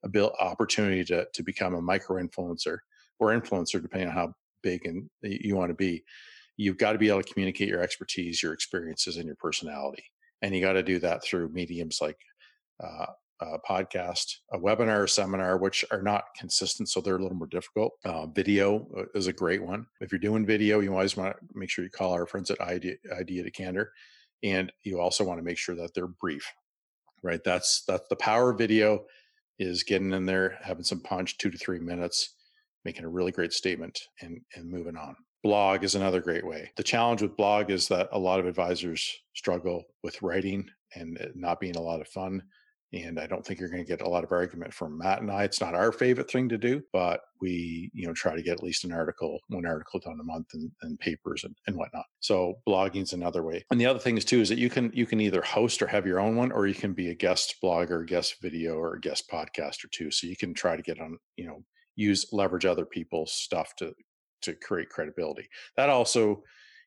opportunity 0.40 1.04
to, 1.06 1.26
to 1.34 1.42
become 1.42 1.74
a 1.74 1.82
micro 1.82 2.22
influencer 2.22 2.78
or 3.18 3.38
influencer, 3.38 3.82
depending 3.82 4.08
on 4.08 4.14
how 4.14 4.32
big 4.62 4.86
and 4.86 5.10
you 5.22 5.56
want 5.56 5.70
to 5.70 5.74
be, 5.74 6.02
you've 6.56 6.78
got 6.78 6.92
to 6.92 6.98
be 6.98 7.08
able 7.08 7.22
to 7.22 7.32
communicate 7.32 7.68
your 7.68 7.82
expertise, 7.82 8.42
your 8.42 8.52
experiences, 8.52 9.16
and 9.16 9.26
your 9.26 9.36
personality. 9.36 10.04
And 10.40 10.54
you 10.54 10.60
got 10.60 10.74
to 10.74 10.82
do 10.82 10.98
that 11.00 11.22
through 11.22 11.50
mediums 11.50 11.98
like 12.00 12.18
uh, 12.82 13.06
podcast, 13.68 14.36
a 14.52 14.58
webinar, 14.58 15.04
a 15.04 15.08
seminar, 15.08 15.58
which 15.58 15.84
are 15.90 16.02
not 16.02 16.24
consistent, 16.38 16.88
so 16.88 17.00
they're 17.00 17.16
a 17.16 17.22
little 17.22 17.36
more 17.36 17.46
difficult. 17.46 17.92
Uh, 18.04 18.26
video 18.26 18.86
uh, 18.96 19.04
is 19.14 19.26
a 19.26 19.32
great 19.32 19.62
one. 19.62 19.86
If 20.00 20.12
you're 20.12 20.18
doing 20.18 20.46
video, 20.46 20.80
you 20.80 20.92
always 20.92 21.16
want 21.16 21.36
to 21.36 21.46
make 21.54 21.70
sure 21.70 21.84
you 21.84 21.90
call 21.90 22.12
our 22.12 22.26
friends 22.26 22.50
at 22.50 22.60
Idea, 22.60 22.94
Idea 23.18 23.42
Decanter, 23.42 23.92
and 24.42 24.72
you 24.84 25.00
also 25.00 25.24
want 25.24 25.38
to 25.38 25.44
make 25.44 25.58
sure 25.58 25.74
that 25.76 25.94
they're 25.94 26.06
brief. 26.06 26.46
Right, 27.22 27.40
that's 27.44 27.84
that's 27.86 28.08
the 28.08 28.16
power 28.16 28.50
of 28.50 28.58
video 28.58 29.04
is 29.58 29.84
getting 29.84 30.12
in 30.12 30.26
there, 30.26 30.58
having 30.60 30.82
some 30.82 31.00
punch, 31.00 31.38
two 31.38 31.50
to 31.50 31.58
three 31.58 31.78
minutes, 31.78 32.34
making 32.84 33.04
a 33.04 33.08
really 33.08 33.30
great 33.30 33.52
statement, 33.52 34.00
and 34.20 34.40
and 34.56 34.70
moving 34.70 34.96
on. 34.96 35.14
Blog 35.42 35.82
is 35.82 35.94
another 35.94 36.20
great 36.20 36.46
way. 36.46 36.70
The 36.76 36.82
challenge 36.82 37.22
with 37.22 37.36
blog 37.36 37.70
is 37.70 37.88
that 37.88 38.08
a 38.12 38.18
lot 38.18 38.40
of 38.40 38.46
advisors 38.46 39.20
struggle 39.34 39.84
with 40.02 40.22
writing 40.22 40.68
and 40.94 41.18
not 41.34 41.58
being 41.58 41.76
a 41.76 41.82
lot 41.82 42.00
of 42.00 42.08
fun 42.08 42.42
and 42.92 43.18
I 43.18 43.26
don't 43.26 43.44
think 43.44 43.58
you're 43.58 43.70
going 43.70 43.82
to 43.82 43.88
get 43.88 44.02
a 44.02 44.08
lot 44.08 44.22
of 44.22 44.32
argument 44.32 44.74
from 44.74 44.98
Matt 44.98 45.22
and 45.22 45.30
I. 45.30 45.44
It's 45.44 45.60
not 45.60 45.74
our 45.74 45.92
favorite 45.92 46.30
thing 46.30 46.48
to 46.50 46.58
do, 46.58 46.82
but 46.92 47.22
we, 47.40 47.90
you 47.94 48.06
know, 48.06 48.12
try 48.12 48.36
to 48.36 48.42
get 48.42 48.54
at 48.54 48.62
least 48.62 48.84
an 48.84 48.92
article, 48.92 49.38
one 49.48 49.64
article 49.64 49.98
done 49.98 50.18
a 50.20 50.24
month 50.24 50.48
and, 50.52 50.70
and 50.82 50.98
papers 50.98 51.44
and, 51.44 51.56
and 51.66 51.76
whatnot. 51.76 52.04
So 52.20 52.58
blogging 52.68 53.02
is 53.02 53.14
another 53.14 53.42
way. 53.42 53.64
And 53.70 53.80
the 53.80 53.86
other 53.86 53.98
thing 53.98 54.18
is 54.18 54.26
too, 54.26 54.40
is 54.40 54.50
that 54.50 54.58
you 54.58 54.68
can, 54.68 54.90
you 54.92 55.06
can 55.06 55.20
either 55.20 55.40
host 55.40 55.80
or 55.80 55.86
have 55.86 56.06
your 56.06 56.20
own 56.20 56.36
one, 56.36 56.52
or 56.52 56.66
you 56.66 56.74
can 56.74 56.92
be 56.92 57.10
a 57.10 57.14
guest 57.14 57.56
blogger, 57.62 58.06
guest 58.06 58.36
video 58.42 58.74
or 58.74 58.94
a 58.94 59.00
guest 59.00 59.30
podcaster 59.30 59.90
too. 59.90 60.10
So 60.10 60.26
you 60.26 60.36
can 60.36 60.52
try 60.52 60.76
to 60.76 60.82
get 60.82 61.00
on, 61.00 61.18
you 61.36 61.46
know, 61.46 61.64
use, 61.96 62.26
leverage 62.30 62.66
other 62.66 62.84
people's 62.84 63.32
stuff 63.32 63.74
to, 63.76 63.94
to 64.42 64.54
create 64.54 64.90
credibility. 64.90 65.48
That 65.76 65.88
also, 65.88 66.42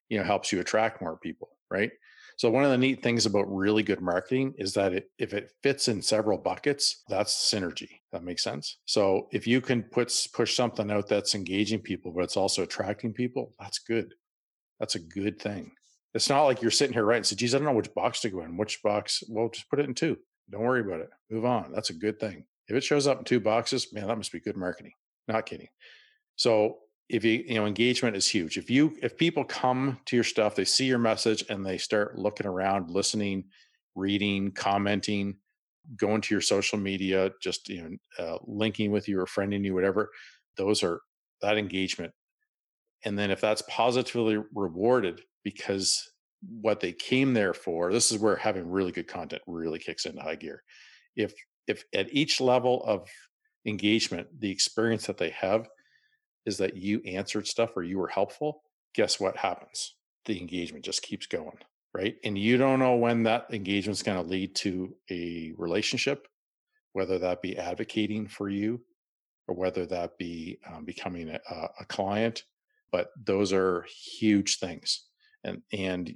you 0.10 0.20
know, 0.20 0.24
helps 0.24 0.52
you 0.52 0.60
attract 0.60 1.02
more 1.02 1.18
people, 1.18 1.58
right? 1.72 1.92
So 2.38 2.50
one 2.50 2.66
of 2.66 2.72
the 2.72 2.78
neat 2.78 3.02
things 3.02 3.26
about 3.26 3.54
really 3.54 3.82
good 3.82 4.02
marketing 4.02 4.54
is 4.58 4.74
that 4.74 4.94
it, 4.94 5.10
if 5.18 5.34
it 5.34 5.52
fits 5.64 5.88
in 5.88 6.02
several 6.02 6.38
buckets, 6.38 7.04
that's 7.08 7.52
synergy. 7.52 8.02
That 8.12 8.24
makes 8.24 8.44
sense. 8.44 8.80
So 8.86 9.28
if 9.32 9.48
you 9.48 9.62
can 9.62 9.84
put 9.84 10.14
push 10.34 10.56
something 10.56 10.92
out 10.92 11.08
that's 11.08 11.36
engaging 11.36 11.80
people, 11.80 12.12
but 12.12 12.24
it's 12.24 12.38
also 12.38 12.64
attracting 12.64 13.14
people, 13.14 13.54
that's 13.60 13.80
good. 13.80 14.14
That's 14.80 14.96
a 14.96 15.00
good 15.00 15.40
thing. 15.40 15.72
It's 16.14 16.30
not 16.30 16.44
like 16.44 16.62
you're 16.62 16.72
sitting 16.72 16.94
here 16.94 17.06
right 17.06 17.18
and 17.18 17.26
say, 17.26 17.36
geez, 17.36 17.56
I 17.56 17.58
don't 17.58 17.66
know 17.66 17.74
which 17.74 17.94
box 17.94 18.22
to 18.22 18.30
go 18.30 18.42
in. 18.42 18.58
Which 18.58 18.82
box? 18.84 19.24
Well, 19.30 19.50
just 19.50 19.70
put 19.70 19.80
it 19.80 19.86
in 19.86 19.94
two. 19.94 20.18
Don't 20.50 20.62
worry 20.62 20.82
about 20.82 21.02
it. 21.02 21.10
Move 21.30 21.46
on. 21.46 21.72
That's 21.74 21.90
a 21.90 21.94
good 21.94 22.20
thing. 22.20 22.46
If 22.68 22.76
it 22.76 22.84
shows 22.84 23.08
up 23.08 23.20
in 23.20 23.26
two 23.26 23.40
boxes, 23.40 23.94
man, 23.94 24.08
that 24.08 24.18
must 24.18 24.32
be 24.32 24.40
good 24.40 24.58
marketing. 24.58 24.94
Not 25.28 25.46
kidding. 25.46 25.68
So 26.36 26.78
if 27.10 27.24
you 27.24 27.44
you 27.48 27.56
know 27.56 27.66
engagement 27.66 28.16
is 28.16 28.28
huge. 28.28 28.58
If 28.58 28.70
you 28.70 28.96
if 29.02 29.18
people 29.18 29.44
come 29.44 30.00
to 30.06 30.16
your 30.16 30.24
stuff 30.24 30.56
they 30.56 30.66
see 30.66 30.86
your 30.86 31.00
message 31.00 31.44
and 31.50 31.66
they 31.66 31.78
start 31.78 32.18
looking 32.18 32.48
around 32.48 32.90
listening 32.90 33.46
reading 33.96 34.52
commenting 34.52 35.36
going 35.98 36.20
to 36.20 36.34
your 36.34 36.42
social 36.42 36.80
media 36.80 37.32
just 37.42 37.70
you 37.70 37.82
know 38.18 38.26
uh, 38.26 38.38
linking 38.46 38.92
with 38.92 39.08
you 39.08 39.20
or 39.20 39.26
friending 39.26 39.64
you 39.64 39.74
whatever 39.74 40.10
those 40.58 40.84
are 40.84 41.02
that 41.42 41.58
engagement. 41.58 42.14
And 43.04 43.18
then 43.18 43.30
if 43.30 43.42
that's 43.42 43.62
positively 43.70 44.42
rewarded 44.54 45.22
because 45.44 46.12
what 46.42 46.80
they 46.80 46.92
came 46.92 47.34
there 47.34 47.54
for 47.54 47.92
this 47.92 48.12
is 48.12 48.20
where 48.20 48.36
having 48.36 48.70
really 48.70 48.92
good 48.92 49.08
content 49.08 49.42
really 49.48 49.80
kicks 49.80 50.06
into 50.06 50.22
high 50.22 50.36
gear. 50.36 50.64
If 51.16 51.34
if 51.68 51.84
at 51.94 52.14
each 52.14 52.42
level 52.42 52.84
of 52.86 53.08
engagement 53.66 54.28
the 54.40 54.52
experience 54.52 55.08
that 55.08 55.18
they 55.18 55.32
have 55.32 55.68
is 56.46 56.58
that 56.58 56.78
you 56.78 57.02
answered 57.06 57.48
stuff 57.48 57.76
or 57.76 57.84
you 57.84 57.98
were 57.98 58.08
helpful, 58.08 58.64
guess 58.94 59.20
what 59.20 59.38
happens? 59.38 59.96
The 60.26 60.40
engagement 60.40 60.86
just 60.86 61.02
keeps 61.02 61.28
going, 61.28 61.58
right? 61.94 62.16
And 62.24 62.38
you 62.38 62.58
don't 62.58 62.80
know 62.80 62.96
when 62.96 63.24
that 63.24 63.48
engagement 63.52 63.98
is 63.98 64.04
going 64.04 64.22
to 64.22 64.30
lead 64.30 64.56
to 64.58 64.96
a 65.10 65.54
relationship, 65.58 66.28
whether 66.94 67.20
that 67.20 67.42
be 67.42 67.58
advocating 67.58 68.28
for 68.28 68.50
you 68.50 68.82
or 69.48 69.56
whether 69.56 69.86
that 69.86 70.18
be 70.18 70.60
um, 70.72 70.86
becoming 70.86 71.30
a, 71.30 71.40
a 71.80 71.86
client. 71.86 72.44
But 72.92 73.10
those 73.24 73.54
are 73.54 73.86
huge 74.20 74.58
things. 74.60 75.06
And, 75.44 75.62
and 75.74 76.16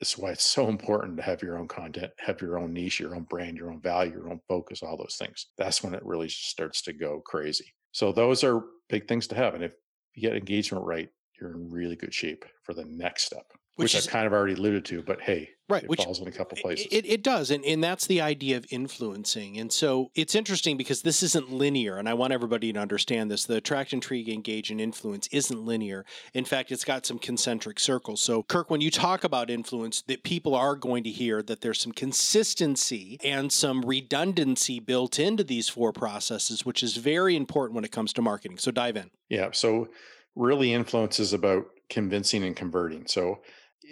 that's 0.00 0.18
why 0.18 0.30
it's 0.30 0.44
so 0.44 0.68
important 0.68 1.16
to 1.16 1.22
have 1.22 1.42
your 1.42 1.58
own 1.58 1.68
content, 1.68 2.12
have 2.18 2.40
your 2.40 2.58
own 2.58 2.72
niche, 2.72 3.00
your 3.00 3.16
own 3.16 3.24
brand, 3.24 3.56
your 3.56 3.70
own 3.70 3.80
value, 3.80 4.12
your 4.12 4.30
own 4.30 4.40
focus, 4.46 4.82
all 4.82 4.96
those 4.96 5.16
things. 5.18 5.46
That's 5.56 5.82
when 5.82 5.94
it 5.94 6.04
really 6.04 6.28
starts 6.28 6.82
to 6.82 6.92
go 6.92 7.20
crazy. 7.24 7.72
So 7.92 8.12
those 8.12 8.44
are 8.44 8.62
big 8.88 9.08
things 9.08 9.26
to 9.28 9.34
have. 9.34 9.54
And 9.54 9.64
if 9.64 9.72
you 10.14 10.22
get 10.22 10.36
engagement 10.36 10.84
right, 10.84 11.08
you're 11.40 11.52
in 11.52 11.70
really 11.70 11.96
good 11.96 12.14
shape 12.14 12.44
for 12.62 12.74
the 12.74 12.84
next 12.84 13.24
step 13.24 13.52
which, 13.76 13.92
which 13.92 13.94
is, 13.94 14.06
I've 14.06 14.12
kind 14.12 14.26
of 14.26 14.32
already 14.32 14.54
alluded 14.54 14.86
to, 14.86 15.02
but 15.02 15.20
hey, 15.20 15.50
right, 15.68 15.82
it 15.82 15.88
which 15.88 16.02
falls 16.02 16.18
in 16.18 16.26
a 16.26 16.32
couple 16.32 16.56
places. 16.56 16.86
It, 16.90 17.04
it 17.04 17.22
does, 17.22 17.50
and, 17.50 17.62
and 17.62 17.84
that's 17.84 18.06
the 18.06 18.22
idea 18.22 18.56
of 18.56 18.64
influencing. 18.70 19.58
And 19.58 19.70
so 19.70 20.10
it's 20.14 20.34
interesting 20.34 20.78
because 20.78 21.02
this 21.02 21.22
isn't 21.22 21.52
linear, 21.52 21.98
and 21.98 22.08
I 22.08 22.14
want 22.14 22.32
everybody 22.32 22.72
to 22.72 22.78
understand 22.80 23.30
this. 23.30 23.44
The 23.44 23.56
attract, 23.56 23.92
intrigue, 23.92 24.30
engage, 24.30 24.70
and 24.70 24.80
influence 24.80 25.28
isn't 25.30 25.62
linear. 25.62 26.06
In 26.32 26.46
fact, 26.46 26.72
it's 26.72 26.84
got 26.84 27.04
some 27.04 27.18
concentric 27.18 27.78
circles. 27.78 28.22
So, 28.22 28.42
Kirk, 28.44 28.70
when 28.70 28.80
you 28.80 28.90
talk 28.90 29.24
about 29.24 29.50
influence, 29.50 30.00
that 30.02 30.22
people 30.22 30.54
are 30.54 30.74
going 30.74 31.04
to 31.04 31.10
hear 31.10 31.42
that 31.42 31.60
there's 31.60 31.80
some 31.80 31.92
consistency 31.92 33.18
and 33.22 33.52
some 33.52 33.82
redundancy 33.82 34.80
built 34.80 35.18
into 35.18 35.44
these 35.44 35.68
four 35.68 35.92
processes, 35.92 36.64
which 36.64 36.82
is 36.82 36.96
very 36.96 37.36
important 37.36 37.74
when 37.74 37.84
it 37.84 37.92
comes 37.92 38.14
to 38.14 38.22
marketing. 38.22 38.56
So, 38.56 38.70
dive 38.70 38.96
in. 38.96 39.10
Yeah. 39.28 39.50
So, 39.52 39.88
really, 40.34 40.72
influence 40.72 41.20
is 41.20 41.34
about 41.34 41.66
convincing 41.88 42.42
and 42.42 42.56
converting. 42.56 43.06
So 43.06 43.40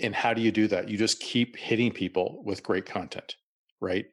and 0.03 0.15
how 0.15 0.35
do 0.35 0.43
you 0.43 0.53
do 0.53 0.67
that? 0.69 0.89
You 0.89 0.99
just 0.99 1.21
keep 1.21 1.57
hitting 1.57 1.93
people 1.93 2.43
with 2.45 2.63
great 2.63 2.87
content 2.87 3.35
right? 3.85 4.07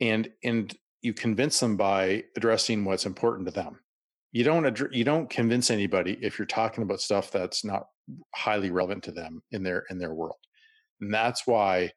And 0.00 0.28
and 0.44 0.74
you 1.00 1.14
convince 1.14 1.60
them 1.60 1.76
by 1.76 2.24
addressing 2.36 2.84
what's 2.84 3.06
important 3.06 3.46
to 3.48 3.54
them. 3.54 3.80
You 4.32 4.44
don't 4.44 4.66
address, 4.66 4.90
you 4.92 5.04
don't 5.04 5.30
convince 5.30 5.70
anybody 5.70 6.18
if 6.20 6.38
you're 6.38 6.46
talking 6.46 6.82
about 6.82 7.00
stuff 7.00 7.30
that's 7.30 7.64
not 7.64 7.84
highly 8.34 8.70
relevant 8.70 9.04
to 9.04 9.12
them 9.12 9.42
in 9.52 9.62
their 9.62 9.84
in 9.90 9.98
their 9.98 10.14
world. 10.14 10.38
And 11.00 11.14
that's 11.14 11.46
why 11.46 11.90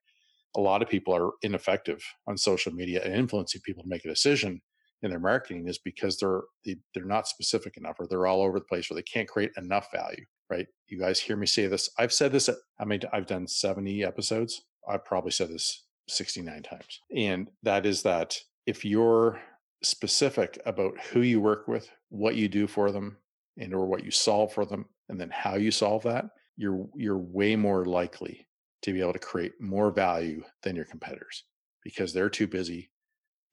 a 0.56 0.62
lot 0.62 0.82
of 0.82 0.90
people 0.90 1.16
are 1.16 1.32
ineffective 1.42 2.02
on 2.28 2.38
social 2.38 2.72
media 2.72 3.04
and 3.04 3.14
influencing 3.14 3.62
people 3.66 3.84
to 3.84 3.90
make 3.90 4.06
a 4.06 4.10
decision 4.10 4.62
in 5.02 5.10
their 5.10 5.20
marketing 5.20 5.68
is 5.68 5.80
because 5.80 6.18
they're 6.18 6.44
they, 6.66 6.74
are 6.74 6.76
they 6.94 7.02
are 7.02 7.06
not 7.06 7.28
specific 7.28 7.78
enough 7.78 7.96
or 8.00 8.08
they're 8.08 8.28
all 8.28 8.42
over 8.42 8.60
the 8.60 8.66
place 8.66 8.90
or 8.90 8.96
they 8.96 9.02
can't 9.02 9.28
create 9.28 9.52
enough 9.58 9.88
value 9.94 10.26
right? 10.50 10.68
You 10.88 11.00
guys 11.00 11.20
hear 11.20 11.36
me 11.36 11.48
say 11.48 11.68
this. 11.68 11.90
I've 11.98 12.14
said 12.14 12.32
this. 12.32 12.50
I 12.80 12.86
mean, 12.86 13.02
I've 13.12 13.28
done 13.28 13.48
70 13.48 14.04
episodes. 14.04 14.64
I've 14.88 15.06
probably 15.06 15.32
said 15.32 15.50
this 15.50 15.84
69 16.08 16.64
times. 16.64 17.00
And 17.16 17.50
that 17.64 17.86
is 17.86 18.04
that 18.04 18.38
if 18.66 18.86
you're 18.86 19.40
specific 19.84 20.60
about 20.66 21.00
who 21.12 21.22
you 21.22 21.42
work 21.42 21.68
with, 21.68 21.90
what 22.10 22.36
you 22.36 22.48
do 22.48 22.68
for 22.68 22.92
them, 22.92 23.18
and 23.58 23.74
or 23.74 23.86
what 23.86 24.04
you 24.04 24.12
solve 24.12 24.54
for 24.54 24.66
them, 24.66 24.86
and 25.10 25.20
then 25.20 25.30
how 25.30 25.56
you 25.56 25.72
solve 25.72 26.04
that, 26.04 26.26
you're 26.58 26.88
you're 26.96 27.18
way 27.18 27.56
more 27.56 27.86
likely 27.86 28.48
to 28.82 28.94
be 28.94 29.02
able 29.02 29.14
to 29.14 29.20
create 29.20 29.54
more 29.60 29.92
value 29.92 30.44
than 30.64 30.76
your 30.76 30.86
competitors 30.86 31.44
because 31.84 32.14
they're 32.14 32.30
too 32.30 32.48
busy 32.48 32.92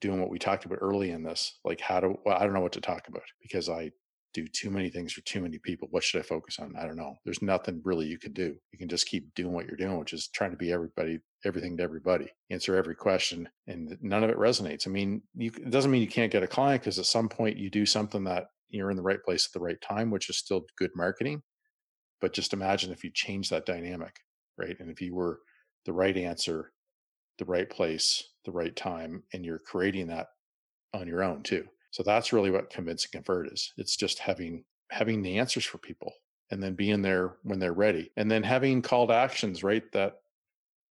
doing 0.00 0.20
what 0.20 0.30
we 0.30 0.38
talked 0.38 0.64
about 0.64 0.78
early 0.80 1.10
in 1.10 1.22
this 1.22 1.58
like 1.64 1.80
how 1.80 2.00
to 2.00 2.14
well, 2.24 2.36
i 2.36 2.44
don't 2.44 2.52
know 2.52 2.60
what 2.60 2.72
to 2.72 2.80
talk 2.80 3.08
about 3.08 3.22
because 3.40 3.68
i 3.68 3.90
do 4.32 4.46
too 4.46 4.70
many 4.70 4.90
things 4.90 5.12
for 5.12 5.20
too 5.22 5.40
many 5.40 5.58
people. 5.58 5.88
What 5.90 6.02
should 6.02 6.20
I 6.20 6.22
focus 6.22 6.58
on? 6.58 6.74
I 6.78 6.86
don't 6.86 6.96
know. 6.96 7.16
There's 7.24 7.42
nothing 7.42 7.80
really 7.84 8.06
you 8.06 8.18
can 8.18 8.32
do. 8.32 8.54
You 8.72 8.78
can 8.78 8.88
just 8.88 9.06
keep 9.06 9.34
doing 9.34 9.52
what 9.52 9.66
you're 9.66 9.76
doing, 9.76 9.98
which 9.98 10.12
is 10.12 10.28
trying 10.28 10.50
to 10.52 10.56
be 10.56 10.72
everybody, 10.72 11.18
everything 11.44 11.76
to 11.76 11.82
everybody, 11.82 12.28
answer 12.50 12.76
every 12.76 12.94
question, 12.94 13.48
and 13.66 13.96
none 14.00 14.24
of 14.24 14.30
it 14.30 14.38
resonates. 14.38 14.86
I 14.86 14.90
mean, 14.90 15.22
you, 15.34 15.50
it 15.54 15.70
doesn't 15.70 15.90
mean 15.90 16.02
you 16.02 16.08
can't 16.08 16.32
get 16.32 16.42
a 16.42 16.48
client 16.48 16.82
because 16.82 16.98
at 16.98 17.06
some 17.06 17.28
point 17.28 17.58
you 17.58 17.70
do 17.70 17.86
something 17.86 18.24
that 18.24 18.46
you're 18.70 18.90
in 18.90 18.96
the 18.96 19.02
right 19.02 19.22
place 19.22 19.46
at 19.46 19.52
the 19.52 19.64
right 19.64 19.80
time, 19.80 20.10
which 20.10 20.30
is 20.30 20.38
still 20.38 20.62
good 20.78 20.90
marketing. 20.96 21.42
But 22.20 22.32
just 22.32 22.52
imagine 22.52 22.92
if 22.92 23.04
you 23.04 23.10
change 23.12 23.50
that 23.50 23.66
dynamic, 23.66 24.16
right? 24.58 24.76
And 24.78 24.90
if 24.90 25.00
you 25.00 25.14
were 25.14 25.40
the 25.84 25.92
right 25.92 26.16
answer, 26.16 26.72
the 27.38 27.44
right 27.44 27.68
place, 27.68 28.22
the 28.44 28.52
right 28.52 28.74
time, 28.74 29.24
and 29.32 29.44
you're 29.44 29.58
creating 29.58 30.06
that 30.08 30.28
on 30.94 31.06
your 31.08 31.22
own 31.22 31.42
too. 31.42 31.66
So 31.92 32.02
that's 32.02 32.32
really 32.32 32.50
what 32.50 32.70
convince 32.70 33.04
and 33.04 33.12
convert 33.12 33.52
is. 33.52 33.72
It's 33.76 33.96
just 33.96 34.18
having 34.18 34.64
having 34.90 35.22
the 35.22 35.38
answers 35.38 35.64
for 35.64 35.78
people 35.78 36.12
and 36.50 36.62
then 36.62 36.74
being 36.74 37.00
there 37.00 37.36
when 37.44 37.58
they're 37.58 37.72
ready. 37.72 38.10
And 38.16 38.30
then 38.30 38.42
having 38.42 38.82
called 38.82 39.10
actions, 39.10 39.62
right? 39.62 39.84
That 39.92 40.16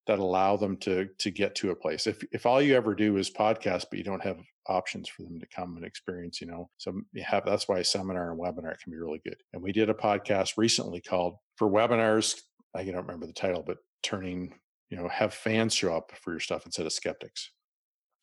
that 0.06 0.18
allow 0.18 0.56
them 0.56 0.76
to 0.78 1.08
to 1.18 1.30
get 1.30 1.54
to 1.56 1.70
a 1.70 1.76
place. 1.76 2.06
If 2.06 2.22
if 2.32 2.46
all 2.46 2.62
you 2.62 2.76
ever 2.76 2.94
do 2.94 3.16
is 3.16 3.30
podcast, 3.30 3.86
but 3.90 3.98
you 3.98 4.04
don't 4.04 4.22
have 4.22 4.40
options 4.66 5.08
for 5.08 5.22
them 5.22 5.40
to 5.40 5.46
come 5.46 5.76
and 5.76 5.84
experience, 5.84 6.40
you 6.40 6.46
know, 6.46 6.68
so 6.76 7.00
you 7.12 7.24
have 7.24 7.44
that's 7.44 7.68
why 7.68 7.78
a 7.78 7.84
seminar 7.84 8.30
and 8.30 8.40
webinar 8.40 8.78
can 8.78 8.92
be 8.92 8.98
really 8.98 9.20
good. 9.24 9.36
And 9.52 9.62
we 9.62 9.72
did 9.72 9.90
a 9.90 9.94
podcast 9.94 10.54
recently 10.56 11.00
called 11.00 11.36
for 11.56 11.68
webinars. 11.70 12.40
I 12.74 12.84
don't 12.84 12.96
remember 12.96 13.26
the 13.26 13.32
title, 13.32 13.62
but 13.66 13.78
turning, 14.02 14.54
you 14.90 14.96
know, 14.96 15.08
have 15.08 15.34
fans 15.34 15.74
show 15.74 15.94
up 15.96 16.12
for 16.20 16.32
your 16.32 16.40
stuff 16.40 16.66
instead 16.66 16.86
of 16.86 16.92
skeptics. 16.92 17.50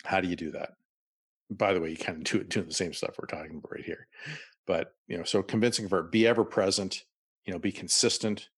How 0.04 0.22
do 0.22 0.28
you 0.28 0.36
do 0.36 0.52
that? 0.52 0.70
By 1.50 1.74
the 1.74 1.82
way, 1.82 1.90
you 1.90 1.98
kind 1.98 2.18
of 2.18 2.24
do 2.24 2.38
it 2.38 2.50
doing 2.50 2.68
the 2.68 2.74
same 2.74 2.94
stuff 2.94 3.16
we're 3.20 3.26
talking 3.26 3.58
about 3.58 3.72
right 3.72 3.86
here. 3.86 4.08
But 4.66 4.94
you 5.08 5.18
know, 5.18 5.24
so 5.24 5.42
convincing 5.42 5.84
convert, 5.84 6.12
be 6.12 6.28
ever 6.28 6.44
present, 6.44 7.04
you 7.46 7.54
know, 7.54 7.60
be 7.60 7.72
consistent, 7.72 8.50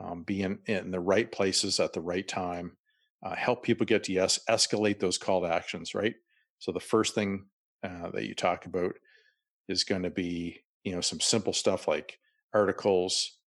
um, 0.00 0.22
be 0.22 0.42
in, 0.42 0.58
in 0.66 0.90
the 0.90 1.00
right 1.00 1.30
places 1.30 1.78
at 1.78 1.92
the 1.92 2.00
right 2.00 2.26
time, 2.26 2.76
uh, 3.22 3.34
help 3.34 3.62
people 3.62 3.86
get 3.86 4.04
to 4.04 4.12
yes, 4.12 4.40
escalate 4.48 4.98
those 4.98 5.18
call 5.18 5.42
to 5.42 5.48
actions, 5.48 5.94
right? 5.94 6.14
So 6.58 6.72
the 6.72 6.80
first 6.80 7.14
thing 7.14 7.46
uh, 7.84 8.10
that 8.12 8.24
you 8.24 8.34
talk 8.34 8.66
about 8.66 8.94
is 9.68 9.84
going 9.84 10.02
to 10.02 10.10
be, 10.10 10.60
you 10.84 10.94
know, 10.94 11.00
some 11.00 11.20
simple 11.20 11.52
stuff 11.52 11.86
like 11.86 12.18
articles, 12.54 13.38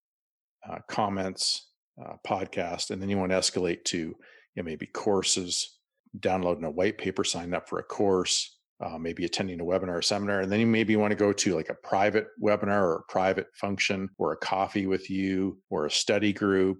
uh, 0.69 0.79
comments, 0.87 1.69
uh, 2.01 2.13
podcast, 2.25 2.91
and 2.91 3.01
then 3.01 3.09
you 3.09 3.17
want 3.17 3.31
to 3.31 3.37
escalate 3.37 3.83
to, 3.85 3.97
you 3.97 4.15
know, 4.55 4.63
maybe 4.63 4.85
courses, 4.85 5.77
downloading 6.19 6.63
a 6.63 6.71
white 6.71 6.97
paper, 6.97 7.23
sign 7.23 7.53
up 7.53 7.67
for 7.67 7.79
a 7.79 7.83
course, 7.83 8.54
uh, 8.83 8.97
maybe 8.97 9.25
attending 9.25 9.61
a 9.61 9.63
webinar 9.63 9.97
or 9.97 10.01
seminar, 10.01 10.41
and 10.41 10.51
then 10.51 10.59
you 10.59 10.67
maybe 10.67 10.95
want 10.95 11.11
to 11.11 11.15
go 11.15 11.31
to 11.31 11.55
like 11.55 11.69
a 11.69 11.87
private 11.87 12.27
webinar 12.41 12.81
or 12.81 12.95
a 12.95 13.11
private 13.11 13.47
function 13.55 14.09
or 14.17 14.33
a 14.33 14.37
coffee 14.37 14.85
with 14.85 15.09
you 15.09 15.57
or 15.69 15.85
a 15.85 15.91
study 15.91 16.33
group 16.33 16.79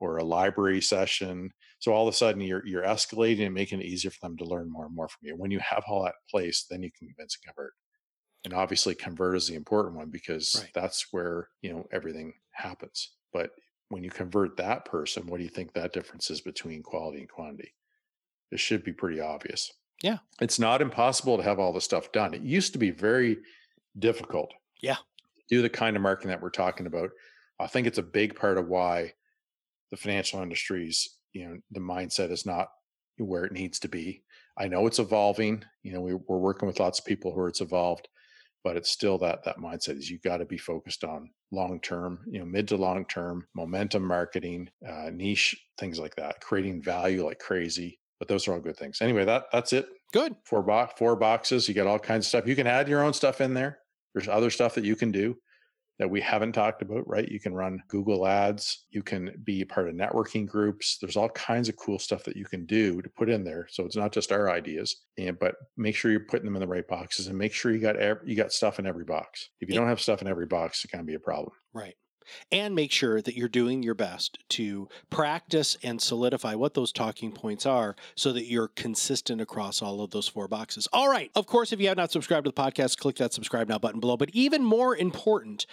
or 0.00 0.18
a 0.18 0.24
library 0.24 0.80
session. 0.80 1.50
So 1.80 1.92
all 1.92 2.08
of 2.08 2.14
a 2.14 2.16
sudden 2.16 2.40
you're 2.40 2.66
you're 2.66 2.84
escalating 2.84 3.46
and 3.46 3.54
making 3.54 3.80
it 3.80 3.86
easier 3.86 4.10
for 4.10 4.18
them 4.22 4.36
to 4.38 4.44
learn 4.44 4.70
more 4.70 4.86
and 4.86 4.94
more 4.94 5.08
from 5.08 5.28
you. 5.28 5.36
When 5.36 5.50
you 5.50 5.60
have 5.60 5.84
all 5.86 6.04
that 6.04 6.14
in 6.14 6.40
place, 6.40 6.66
then 6.70 6.82
you 6.82 6.90
can 6.96 7.08
convince 7.08 7.36
and 7.36 7.52
convert. 7.52 7.72
And 8.44 8.54
obviously 8.54 8.94
convert 8.94 9.36
is 9.36 9.48
the 9.48 9.56
important 9.56 9.96
one 9.96 10.10
because 10.10 10.56
right. 10.58 10.70
that's 10.72 11.06
where, 11.10 11.48
you 11.60 11.72
know, 11.72 11.86
everything 11.92 12.32
happens. 12.52 13.10
But 13.32 13.50
when 13.88 14.04
you 14.04 14.10
convert 14.10 14.56
that 14.56 14.84
person, 14.84 15.26
what 15.26 15.38
do 15.38 15.44
you 15.44 15.50
think 15.50 15.72
that 15.72 15.92
difference 15.92 16.30
is 16.30 16.40
between 16.40 16.82
quality 16.82 17.18
and 17.18 17.28
quantity? 17.28 17.74
It 18.50 18.60
should 18.60 18.84
be 18.84 18.92
pretty 18.92 19.20
obvious. 19.20 19.70
Yeah. 20.02 20.18
It's 20.40 20.58
not 20.58 20.80
impossible 20.80 21.36
to 21.36 21.42
have 21.42 21.58
all 21.58 21.72
the 21.72 21.80
stuff 21.80 22.12
done. 22.12 22.34
It 22.34 22.42
used 22.42 22.72
to 22.72 22.78
be 22.78 22.90
very 22.90 23.38
difficult. 23.98 24.52
Yeah. 24.80 24.96
Do 25.48 25.62
the 25.62 25.68
kind 25.68 25.96
of 25.96 26.02
marketing 26.02 26.30
that 26.30 26.42
we're 26.42 26.50
talking 26.50 26.86
about. 26.86 27.10
I 27.58 27.66
think 27.66 27.86
it's 27.86 27.98
a 27.98 28.02
big 28.02 28.36
part 28.36 28.58
of 28.58 28.68
why 28.68 29.12
the 29.90 29.96
financial 29.96 30.40
industries, 30.42 31.08
you 31.32 31.48
know 31.48 31.56
the 31.70 31.80
mindset 31.80 32.30
is 32.30 32.46
not 32.46 32.68
where 33.18 33.44
it 33.44 33.52
needs 33.52 33.78
to 33.80 33.88
be. 33.88 34.22
I 34.56 34.68
know 34.68 34.86
it's 34.86 34.98
evolving. 34.98 35.64
You 35.82 35.92
know, 35.92 36.00
we, 36.00 36.14
we're 36.14 36.38
working 36.38 36.66
with 36.66 36.80
lots 36.80 36.98
of 36.98 37.04
people 37.04 37.32
who 37.32 37.40
are 37.40 37.48
it's 37.48 37.60
evolved, 37.60 38.08
but 38.64 38.76
it's 38.76 38.90
still 38.90 39.18
that 39.18 39.44
that 39.44 39.58
mindset 39.58 39.98
is 39.98 40.10
you 40.10 40.18
got 40.18 40.38
to 40.38 40.44
be 40.44 40.58
focused 40.58 41.04
on 41.04 41.30
long 41.52 41.80
term, 41.80 42.20
you 42.28 42.38
know, 42.38 42.44
mid 42.44 42.68
to 42.68 42.76
long 42.76 43.04
term 43.06 43.46
momentum 43.54 44.04
marketing, 44.04 44.68
uh, 44.88 45.10
niche 45.12 45.56
things 45.78 45.98
like 45.98 46.14
that, 46.16 46.40
creating 46.40 46.82
value 46.82 47.24
like 47.24 47.38
crazy. 47.38 47.98
But 48.18 48.28
those 48.28 48.48
are 48.48 48.54
all 48.54 48.60
good 48.60 48.76
things. 48.76 49.00
Anyway, 49.00 49.24
that 49.24 49.46
that's 49.52 49.72
it. 49.72 49.88
Good. 50.12 50.34
Four 50.44 50.62
box, 50.62 50.94
four 50.98 51.16
boxes. 51.16 51.68
You 51.68 51.74
got 51.74 51.86
all 51.86 51.98
kinds 51.98 52.24
of 52.26 52.28
stuff. 52.28 52.46
You 52.46 52.56
can 52.56 52.66
add 52.66 52.88
your 52.88 53.02
own 53.02 53.12
stuff 53.12 53.40
in 53.40 53.54
there. 53.54 53.78
There's 54.14 54.28
other 54.28 54.50
stuff 54.50 54.74
that 54.74 54.84
you 54.84 54.96
can 54.96 55.12
do 55.12 55.36
that 55.98 56.08
we 56.08 56.20
haven't 56.20 56.52
talked 56.52 56.80
about, 56.80 57.06
right? 57.08 57.28
You 57.28 57.40
can 57.40 57.52
run 57.52 57.82
Google 57.88 58.26
ads. 58.26 58.86
You 58.90 59.02
can 59.02 59.32
be 59.44 59.64
part 59.64 59.88
of 59.88 59.94
networking 59.94 60.46
groups. 60.46 60.96
There's 61.00 61.16
all 61.16 61.28
kinds 61.30 61.68
of 61.68 61.76
cool 61.76 61.98
stuff 61.98 62.22
that 62.24 62.36
you 62.36 62.44
can 62.44 62.66
do 62.66 63.02
to 63.02 63.08
put 63.08 63.28
in 63.28 63.44
there. 63.44 63.66
So 63.70 63.84
it's 63.84 63.96
not 63.96 64.12
just 64.12 64.32
our 64.32 64.48
ideas, 64.48 64.96
and 65.18 65.38
but 65.38 65.56
make 65.76 65.96
sure 65.96 66.10
you're 66.10 66.20
putting 66.20 66.44
them 66.44 66.54
in 66.54 66.60
the 66.60 66.68
right 66.68 66.86
boxes 66.86 67.26
and 67.26 67.36
make 67.36 67.52
sure 67.52 67.72
you 67.72 67.80
got 67.80 67.96
every, 67.96 68.30
you 68.30 68.36
got 68.36 68.52
stuff 68.52 68.78
in 68.78 68.86
every 68.86 69.04
box. 69.04 69.50
If 69.60 69.68
you 69.68 69.74
don't 69.74 69.88
have 69.88 70.00
stuff 70.00 70.22
in 70.22 70.28
every 70.28 70.46
box, 70.46 70.84
it 70.84 70.90
can 70.90 71.04
be 71.04 71.14
a 71.14 71.20
problem. 71.20 71.52
Right 71.74 71.94
and 72.52 72.74
make 72.74 72.92
sure 72.92 73.20
that 73.22 73.36
you're 73.36 73.48
doing 73.48 73.82
your 73.82 73.94
best 73.94 74.38
to 74.50 74.88
practice 75.10 75.76
and 75.82 76.00
solidify 76.00 76.54
what 76.54 76.74
those 76.74 76.92
talking 76.92 77.32
points 77.32 77.66
are 77.66 77.96
so 78.14 78.32
that 78.32 78.46
you're 78.46 78.68
consistent 78.68 79.40
across 79.40 79.82
all 79.82 80.02
of 80.02 80.10
those 80.10 80.28
four 80.28 80.48
boxes. 80.48 80.88
All 80.92 81.08
right. 81.08 81.30
Of 81.34 81.46
course, 81.46 81.72
if 81.72 81.80
you 81.80 81.88
have 81.88 81.96
not 81.96 82.12
subscribed 82.12 82.44
to 82.44 82.50
the 82.50 82.60
podcast, 82.60 82.98
click 82.98 83.16
that 83.16 83.32
subscribe 83.32 83.68
now 83.68 83.78
button 83.78 84.00
below. 84.00 84.16
But 84.16 84.30
even 84.32 84.64
more 84.64 84.96
important, 84.96 85.66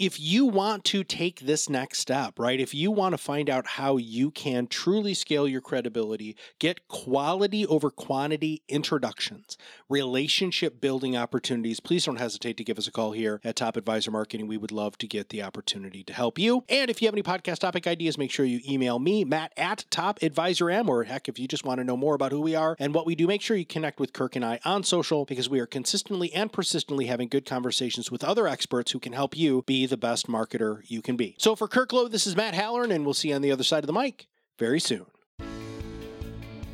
if 0.00 0.18
you 0.18 0.46
want 0.46 0.82
to 0.82 1.04
take 1.04 1.40
this 1.40 1.68
next 1.68 1.98
step, 1.98 2.38
right? 2.38 2.58
If 2.58 2.72
you 2.74 2.90
want 2.90 3.12
to 3.12 3.18
find 3.18 3.50
out 3.50 3.66
how 3.66 3.98
you 3.98 4.30
can 4.30 4.66
truly 4.66 5.12
scale 5.12 5.46
your 5.46 5.60
credibility, 5.60 6.36
get 6.58 6.88
quality 6.88 7.66
over 7.66 7.90
quantity 7.90 8.62
introductions, 8.66 9.58
relationship 9.90 10.80
building 10.80 11.18
opportunities, 11.18 11.80
please 11.80 12.06
don't 12.06 12.16
hesitate 12.16 12.56
to 12.56 12.64
give 12.64 12.78
us 12.78 12.86
a 12.86 12.90
call 12.90 13.12
here 13.12 13.42
at 13.44 13.56
Top 13.56 13.76
Advisor 13.76 14.10
Marketing. 14.10 14.46
We 14.46 14.56
would 14.56 14.72
love 14.72 14.96
to 14.98 15.06
get 15.06 15.28
the 15.28 15.42
opportunity 15.42 16.02
to 16.04 16.14
help 16.14 16.38
you. 16.38 16.64
And 16.70 16.90
if 16.90 17.02
you 17.02 17.06
have 17.06 17.14
any 17.14 17.22
podcast 17.22 17.58
topic 17.58 17.86
ideas, 17.86 18.16
make 18.16 18.30
sure 18.30 18.46
you 18.46 18.60
email 18.66 18.98
me, 18.98 19.26
Matt 19.26 19.52
at 19.58 19.84
Top 19.90 20.22
Advisor 20.22 20.70
M, 20.70 20.88
or 20.88 21.04
heck, 21.04 21.28
if 21.28 21.38
you 21.38 21.46
just 21.46 21.66
want 21.66 21.76
to 21.76 21.84
know 21.84 21.98
more 21.98 22.14
about 22.14 22.32
who 22.32 22.40
we 22.40 22.54
are 22.54 22.74
and 22.78 22.94
what 22.94 23.04
we 23.04 23.14
do, 23.14 23.26
make 23.26 23.42
sure 23.42 23.54
you 23.54 23.66
connect 23.66 24.00
with 24.00 24.14
Kirk 24.14 24.34
and 24.34 24.46
I 24.46 24.60
on 24.64 24.82
social 24.82 25.26
because 25.26 25.50
we 25.50 25.60
are 25.60 25.66
consistently 25.66 26.32
and 26.32 26.50
persistently 26.50 27.04
having 27.04 27.28
good 27.28 27.44
conversations 27.44 28.10
with 28.10 28.24
other 28.24 28.48
experts 28.48 28.92
who 28.92 28.98
can 28.98 29.12
help 29.12 29.36
you 29.36 29.62
be 29.66 29.89
the 29.90 29.96
best 29.96 30.26
marketer 30.28 30.80
you 30.88 31.02
can 31.02 31.16
be. 31.16 31.36
So 31.38 31.54
for 31.54 31.68
Kirk 31.68 31.92
Lowe, 31.92 32.08
this 32.08 32.26
is 32.26 32.34
Matt 32.34 32.54
Halloran, 32.54 32.90
and 32.90 33.04
we'll 33.04 33.14
see 33.14 33.28
you 33.28 33.34
on 33.34 33.42
the 33.42 33.52
other 33.52 33.64
side 33.64 33.84
of 33.84 33.86
the 33.86 33.92
mic 33.92 34.26
very 34.58 34.80
soon. 34.80 35.06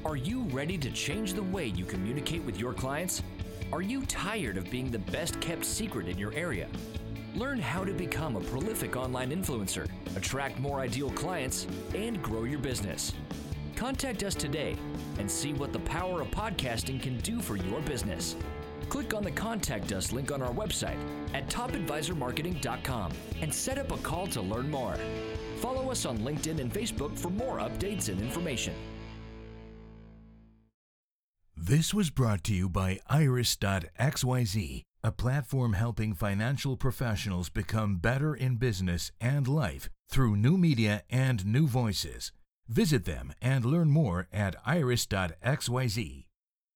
Are 0.04 0.16
you 0.16 0.42
ready 0.52 0.78
to 0.78 0.90
change 0.92 1.32
the 1.32 1.42
way 1.42 1.66
you 1.66 1.84
communicate 1.84 2.44
with 2.44 2.60
your 2.60 2.72
clients? 2.72 3.24
Are 3.72 3.82
you 3.82 4.06
tired 4.06 4.56
of 4.56 4.70
being 4.70 4.92
the 4.92 5.00
best 5.00 5.40
kept 5.40 5.64
secret 5.64 6.06
in 6.06 6.16
your 6.16 6.32
area? 6.32 6.68
Learn 7.34 7.58
how 7.58 7.84
to 7.84 7.92
become 7.92 8.36
a 8.36 8.40
prolific 8.40 8.96
online 8.96 9.30
influencer, 9.30 9.88
attract 10.14 10.60
more 10.60 10.78
ideal 10.78 11.10
clients, 11.10 11.66
and 11.94 12.22
grow 12.22 12.44
your 12.44 12.60
business. 12.60 13.12
Contact 13.74 14.22
us 14.22 14.34
today 14.34 14.76
and 15.18 15.30
see 15.30 15.52
what 15.52 15.72
the 15.72 15.80
power 15.80 16.22
of 16.22 16.28
podcasting 16.28 17.02
can 17.02 17.18
do 17.18 17.40
for 17.40 17.56
your 17.56 17.80
business. 17.80 18.36
Click 18.88 19.14
on 19.14 19.22
the 19.22 19.30
Contact 19.30 19.92
Us 19.92 20.12
link 20.12 20.30
on 20.30 20.42
our 20.42 20.52
website 20.52 20.98
at 21.34 21.48
topadvisormarketing.com 21.48 23.12
and 23.40 23.52
set 23.52 23.78
up 23.78 23.90
a 23.90 23.96
call 23.98 24.26
to 24.28 24.40
learn 24.40 24.70
more. 24.70 24.96
Follow 25.56 25.90
us 25.90 26.06
on 26.06 26.18
LinkedIn 26.18 26.60
and 26.60 26.72
Facebook 26.72 27.18
for 27.18 27.30
more 27.30 27.58
updates 27.58 28.08
and 28.08 28.20
information. 28.20 28.74
This 31.56 31.92
was 31.92 32.10
brought 32.10 32.44
to 32.44 32.54
you 32.54 32.68
by 32.68 33.00
Iris.xyz, 33.08 34.82
a 35.02 35.12
platform 35.12 35.72
helping 35.72 36.14
financial 36.14 36.76
professionals 36.76 37.48
become 37.48 37.96
better 37.96 38.34
in 38.34 38.56
business 38.56 39.10
and 39.20 39.48
life 39.48 39.88
through 40.08 40.36
new 40.36 40.56
media 40.56 41.02
and 41.10 41.44
new 41.44 41.66
voices. 41.66 42.30
Visit 42.68 43.04
them 43.04 43.32
and 43.40 43.64
learn 43.64 43.90
more 43.90 44.28
at 44.32 44.54
iris.xyz. 44.64 46.25